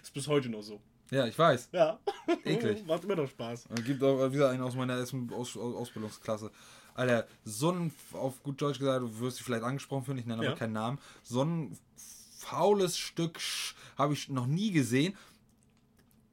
[0.02, 0.80] ist bis heute noch so.
[1.10, 1.70] Ja, ich weiß.
[1.72, 1.98] Ja.
[2.44, 2.86] Eklig.
[2.86, 3.68] Macht immer noch Spaß.
[3.84, 6.50] Gibt auch wieder einen aus meiner ersten Aus Aus Ausbildungsklasse.
[6.94, 10.42] Alter, so ein, auf gut Deutsch gesagt, du wirst dich vielleicht angesprochen fühlen, ich nenne
[10.42, 10.50] Ja.
[10.50, 10.98] aber keinen Namen.
[11.22, 11.78] So ein
[12.38, 13.38] faules Stück
[13.96, 15.16] habe ich noch nie gesehen.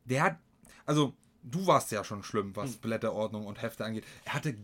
[0.05, 0.37] Der hat,
[0.85, 2.55] also du warst ja schon schlimm, Hm.
[2.55, 4.05] was Blätterordnung und Hefte angeht.
[4.25, 4.55] Er hatte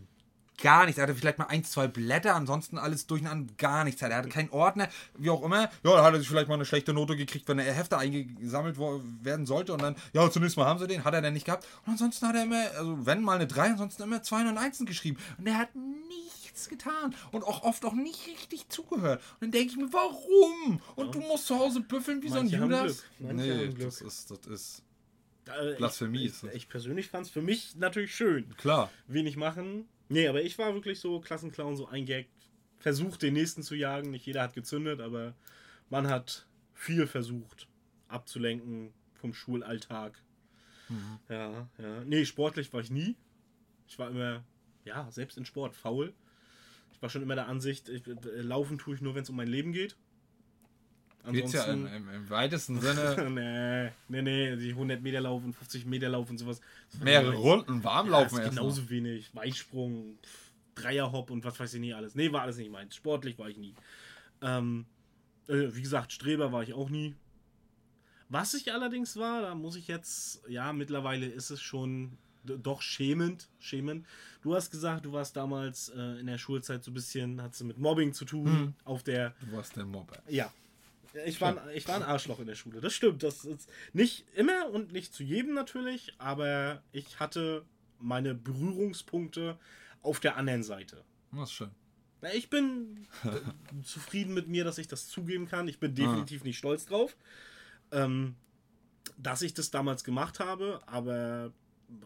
[0.60, 0.98] gar nichts.
[0.98, 4.02] Er hatte vielleicht mal ein, zwei Blätter, ansonsten alles durcheinander, gar nichts.
[4.02, 4.88] Er hatte keinen Ordner,
[5.18, 5.62] wie auch immer.
[5.62, 8.76] Ja, da hat er sich vielleicht mal eine schlechte Note gekriegt, wenn er Hefte eingesammelt
[8.78, 9.72] werden sollte.
[9.72, 11.66] Und dann, ja, zunächst mal haben sie den, hat er dann nicht gehabt.
[11.86, 14.78] Und ansonsten hat er immer, also wenn mal eine 3, ansonsten immer 2 und 1
[14.86, 15.18] geschrieben.
[15.38, 17.14] Und er hat nichts getan.
[17.30, 19.22] Und auch oft auch nicht richtig zugehört.
[19.34, 20.80] Und dann denke ich mir, warum?
[20.96, 23.02] Und du musst zu Hause büffeln wie Manche so ein Judas?
[23.18, 24.82] Nee, das ist, das ist
[25.46, 28.54] Äh, Blasphemie Ich, ist ich persönlich fand es für mich natürlich schön.
[28.56, 28.90] klar.
[29.08, 29.88] Wenig machen.
[30.12, 32.28] Nee, aber ich war wirklich so Klassenclown, so eingaggt.
[32.78, 34.10] Versucht, den nächsten zu jagen.
[34.10, 35.34] Nicht jeder hat gezündet, aber
[35.88, 37.66] man hat viel versucht
[38.08, 40.20] abzulenken vom Schulalltag.
[40.90, 41.18] Mhm.
[41.30, 42.04] Ja, ja.
[42.04, 43.16] Nee, sportlich war ich nie.
[43.88, 44.44] Ich war immer,
[44.84, 46.12] ja, selbst in Sport faul.
[46.92, 49.36] Ich war schon immer der Ansicht, ich, äh, laufen tue ich nur, wenn es um
[49.36, 49.96] mein Leben geht.
[51.30, 53.30] Geht's ja im, im, im weitesten Sinne
[54.08, 56.60] nee, nee, nee, die 100 Meter laufen, 50 Meter laufen und sowas.
[57.00, 57.34] Mehrere.
[57.34, 58.60] Runden warm Ja, laufen ist erst mal.
[58.62, 59.34] genauso wenig.
[59.34, 60.18] Weitsprung,
[60.74, 62.14] Dreierhopp und was weiß ich nicht alles.
[62.16, 62.96] Nee, war alles nicht meins.
[62.96, 63.74] Sportlich war ich nie.
[64.40, 64.86] Ähm,
[65.48, 67.14] äh, wie gesagt, Streber war ich auch nie.
[68.28, 73.48] Was ich allerdings war, da muss ich jetzt, ja, mittlerweile ist es schon doch schämend,
[73.60, 74.04] schämend.
[74.42, 77.64] Du hast gesagt, du warst damals äh, in der Schulzeit so ein bisschen, hat du
[77.64, 78.74] mit Mobbing zu tun, Hm.
[78.84, 80.20] auf der, Du warst der Mobber.
[80.28, 80.50] ja.
[81.26, 83.22] Ich war, ein, ich war ein Arschloch in der Schule, das stimmt.
[83.22, 87.64] Das ist nicht immer und nicht zu jedem natürlich, aber ich hatte
[87.98, 89.58] meine Berührungspunkte
[90.02, 91.04] auf der anderen Seite.
[91.32, 91.70] Das ist schön.
[92.34, 95.66] Ich bin äh, zufrieden mit mir, dass ich das zugeben kann.
[95.66, 97.16] Ich bin definitiv nicht stolz drauf,
[97.90, 98.36] ähm,
[99.18, 101.52] dass ich das damals gemacht habe, aber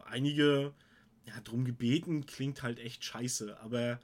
[0.07, 0.73] einige,
[1.27, 4.01] ja, drum gebeten klingt halt echt scheiße, aber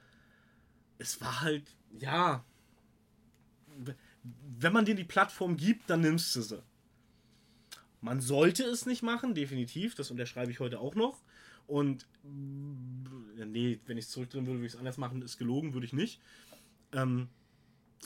[0.99, 1.63] es war halt,
[1.97, 2.45] ja,
[4.23, 6.63] wenn man dir die Plattform gibt, dann nimmst du sie.
[8.01, 11.21] Man sollte es nicht machen, definitiv, das unterschreibe ich heute auch noch.
[11.67, 15.85] Und nee, wenn ich es zurückdrehen würde, würde ich es anders machen, ist gelogen, würde
[15.85, 16.19] ich nicht.
[16.91, 17.29] Ähm,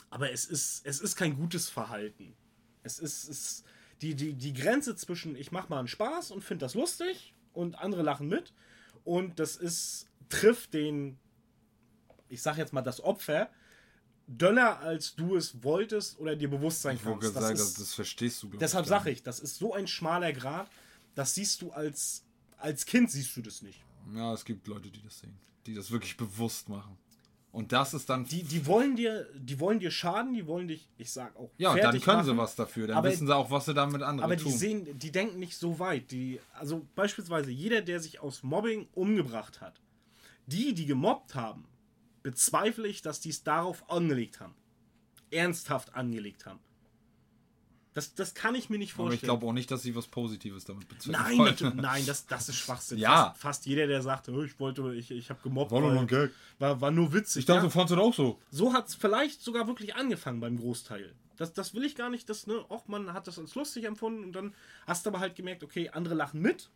[0.09, 2.35] aber es ist, es ist kein gutes Verhalten.
[2.83, 3.63] Es ist, es,
[4.01, 7.79] die, die, die Grenze zwischen ich mache mal einen Spaß und finde das lustig und
[7.79, 8.53] andere lachen mit
[9.03, 11.17] und das ist, trifft den,
[12.29, 13.49] ich sag jetzt mal das Opfer,
[14.27, 17.33] döller als du es wolltest oder dir bewusst sein Ich wollte kannst.
[17.33, 18.49] gerade sagen, Das ist- das verstehst du.
[18.49, 20.69] Deshalb ich, sage ich, das ist so ein schmaler Grad,
[21.15, 22.23] das siehst du als,
[22.57, 23.83] als Kind siehst du das nicht.
[24.13, 25.37] Ja, es gibt Leute, die das sehen.
[25.65, 26.97] Die das wirklich bewusst machen.
[27.51, 28.25] Und das ist dann.
[28.25, 31.71] Die, die wollen dir, die wollen dir schaden, die wollen dich, ich sag auch, ja,
[31.71, 32.87] und dann können machen, sie was dafür.
[32.87, 34.51] Dann Aber- wissen sie auch, was sie damit anderen Aber tun.
[34.51, 36.11] die sehen, die denken nicht so weit.
[36.11, 39.81] Die, also beispielsweise jeder, der sich aus Mobbing umgebracht hat,
[40.45, 41.65] die, die gemobbt haben,
[42.31, 44.53] bezweifle ich, dass die es darauf angelegt haben.
[45.31, 46.59] Ernsthaft angelegt haben.
[47.93, 49.15] Das, das kann ich mir nicht Aber vorstellen.
[49.15, 51.19] ich glaube auch nicht, dass sie was Positives damit bezwecken.
[51.21, 52.97] Nein, natürlich, nein, das, das ist Schwachsinn.
[52.99, 53.29] Ja.
[53.29, 56.05] Fast, fast jeder, der sagt, "Oh, ich wollte, ich, ich habe gemobbt, War nur ein
[56.05, 56.31] Gag.
[56.59, 57.39] war, war nur witzig.
[57.41, 58.39] Ich dachte, Ja, du fandest das auch so.
[58.51, 61.15] so hat es vielleicht sogar wirklich angefangen beim Großteil.
[61.37, 64.23] Das, das will ich gar nicht, das, ne, auch man hat das als lustig empfunden
[64.25, 64.53] und dann
[64.85, 66.69] hast du aber halt gemerkt, okay, andere lachen mit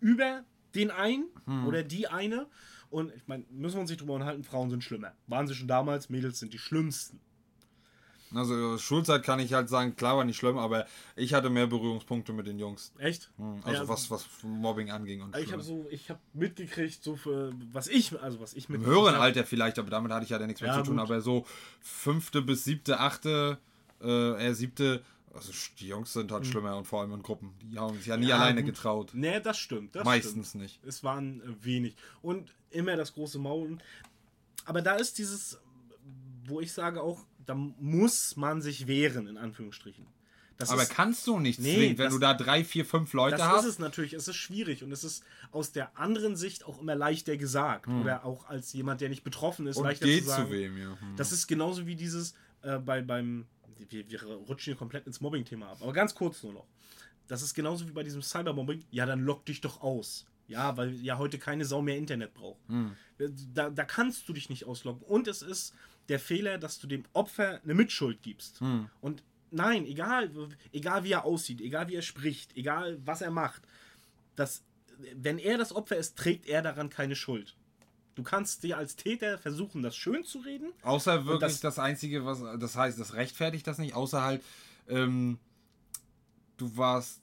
[0.00, 0.42] über
[0.74, 1.66] den einen Hm.
[1.68, 2.46] oder die eine.
[2.90, 5.12] Und ich meine, müssen wir uns nicht drüber unterhalten, Frauen sind schlimmer.
[5.26, 7.20] Waren sie schon damals, Mädels sind die schlimmsten.
[8.34, 12.32] Also Schulzeit kann ich halt sagen, klar war nicht schlimm, aber ich hatte mehr Berührungspunkte
[12.32, 12.92] mit den Jungs.
[12.98, 13.30] Echt?
[13.36, 17.14] Hm, Also Ja, was, was Mobbing anging und Ich habe so, ich habe mitgekriegt, so
[17.14, 20.30] für was ich, also was ich mit Im höheren Alter vielleicht, aber damit hatte ich
[20.30, 20.96] ja nichts mehr Ja, zu tun.
[20.96, 21.04] gut.
[21.04, 21.46] Aber so
[21.80, 23.58] fünfte bis siebte, achte,
[24.00, 25.02] äh, siebte,
[25.36, 27.52] also die Jungs sind halt schlimmer und vor allem in Gruppen.
[27.62, 28.30] Die haben sich ja nie Hm.
[28.30, 28.74] Ja, alleine gut.
[28.74, 29.10] getraut.
[29.14, 29.94] Nee, das stimmt.
[29.94, 30.62] Das Meistens stimmt.
[30.64, 30.80] nicht.
[30.84, 31.96] Es waren äh, wenig.
[32.22, 33.78] Und immer das große Maul.
[34.64, 35.58] Aber da ist dieses,
[36.46, 40.06] wo ich sage auch, da muss man sich wehren, in Anführungsstrichen.
[40.58, 43.12] Das Aber ist, kannst du nicht Nee, zwingen, wenn das- du da drei, vier, fünf
[43.12, 43.64] Leute das ist hast.
[43.66, 44.14] es natürlich.
[44.14, 45.22] Es ist schwierig und es ist
[45.52, 47.88] aus der anderen Sicht auch immer leichter gesagt.
[47.88, 49.82] Oder auch als jemand, der nicht betroffen ist, Hm.
[49.82, 50.46] und leichter geht zu sagen.
[50.46, 50.98] zu wem, ja.
[50.98, 51.14] Hm.
[51.16, 53.46] Das ist genauso wie dieses äh, bei, beim.
[53.90, 55.78] Wir, wir rutschen hier komplett ins Mobbing-Thema ab.
[55.80, 56.66] Aber ganz kurz nur noch.
[57.28, 58.84] Das ist genauso wie bei diesem Cybermobbing.
[58.90, 60.26] Ja, dann lock dich doch aus.
[60.48, 62.60] Ja, weil ja heute keine Sau mehr Internet braucht.
[63.52, 65.02] Da, da kannst du dich nicht ausloggen.
[65.02, 65.74] Und es ist
[66.08, 68.60] der Fehler, dass du dem Opfer eine Mitschuld gibst.
[69.00, 70.30] Und nein, egal,
[70.72, 73.62] egal wie er aussieht, egal wie er spricht, egal was er macht,
[74.36, 74.62] das,
[75.16, 77.55] wenn er das Opfer ist, trägt er daran keine Schuld.
[78.16, 80.72] Du kannst dir als Täter versuchen, das schön zu reden.
[80.82, 84.42] Außer wirklich das- das, Einzige, was, das heißt, das rechtfertigt das nicht, außer halt,
[84.88, 85.38] ähm,
[86.56, 87.20] du warst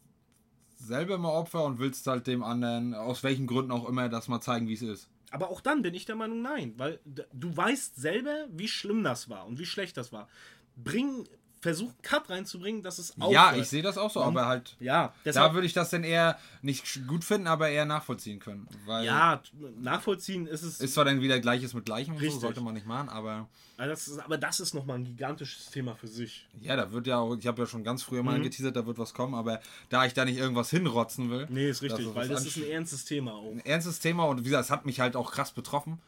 [0.77, 4.41] selber mal Opfer und willst halt dem anderen, aus welchen Gründen auch immer, das mal
[4.41, 5.09] zeigen, wie es ist.
[5.31, 9.29] Aber auch dann bin ich der Meinung, nein, weil du weißt selber, wie schlimm das
[9.29, 10.27] war und wie schlecht das war.
[10.75, 11.27] Bring,
[11.63, 13.31] versuch einen Cut reinzubringen, dass es aufhört.
[13.31, 14.37] Ja, ich sehe das auch so, Warum?
[14.37, 17.85] aber halt, Ja, da deshalb, würde ich das dann eher nicht gut finden, aber eher
[17.85, 18.67] nachvollziehen können.
[18.87, 19.41] Ja,
[19.81, 20.79] nachvollziehen ist es.
[20.79, 24.07] ist zwar dann wieder Gleiches mit Gleichem so, sollte man nicht machen, aber aber, das
[24.07, 26.47] ist, aber das ist nochmal ein gigantisches Thema für sich.
[26.61, 28.25] ja, da wird ja auch, ich habe ja schon ganz früher Mhm.
[28.27, 31.47] mal geteasert, da wird was kommen, aber da ich da nicht irgendwas hinrotzen will.
[31.49, 33.51] Nee, ist richtig, Das weil das ist ein ernstes Thema auch.
[33.51, 35.99] ein ernstes Thema und wie gesagt, es hat mich halt auch krass betroffen.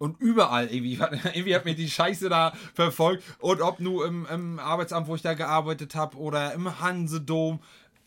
[0.00, 0.94] Und überall irgendwie,
[1.34, 3.22] irgendwie hat mir die Scheiße da verfolgt.
[3.38, 7.60] Und ob nur im, im Arbeitsamt, wo ich da gearbeitet habe, oder im Hansedom,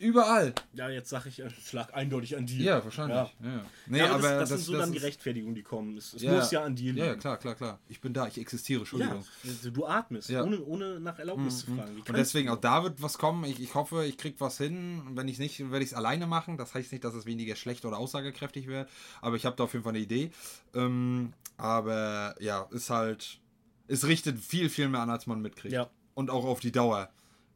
[0.04, 0.54] überall.
[0.74, 2.62] Ja, jetzt sage ich, es lag eindeutig an dir.
[2.62, 3.16] Ja, wahrscheinlich.
[3.16, 3.30] Ja.
[3.42, 3.64] Ja.
[3.86, 5.96] Nee, Ja, aber das, aber das, sind so dann die Rechtfertigungen, die kommen.
[5.96, 7.20] Es, es Ja, muss ja an dir Ja, ja, liegen.
[7.20, 7.78] klar, klar, klar.
[7.88, 9.24] Ich bin da, ich existiere, Ja, Entschuldigung.
[9.72, 10.30] du atmest.
[10.30, 10.36] Mhm.
[10.40, 11.96] ohne, ohne nach Erlaubnis zu fragen.
[11.96, 13.44] Wie Und deswegen, auch da wird was kommen.
[13.44, 15.02] Ich, ich hoffe, ich krieg was hin.
[15.14, 16.56] Wenn ich nicht, werde ich es alleine machen.
[16.56, 18.88] Das heißt nicht, dass es weniger schlecht oder aussagekräftig wird.
[19.20, 20.30] Aber ich habe da auf jeden Fall eine Idee.
[20.74, 23.40] Ähm, aber ja, ist halt.
[23.86, 25.74] Es richtet viel, viel mehr an, als man mitkriegt.
[25.74, 25.90] Ja.
[26.14, 27.10] Und auch auf die Dauer.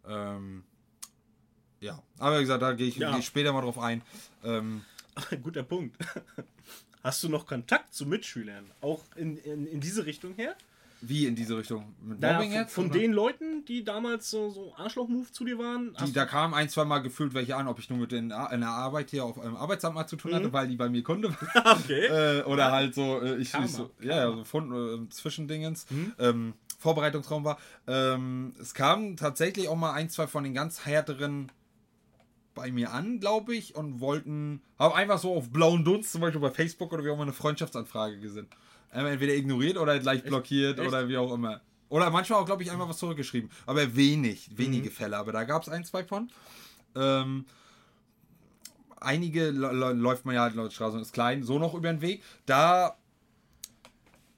[0.06, 0.64] Ähm,
[1.80, 2.02] ja.
[2.18, 3.12] Aber wie gesagt, da gehe ich, Ja.
[3.12, 4.02] geh ich später mal drauf ein.
[4.44, 4.82] Ähm,
[5.42, 5.96] Guter Punkt.
[7.02, 8.64] Hast du noch Kontakt zu Mitschülern?
[8.80, 10.54] Auch in, in, in diese Richtung her?
[11.00, 11.94] wie in diese Richtung?
[12.02, 12.72] Mit Naja, Mobbing von, jetzt?
[12.74, 12.98] von oder?
[12.98, 15.94] den Leuten, die damals so, so Arschloch-Move zu dir waren?
[16.04, 18.52] Die, da kamen ein, zwei Mal gefühlt welche an, ob ich nur mit den, Ar-
[18.52, 20.34] in der Arbeit hier auf einem Arbeitsamt mal zu tun Mhm.
[20.34, 21.78] hatte, weil die bei mir Kunde waren.
[21.84, 22.06] okay.
[22.40, 25.88] äh, oder halt so, äh, ich, Karma, ich so, ja, ja, so Fund, äh, Zwischendingens,
[25.88, 26.12] Mhm.
[26.18, 27.58] ähm, Vorbereitungsraum war.
[27.86, 31.52] Ähm, es kamen tatsächlich auch mal ein, zwei von den ganz härteren
[32.58, 36.40] bei mir an, glaube ich, und wollten, haben einfach so auf blauen Dunst, zum Beispiel
[36.40, 38.52] bei Facebook oder wie auch immer, eine Freundschaftsanfrage gesendet.
[38.90, 40.88] Einmal entweder ignoriert oder gleich blockiert Echt?
[40.88, 41.60] oder wie auch immer.
[41.88, 43.50] Oder manchmal auch, glaube ich, einfach was zurückgeschrieben.
[43.66, 44.58] Aber wenig, Mhm.
[44.58, 45.16] wenige Fälle.
[45.16, 46.30] Aber da gab es ein, zwei von.
[46.96, 47.44] Ähm,
[49.00, 52.22] einige läuft man ja halt laut Straße und ist klein, so noch über den Weg.
[52.46, 52.96] Da,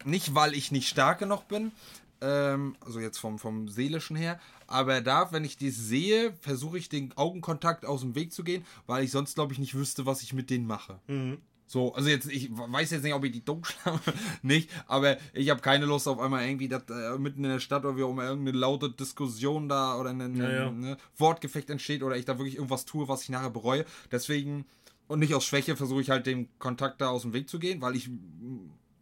[0.04, 1.72] nicht weil ich nicht stark genug bin,
[2.20, 4.38] ähm, also jetzt vom, vom seelischen her,
[4.70, 8.64] aber da, wenn ich dies sehe, versuche ich den Augenkontakt aus dem Weg zu gehen,
[8.86, 11.00] weil ich sonst, glaube ich, nicht wüsste, was ich mit denen mache.
[11.08, 11.38] Mhm.
[11.66, 14.00] So, also jetzt, ich weiß jetzt nicht, ob ich die dumm schlage,
[14.42, 17.84] nicht, aber ich habe keine Lust auf einmal irgendwie dass, äh, mitten in der Stadt
[17.84, 20.70] oder wie auch immer irgendeine laute Diskussion da oder ein Ja, ja.
[20.70, 23.84] ne, Wortgefecht entsteht oder ich da wirklich irgendwas tue, was ich nachher bereue.
[24.10, 24.66] Deswegen,
[25.08, 27.80] und nicht aus Schwäche, versuche ich halt dem Kontakt da aus dem Weg zu gehen,
[27.80, 28.08] weil ich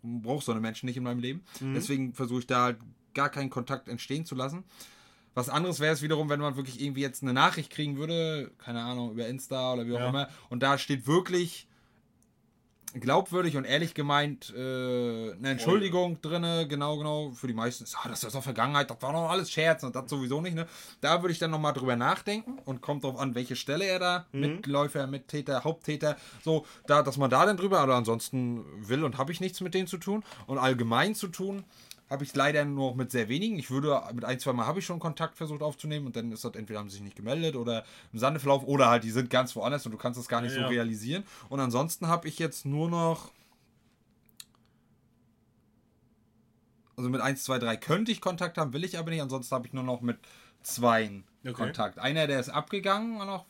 [0.02, 1.42] brauche so eine Menschen nicht in meinem Leben.
[1.60, 2.78] Deswegen versuche ich da halt
[3.14, 4.64] gar keinen Kontakt entstehen zu lassen.
[5.34, 8.82] Was anderes wäre es wiederum, wenn man wirklich irgendwie jetzt eine Nachricht kriegen würde, keine
[8.82, 10.08] Ahnung, über Insta oder wie auch Ja.
[10.08, 11.66] immer, und da steht wirklich
[12.94, 14.58] glaubwürdig und ehrlich gemeint äh,
[15.32, 19.00] eine Entschuldigung drinne, genau, genau, für die meisten ist, ah, das ist doch Vergangenheit, das
[19.02, 20.66] war doch alles Scherz und das sowieso nicht, ne?
[21.02, 24.26] Da würde ich dann nochmal drüber nachdenken und kommt drauf an, welche Stelle er da,
[24.32, 29.32] Mitläufer, Mittäter, Haupttäter, so, da, dass man da dann drüber, aber ansonsten will und habe
[29.32, 31.64] ich nichts mit denen zu tun und allgemein zu tun,
[32.10, 33.58] habe ich leider nur noch mit sehr wenigen.
[33.58, 36.44] Ich würde, mit ein, zwei Mal habe ich schon Kontakt versucht aufzunehmen und dann ist
[36.44, 39.54] das entweder haben sie sich nicht gemeldet oder im Sandeverlauf oder halt die sind ganz
[39.56, 40.68] woanders und du kannst das gar nicht Ja, so ja.
[40.68, 41.24] realisieren.
[41.48, 43.30] Und ansonsten habe ich jetzt nur noch.
[46.96, 49.22] Also mit 1, 2, 3 könnte ich Kontakt haben, will ich aber nicht.
[49.22, 50.18] Ansonsten habe ich nur noch mit
[50.62, 51.52] zweien Okay.
[51.52, 51.98] Kontakt.
[51.98, 53.44] Einer, der ist abgegangen und auch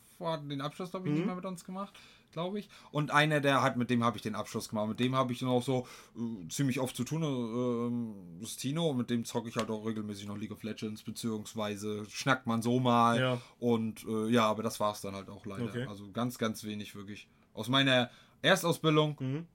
[0.48, 1.18] den Abschluss, glaube ich, Mhm.
[1.18, 1.98] nicht mehr mit uns gemacht,
[2.32, 2.68] glaube ich.
[2.90, 4.88] Und einer, der hat, mit dem habe ich den Abschluss gemacht.
[4.88, 7.22] Mit dem habe ich dann auch so äh, ziemlich oft zu tun.
[7.22, 10.52] Äh, ähm, das ist Tino und mit dem zocke ich halt auch regelmäßig noch League
[10.52, 13.20] of Legends, beziehungsweise schnackt man so mal.
[13.20, 13.40] Ja.
[13.58, 15.64] Und äh, ja, aber das war es dann halt auch leider.
[15.64, 15.86] Okay.
[15.88, 17.28] Also ganz, ganz wenig wirklich.
[17.54, 18.10] Aus meiner
[18.42, 19.46] Erstausbildung Mhm.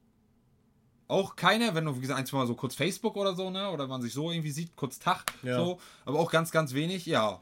[1.07, 3.69] auch keiner, wenn du, wie gesagt, ein, zwei Mal so kurz Facebook oder so, ne?
[3.69, 5.57] Oder man sich so irgendwie sieht, kurz Tag, Ja.
[5.57, 5.79] so.
[6.05, 7.39] Aber auch ganz, ganz wenig, ja.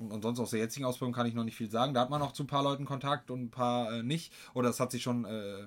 [0.00, 1.94] Und ansonsten aus der jetzigen Ausbildung kann ich noch nicht viel sagen.
[1.94, 4.32] Da hat man noch zu ein paar Leuten Kontakt und ein paar äh, nicht.
[4.54, 5.66] Oder das hat sich schon äh,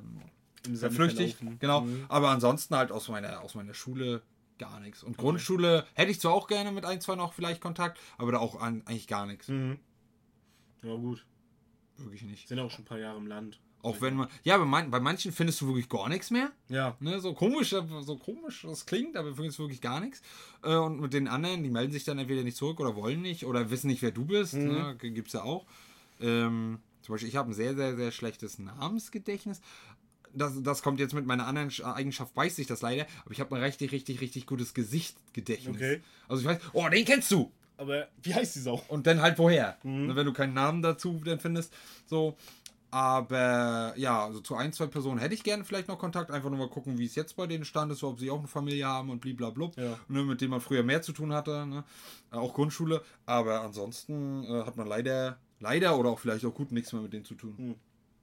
[0.75, 1.37] verflüchtigt.
[1.59, 1.81] Genau.
[1.81, 2.05] Mhm.
[2.09, 4.21] Aber ansonsten halt aus meiner, aus meiner Schule
[4.57, 5.03] gar nichts.
[5.03, 8.39] Und Grundschule hätte ich zwar auch gerne mit ein, zwei noch vielleicht Kontakt, aber da
[8.39, 9.47] auch an, eigentlich gar nichts.
[9.47, 9.79] Mhm.
[10.83, 11.25] Ja, gut.
[11.97, 12.47] Wirklich nicht.
[12.47, 13.59] Sind auch schon ein paar Jahre im Land.
[13.83, 14.27] Auch wenn man.
[14.43, 16.51] Ja, bei, man, bei manchen findest du wirklich gar nichts mehr.
[16.69, 16.95] Ja.
[16.99, 17.69] Ne, so komisch,
[18.01, 20.21] so komisch das klingt, aber für uns wirklich gar nichts.
[20.63, 23.45] Äh, Und mit den anderen, die melden sich dann entweder nicht zurück oder wollen nicht
[23.45, 24.53] oder wissen nicht, wer du bist.
[24.55, 25.65] Ne, Gibt es ja auch.
[26.21, 29.59] Ähm, zum Beispiel, ich habe ein sehr, sehr, sehr schlechtes Namensgedächtnis.
[30.33, 33.39] Das, das kommt jetzt mit meiner anderen Sch- Eigenschaft, weiß ich das leider, aber ich
[33.39, 35.75] habe ein richtig, richtig, richtig gutes Gesichtsgedächtnis.
[35.75, 36.01] Okay.
[36.27, 37.51] Also ich weiß, oh, den kennst du!
[37.75, 38.81] Aber wie heißt die Sau?
[38.87, 39.77] Und dann halt woher.
[39.83, 40.07] Mhm.
[40.07, 41.73] Ne, Wenn du keinen Namen dazu dann findest.
[42.05, 42.37] So.
[42.93, 46.29] Aber ja, also zu ein, zwei Personen hätte ich gerne vielleicht noch Kontakt.
[46.29, 48.47] Einfach nur mal gucken, wie es jetzt bei denen stand ist, ob sie auch eine
[48.47, 49.75] Familie haben und bliblablub.
[49.77, 49.97] Ja.
[50.09, 51.65] Ne, mit dem man früher mehr zu tun hatte.
[51.65, 51.83] Ne?
[52.31, 53.01] Äh, Auch Grundschule.
[53.25, 57.13] Aber ansonsten äh, hat man leider, leider oder auch vielleicht auch gut nichts mehr mit
[57.13, 57.55] denen zu tun.
[57.57, 57.75] Mhm.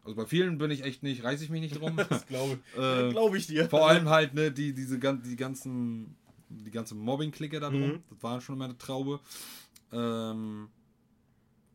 [0.04, 1.96] Also bei vielen bin ich echt nicht, reiße ich mich nicht drum.
[2.08, 3.68] Das glaube Äh, glaub ich dir.
[3.68, 6.14] Vor allem halt, ne, die, diese die ganzen,
[6.48, 7.80] die ganze Mobbing-Clique da drum.
[7.88, 8.02] Mhm.
[8.08, 9.18] Das war schon immer eine Traube.
[9.92, 10.68] Ähm,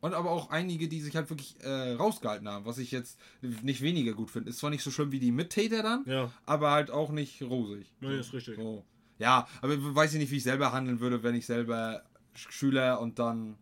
[0.05, 3.81] und aber auch einige, die sich halt wirklich äh, rausgehalten haben, was ich jetzt nicht
[3.81, 4.49] weniger gut finde.
[4.51, 6.31] Ist zwar nicht so schlimm wie die Mittäter dann, Ja.
[6.45, 7.87] aber halt auch nicht rosig.
[8.01, 8.55] Nee, ist richtig.
[8.57, 8.83] So.
[9.17, 12.03] Ja, aber weiß ich nicht, wie ich selber handeln würde, wenn ich selber
[12.35, 13.55] Sch- Schüler und dann,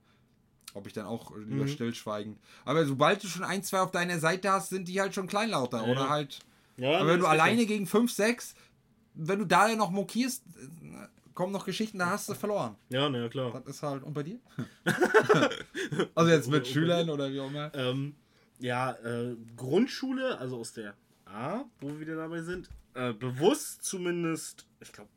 [0.74, 1.68] ob ich dann auch lieber Mhm.
[1.70, 2.40] stillschweigend.
[2.66, 5.86] Aber sobald du schon ein, zwei auf deiner Seite hast, sind die halt schon kleinlauter.
[5.86, 5.92] Ja.
[5.92, 6.40] Oder halt.
[6.78, 8.56] Ja, Aber wenn du alleine gegen 5, 6,
[9.14, 12.76] wenn du da noch mokierst, äh, kommen noch Geschichten, da hast du verloren.
[12.90, 13.52] Ja, na ja, klar.
[13.52, 14.04] Das ist halt.
[14.04, 14.40] Und bei dir?
[16.16, 17.74] also jetzt mit Schülern oder wie auch immer.
[17.76, 18.16] Ähm,
[18.60, 24.68] ja, äh, Grundschule, also aus der A, wo wir wieder dabei sind, äh, bewusst zumindest,
[24.80, 25.10] ich glaube,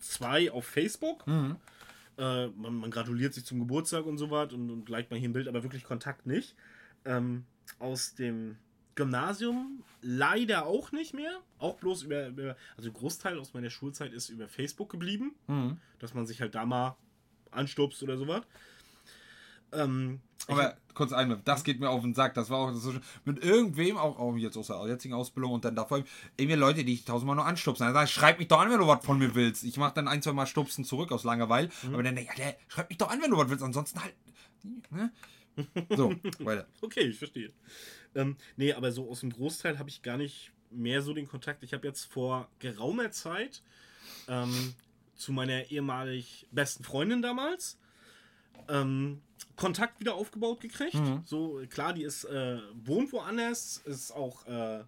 [0.00, 1.26] zwei auf Facebook.
[1.26, 1.56] Mhm.
[2.18, 5.28] Äh, man, man gratuliert sich zum Geburtstag und so was und, und liked mal hier
[5.28, 6.56] ein Bild, aber wirklich Kontakt nicht.
[7.04, 7.44] Ähm,
[7.78, 8.56] aus dem
[8.96, 11.30] Gymnasium leider auch nicht mehr.
[11.58, 15.78] Auch bloß über, über, also Großteil aus meiner Schulzeit ist über Facebook geblieben, Mhm.
[16.00, 16.96] dass man sich halt da mal
[17.52, 18.42] anstupst oder sowas.
[19.72, 22.34] Ähm, Aber kurz einmal, das geht mir auf den Sack.
[22.34, 22.94] Das war auch so,
[23.24, 26.04] mit irgendwem, auch, auch jetzt aus der jetzigen Ausbildung und dann davor,
[26.36, 27.84] irgendwie Leute, die ich tausendmal nur anstupsen.
[27.84, 29.64] Dann sag ich, schreib mich doch an, wenn du was von mir willst.
[29.64, 31.68] Ich mach dann ein, zwei Mal Stupsen zurück aus Langeweile.
[31.92, 33.64] Aber dann, ja, der, schreib mich doch an, wenn du was willst.
[33.64, 34.14] Ansonsten halt.
[34.90, 35.10] Ne?
[35.96, 36.10] So,
[36.40, 36.66] weiter.
[36.80, 37.52] Okay, ich verstehe.
[38.16, 41.62] Ähm, nee, aber so aus dem Großteil habe ich gar nicht mehr so den Kontakt.
[41.62, 43.62] Ich habe jetzt vor geraumer Zeit
[44.26, 44.74] ähm,
[45.14, 47.78] zu meiner ehemalig besten Freundin damals,
[48.68, 49.22] ähm,
[49.54, 50.94] Kontakt wieder aufgebaut gekriegt.
[50.94, 51.22] Mhm.
[51.24, 54.82] So, klar, die ist, äh, wohnt woanders, ist auch äh,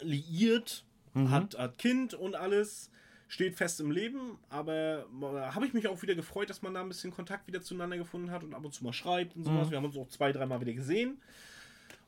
[0.00, 0.84] liiert,
[1.14, 1.30] Mhm.
[1.30, 2.90] hat, hat Kind und alles,
[3.28, 6.80] steht fest im Leben, aber äh, habe ich mich auch wieder gefreut, dass man da
[6.80, 9.66] ein bisschen Kontakt wieder zueinander gefunden hat und ab und zu mal schreibt und sowas.
[9.66, 9.70] Mhm.
[9.70, 11.20] Wir haben uns auch zwei, dreimal wieder gesehen.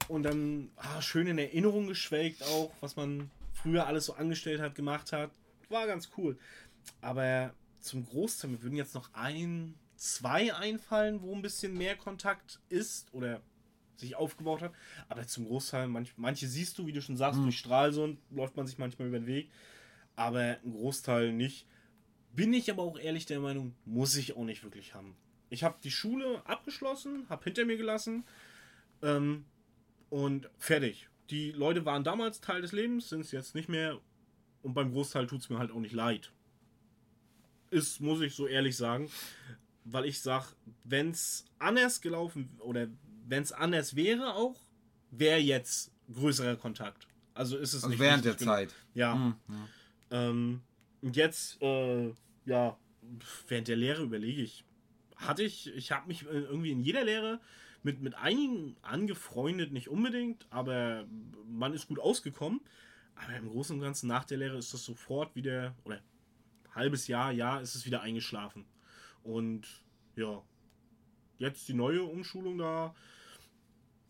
[0.09, 4.75] Und dann ah, schön in Erinnerung geschwelgt auch, was man früher alles so angestellt hat,
[4.75, 5.31] gemacht hat.
[5.69, 6.39] War ganz cool.
[7.01, 12.61] Aber zum Großteil, mir würden jetzt noch ein, zwei einfallen, wo ein bisschen mehr Kontakt
[12.69, 13.41] ist oder
[13.97, 14.73] sich aufgebaut hat.
[15.09, 18.67] Aber zum Großteil, manch, manche siehst du, wie du schon sagst, durch Stralsund läuft man
[18.67, 19.51] sich manchmal über den Weg.
[20.17, 21.67] Aber ein Großteil nicht.
[22.33, 25.17] Bin ich aber auch ehrlich der Meinung, muss ich auch nicht wirklich haben.
[25.51, 28.25] Ich habe die Schule abgeschlossen, habe hinter mir gelassen
[29.03, 29.45] ähm,
[30.15, 31.09] und fertig.
[31.31, 33.99] Die Leute waren damals Teil des Lebens, sind es jetzt nicht mehr.
[34.63, 36.31] Und beim Großteil tut es mir halt auch nicht leid.
[37.71, 39.11] Ist, muss ich so ehrlich sagen.
[39.85, 40.47] Weil ich sage,
[40.85, 42.87] wenn es anders gelaufen oder
[43.27, 44.55] wenn es anders wäre auch,
[45.11, 47.09] wäre jetzt größerer Kontakt.
[47.35, 48.39] Also ist es Also nicht während der.
[48.39, 48.73] Zeit.
[48.95, 49.17] Ja.
[49.17, 49.35] Mhm.
[50.13, 50.61] Ähm,
[51.03, 52.13] und jetzt, äh,
[52.47, 52.79] ja,
[53.49, 54.65] während der Lehre überlege ich,
[55.17, 57.41] hatte ich, ich habe mich irgendwie in jeder Lehre
[57.85, 61.05] mit, mit einigen angefreundet, nicht unbedingt, aber
[61.47, 62.61] man ist gut ausgekommen.
[63.15, 66.01] Aber im Großen und Ganzen nach der Lehre ist das sofort wieder, oder
[66.75, 68.65] halbes Jahr, Jahr ist es wieder eingeschlafen.
[69.23, 69.63] Und
[70.17, 70.43] ja,
[71.39, 72.95] jetzt die neue Umschulung da.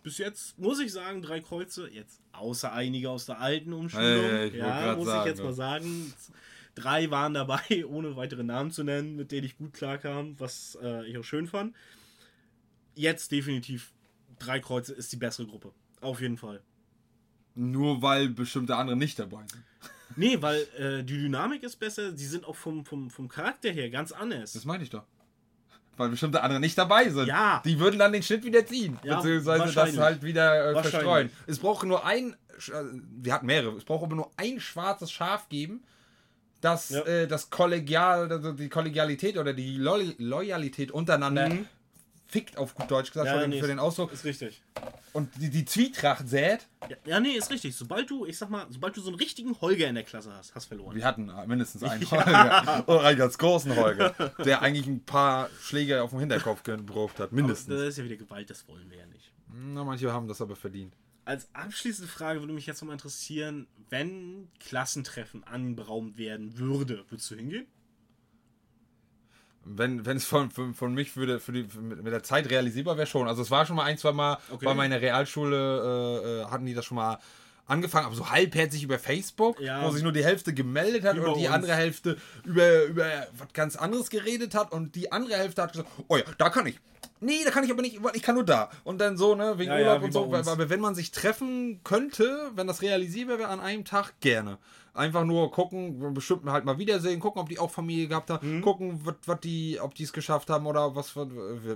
[0.02, 4.24] Bis jetzt muss ich sagen, drei Kreuze, jetzt außer einige aus der alten Umschulung.
[4.24, 6.14] Hey, ja, muss sagen, ich jetzt mal sagen.
[6.74, 11.06] Drei waren dabei, ohne weitere Namen zu nennen, mit denen ich gut klarkam, was äh,
[11.06, 11.74] ich auch schön fand.
[12.94, 13.92] Jetzt definitiv
[14.38, 15.72] drei Kreuze ist die bessere Gruppe.
[16.00, 16.60] Auf jeden Fall.
[17.54, 19.62] Nur weil bestimmte andere nicht dabei sind.
[20.16, 23.90] Nee, weil äh, die Dynamik ist besser, die sind auch vom, vom, vom Charakter her
[23.90, 24.52] ganz anders.
[24.52, 25.02] Das meine ich doch.
[25.96, 27.26] Weil bestimmte andere nicht dabei sind.
[27.26, 27.60] Ja.
[27.64, 28.96] Die würden dann den Schnitt wieder ziehen.
[29.02, 31.30] Ja, beziehungsweise das halt wieder äh, verstreuen.
[31.48, 32.34] Es braucht nur ein,
[32.68, 32.72] äh,
[33.22, 35.82] wir hatten mehrere, es braucht aber nur ein schwarzes Schaf geben,
[36.60, 37.00] das Ja.
[37.06, 41.66] äh, das Kollegial, also die Kollegialität oder die Lo Loyalität untereinander Mhm.
[42.34, 44.60] Fickt, auf gut Deutsch gesagt, Ja, für, den, nee, für den Ausdruck, Ist richtig.
[45.12, 46.66] und die, die Zwietracht sät.
[46.88, 47.76] Ja, ja, nee, ist richtig.
[47.76, 50.52] Sobald du, ich sag mal, sobald du so einen richtigen Holger in der Klasse hast,
[50.54, 50.96] hast verloren.
[50.96, 52.82] Wir hatten mindestens einen Holger.
[52.88, 54.10] Und einen ganz großen Holger,
[54.44, 57.28] der eigentlich ein paar Schläge auf dem Hinterkopf gebraucht hat.
[57.28, 57.68] Aber Mindestens.
[57.78, 59.32] Das ist ja wieder Gewalt, das wollen wir ja nicht.
[59.46, 60.92] Na, manche haben das aber verdient.
[61.24, 67.36] Als abschließende Frage würde mich jetzt nochmal interessieren, wenn Klassentreffen anberaumt werden würde, würdest du
[67.36, 67.66] hingehen?
[69.64, 72.96] Wenn wenn es von, von, von mich würde, für die, für mit der Zeit realisierbar
[72.96, 73.28] wäre schon.
[73.28, 74.64] Also es war schon mal ein, zwei Mal Okay.
[74.66, 75.56] bei meiner Realschule,
[76.24, 77.18] äh, äh, hatten die das schon mal
[77.66, 79.82] angefangen, aber so halbherzig über Facebook, Ja.
[79.84, 81.54] wo sich nur die Hälfte gemeldet hat Über und die uns.
[81.54, 83.06] andere Hälfte über, über
[83.38, 86.66] was ganz anderes geredet hat und die andere Hälfte hat gesagt, oh ja, da kann
[86.66, 86.78] ich.
[87.20, 88.68] Nee, da kann ich aber nicht, ich kann nur da.
[88.82, 90.12] Und dann so, ne, wegen Ja, ja, Urlaub wie und
[90.44, 90.50] so.
[90.50, 94.58] Aber wenn man sich treffen könnte, wenn das realisierbar wäre an einem Tag, gerne.
[94.94, 98.62] Einfach nur gucken, bestimmt halt mal wiedersehen, gucken, ob die auch Familie gehabt haben, Mhm.
[98.62, 101.26] gucken, was, die, ob die es geschafft haben oder was, für,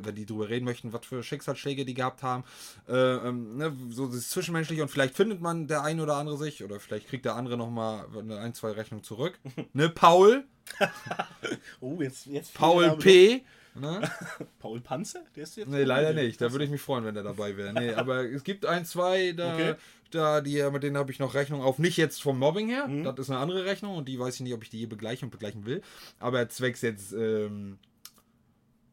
[0.04, 2.44] wenn die drüber reden möchten, was für Schicksalsschläge die gehabt haben.
[2.88, 6.62] Äh, ähm, ne, so das Zwischenmenschliche und vielleicht findet man der ein oder andere sich
[6.62, 9.38] oder vielleicht kriegt der andere nochmal eine ein, zwei Rechnung zurück.
[9.72, 10.44] ne, Paul,
[11.80, 13.42] Oh, jetzt, jetzt Paul P.
[13.74, 14.00] Ne?
[14.58, 15.20] Paul Panzer?
[15.36, 16.40] Der ist jetzt Nee, leider nicht.
[16.40, 17.72] Da würde ich mich freuen, wenn der dabei wäre.
[17.72, 19.74] Nee, aber es gibt ein, zwei, da, Okay.
[20.10, 21.78] Da die, mit denen habe ich noch Rechnung auf.
[21.78, 23.04] Nicht jetzt vom Mobbing her, Mhm.
[23.04, 25.24] das ist eine andere Rechnung und die weiß ich nicht, ob ich die je begleiche
[25.24, 25.82] und begleichen will.
[26.18, 27.78] Aber zwecks jetzt ähm,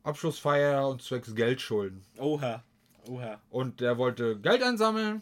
[0.04, 2.04] Abschlussfeier und zwecks Geldschulden.
[2.18, 2.64] Oha.
[3.10, 3.40] Oha.
[3.50, 5.22] Und der wollte Geld einsammeln,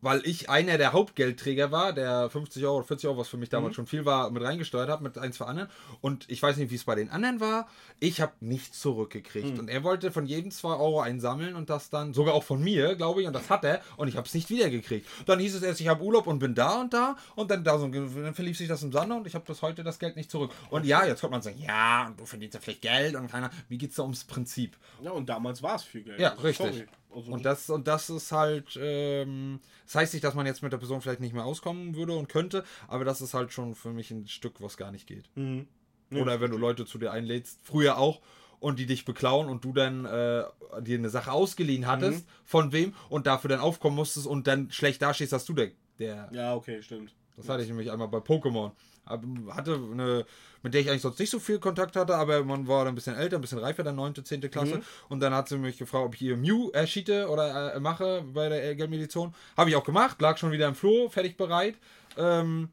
[0.00, 3.48] weil ich einer der Hauptgeldträger war, der 50 Euro oder 40 Euro, was für mich
[3.48, 5.68] damals schon viel war, mit reingesteuert hat, mit ein, zwei anderen.
[6.00, 7.68] Und ich weiß nicht, wie es bei den anderen war.
[8.00, 9.58] Ich habe nichts zurückgekriegt.
[9.58, 12.94] Und er wollte von jedem 2 Euro einsammeln und das dann, sogar auch von mir,
[12.94, 13.80] glaube ich, und das hat er.
[13.96, 15.06] Und ich habe es nicht wiedergekriegt.
[15.26, 17.16] Dann hieß es erst, ich habe Urlaub und bin da und da.
[17.34, 19.82] Und dann, da so, dann verlief sich das im Sande und ich habe das heute
[19.82, 20.52] das Geld nicht zurück.
[20.70, 23.50] Und ja, jetzt kommt man sagen, ja, und du verdienst ja vielleicht Geld und keiner.
[23.68, 24.76] Mir geht es da ums Prinzip.
[25.02, 26.20] Ja, und damals war es viel Geld.
[26.20, 26.66] Ja, Also, richtig.
[26.66, 26.86] sorry.
[27.14, 30.72] Also, Und das, und das ist halt, ähm, das heißt nicht, dass man jetzt mit
[30.72, 33.90] der Person vielleicht nicht mehr auskommen würde und könnte, aber das ist halt schon für
[33.92, 35.24] mich ein Stück, was gar nicht geht.
[35.34, 35.66] Mhm.
[36.10, 38.20] Ja, Oder wenn du Leute zu dir einlädst, früher auch,
[38.60, 40.42] und die dich beklauen und du dann äh,
[40.82, 42.30] dir eine Sache ausgeliehen hattest, Mhm.
[42.44, 46.28] von wem, und dafür dann aufkommen musstest und dann schlecht dastehst, dass du der, der
[46.32, 47.14] Ja, okay, stimmt.
[47.36, 48.72] das hatte ich nämlich einmal bei Pokémon.
[49.08, 50.26] Hatte eine,
[50.62, 52.94] mit der ich eigentlich sonst nicht so viel Kontakt hatte, aber man war dann ein
[52.94, 54.40] bisschen älter, ein bisschen reifer, dann 9., 10.
[54.50, 54.76] Klasse.
[54.76, 54.82] Mhm.
[55.08, 58.48] Und dann hat sie mich gefragt, ob ich ihr Mew erschiete oder äh, mache bei
[58.48, 59.34] der äh, Geldmedition.
[59.56, 61.76] Habe ich auch gemacht, lag schon wieder im Floh, fertig bereit.
[62.16, 62.68] Ähm,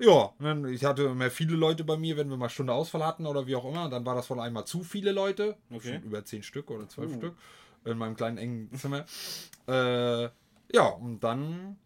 [0.00, 0.32] Ja,
[0.70, 3.56] ich hatte mehr viele Leute bei mir, wenn wir mal Stunde Ausfall hatten oder wie
[3.56, 3.88] auch immer.
[3.88, 5.56] Dann war das wohl einmal zu viele Leute.
[5.72, 6.00] Okay.
[6.04, 7.16] Über zehn Stück oder zwölf Uh.
[7.16, 7.34] Stück.
[7.84, 9.04] In meinem kleinen engen Zimmer.
[9.66, 10.28] äh,
[10.72, 11.78] ja, und dann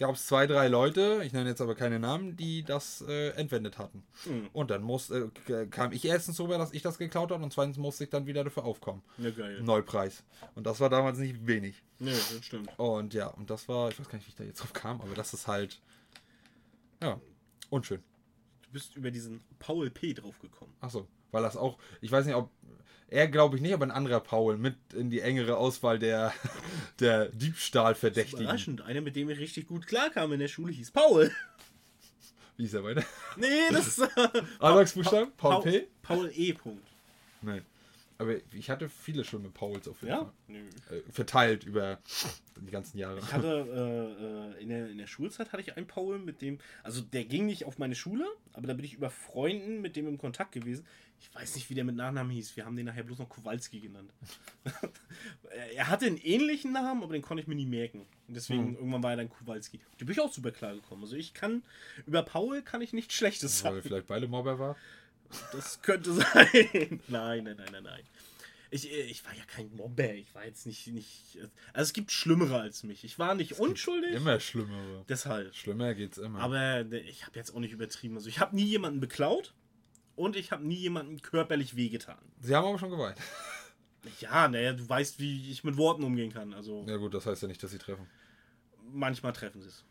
[0.00, 3.76] gab es zwei, drei Leute, ich nenne jetzt aber keine Namen, die das äh, entwendet
[3.76, 4.02] hatten.
[4.24, 4.48] Mhm.
[4.54, 5.28] Und dann muss, äh,
[5.70, 8.42] kam ich erstens rüber, dass ich das geklaut habe und zweitens musste ich dann wieder
[8.42, 9.02] dafür aufkommen.
[9.18, 9.60] Ja, geil.
[9.62, 10.24] Neupreis.
[10.54, 11.82] Und das war damals nicht wenig.
[11.98, 12.70] Nee, das stimmt.
[12.78, 15.02] Und ja, und das war, ich weiß gar nicht, wie ich da jetzt drauf kam,
[15.02, 15.82] aber das ist halt,
[17.02, 17.20] ja,
[17.68, 18.02] unschön.
[18.62, 20.14] Du bist über diesen Paul P.
[20.14, 20.74] draufgekommen.
[20.80, 22.50] Achso, weil das auch, ich weiß nicht, ob,
[23.08, 26.32] er glaube ich nicht, aber ein anderer Paul mit in die engere Auswahl der,
[27.00, 28.44] der Diebstahlverdächtigen.
[28.44, 28.82] Überraschend.
[28.82, 31.30] Einer, mit dem ich richtig gut klarkam in der Schule, hieß Paul.
[32.56, 33.04] Wie ist er weiter?
[33.36, 34.08] Nee, das ist.
[34.60, 35.32] Anfangsbuchstaben?
[35.36, 35.88] Paul P?
[36.02, 36.52] Paul E.
[36.52, 36.86] Punkt.
[37.42, 37.64] Nein.
[38.20, 40.32] Aber ich hatte viele schon mit Pauls auf jeden Ja?
[40.46, 40.62] Nö.
[40.86, 40.98] Fall.
[40.98, 41.98] Äh, verteilt über
[42.60, 43.18] die ganzen Jahre.
[43.18, 43.46] Ich hatte
[44.58, 47.24] äh, äh, in, der, in der Schulzeit hatte ich einen Paul, mit dem, also der
[47.24, 50.52] ging nicht auf meine Schule, aber da bin ich über Freunden mit dem im Kontakt
[50.52, 50.86] gewesen.
[51.18, 52.56] Ich weiß nicht, wie der mit Nachnamen hieß.
[52.56, 54.12] Wir haben den nachher bloß noch Kowalski genannt.
[55.74, 58.00] er hatte einen ähnlichen Namen, aber den konnte ich mir nie merken.
[58.28, 59.80] Und deswegen irgendwann war er dann Kowalski.
[59.98, 61.02] Da bin ich auch super klar gekommen.
[61.02, 61.62] Also ich kann
[62.06, 63.82] über Paul kann ich nichts Schlechtes Weil er sagen.
[63.82, 64.76] vielleicht beide Mobber war.
[65.52, 67.00] Das könnte sein.
[67.08, 68.02] nein, nein, nein, nein, nein.
[68.72, 70.14] Ich, ich war ja kein Mobber.
[70.14, 71.38] Ich war jetzt nicht, nicht.
[71.72, 73.02] Also es gibt Schlimmere als mich.
[73.02, 74.12] Ich war nicht unschuldig.
[74.14, 75.04] Immer schlimmere.
[75.08, 75.54] Deshalb.
[75.56, 76.40] Schlimmer geht's immer.
[76.40, 78.14] Aber ne, ich habe jetzt auch nicht übertrieben.
[78.16, 79.54] Also ich habe nie jemanden beklaut
[80.14, 82.18] und ich habe nie jemanden körperlich wehgetan.
[82.40, 83.18] Sie haben aber schon geweint.
[84.18, 86.54] Ja, naja, du weißt, wie ich mit Worten umgehen kann.
[86.54, 88.06] Also Ja gut, das heißt ja nicht, dass sie treffen.
[88.90, 89.84] manchmal treffen sie es.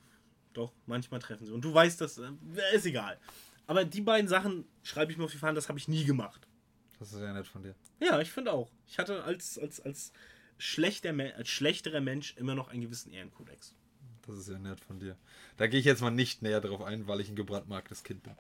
[0.53, 1.51] Doch, manchmal treffen sie.
[1.53, 2.31] Und du weißt, das äh,
[2.73, 3.19] ist egal.
[3.69, 6.47] Aber die beiden Sachen schreibe ich mir auf die Fahnen, das habe ich nie gemacht.
[6.97, 7.75] Das ist ja nett von dir.
[7.99, 8.71] Ja, ich finde auch.
[8.87, 10.11] Ich hatte als, als, als,
[10.57, 13.75] schlechter, als schlechterer Mensch immer noch einen gewissen Ehrenkodex.
[14.25, 15.15] Das ist ja nett von dir.
[15.57, 18.33] Da gehe ich jetzt mal nicht näher drauf ein, weil ich ein gebrandmarktes Kind bin.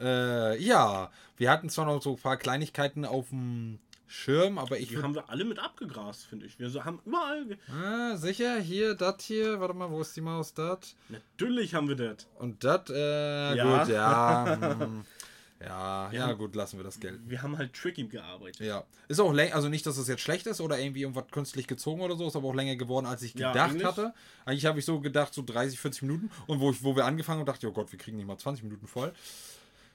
[0.00, 4.88] Äh, ja, wir hatten zwar noch so ein paar Kleinigkeiten auf dem Schirm, aber ich
[4.88, 6.58] Die haben wir alle mit abgegrast, finde ich.
[6.58, 7.46] Wir so- haben überall.
[7.46, 10.94] ge- Ah, sicher, hier, das hier, warte mal, wo ist die Maus, das?
[11.08, 12.26] Natürlich haben wir das.
[12.38, 13.78] Und das, äh, Ja.
[13.84, 14.56] gut, ja.
[14.86, 15.04] mm,
[15.60, 16.32] ja, ja, Ja.
[16.34, 17.18] gut, lassen wir das Geld.
[17.26, 18.60] Wir haben halt tricky gearbeitet.
[18.60, 18.84] Ja.
[19.08, 22.00] Ist auch länger, also nicht, dass es jetzt schlecht ist oder irgendwie irgendwas künstlich gezogen
[22.02, 23.84] oder so, ist aber auch länger geworden, als ich Ja, gedacht eigentlich.
[23.86, 24.12] hatte.
[24.44, 26.30] Eigentlich habe ich so gedacht, so 30, 40 Minuten.
[26.46, 28.36] Und wo, ich, wo wir angefangen haben, dachte ich, oh Gott, wir kriegen nicht mal
[28.38, 29.12] 20 Minuten voll.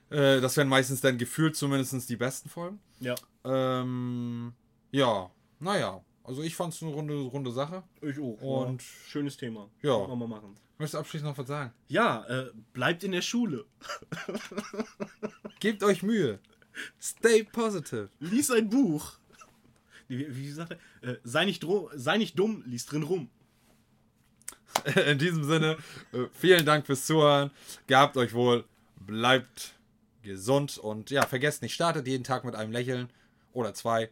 [0.09, 2.79] Äh, das wären meistens dann gefühlt zumindest die besten Folgen.
[2.99, 3.15] Ja.
[3.43, 4.53] Ähm,
[4.91, 5.29] ja,
[5.59, 6.01] naja.
[6.23, 7.83] Also ich fand es eine runde, runde Sache.
[8.01, 8.39] Ich auch.
[8.41, 8.87] Und- ja.
[9.07, 9.69] schönes Thema.
[9.81, 10.05] Ja.
[10.05, 10.55] Können wir machen.
[10.77, 11.73] Möchtest du abschließend noch was sagen?
[11.87, 13.65] Ja, äh, bleibt in der Schule.
[15.59, 16.39] Gebt euch Mühe.
[17.01, 18.09] Stay positive.
[18.19, 19.13] Lies ein Buch.
[20.07, 21.09] Wie, wie sagt er?
[21.09, 21.65] Äh, sei, nicht
[21.95, 23.29] sei nicht dumm, lies drin rum.
[25.07, 25.77] In diesem Sinne,
[26.13, 27.51] äh, vielen Dank fürs Zuhören.
[27.87, 28.63] Gehabt euch wohl.
[28.99, 29.73] Bleibt
[30.29, 33.09] gesund und ja, vergesst nicht, startet jeden Tag mit einem Lächeln
[33.51, 34.09] oder zwei.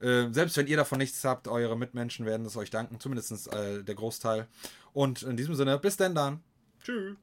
[0.00, 3.82] Äh, selbst wenn ihr davon nichts habt, eure Mitmenschen werden es euch danken, zumindest äh,
[3.82, 4.46] der Großteil.
[4.92, 6.40] Und in diesem Sinne, bis denn dann.
[6.82, 7.16] Tschüss.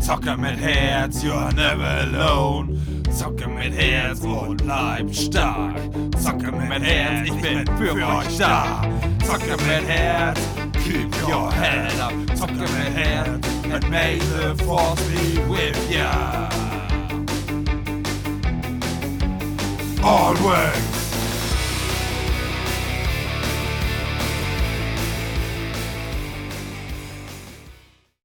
[0.00, 2.76] Zocker mit Herz, you're never alone.
[3.16, 5.76] Zocker mit Herz und bleib stark.
[6.18, 8.82] Zocker mit Herz, ich bin für euch da.
[9.24, 10.40] Zocker mit Herz,
[10.84, 12.12] keep your head up.
[12.36, 16.50] Zocker mit Herz, and may the force be with ya.
[20.04, 21.01] Always.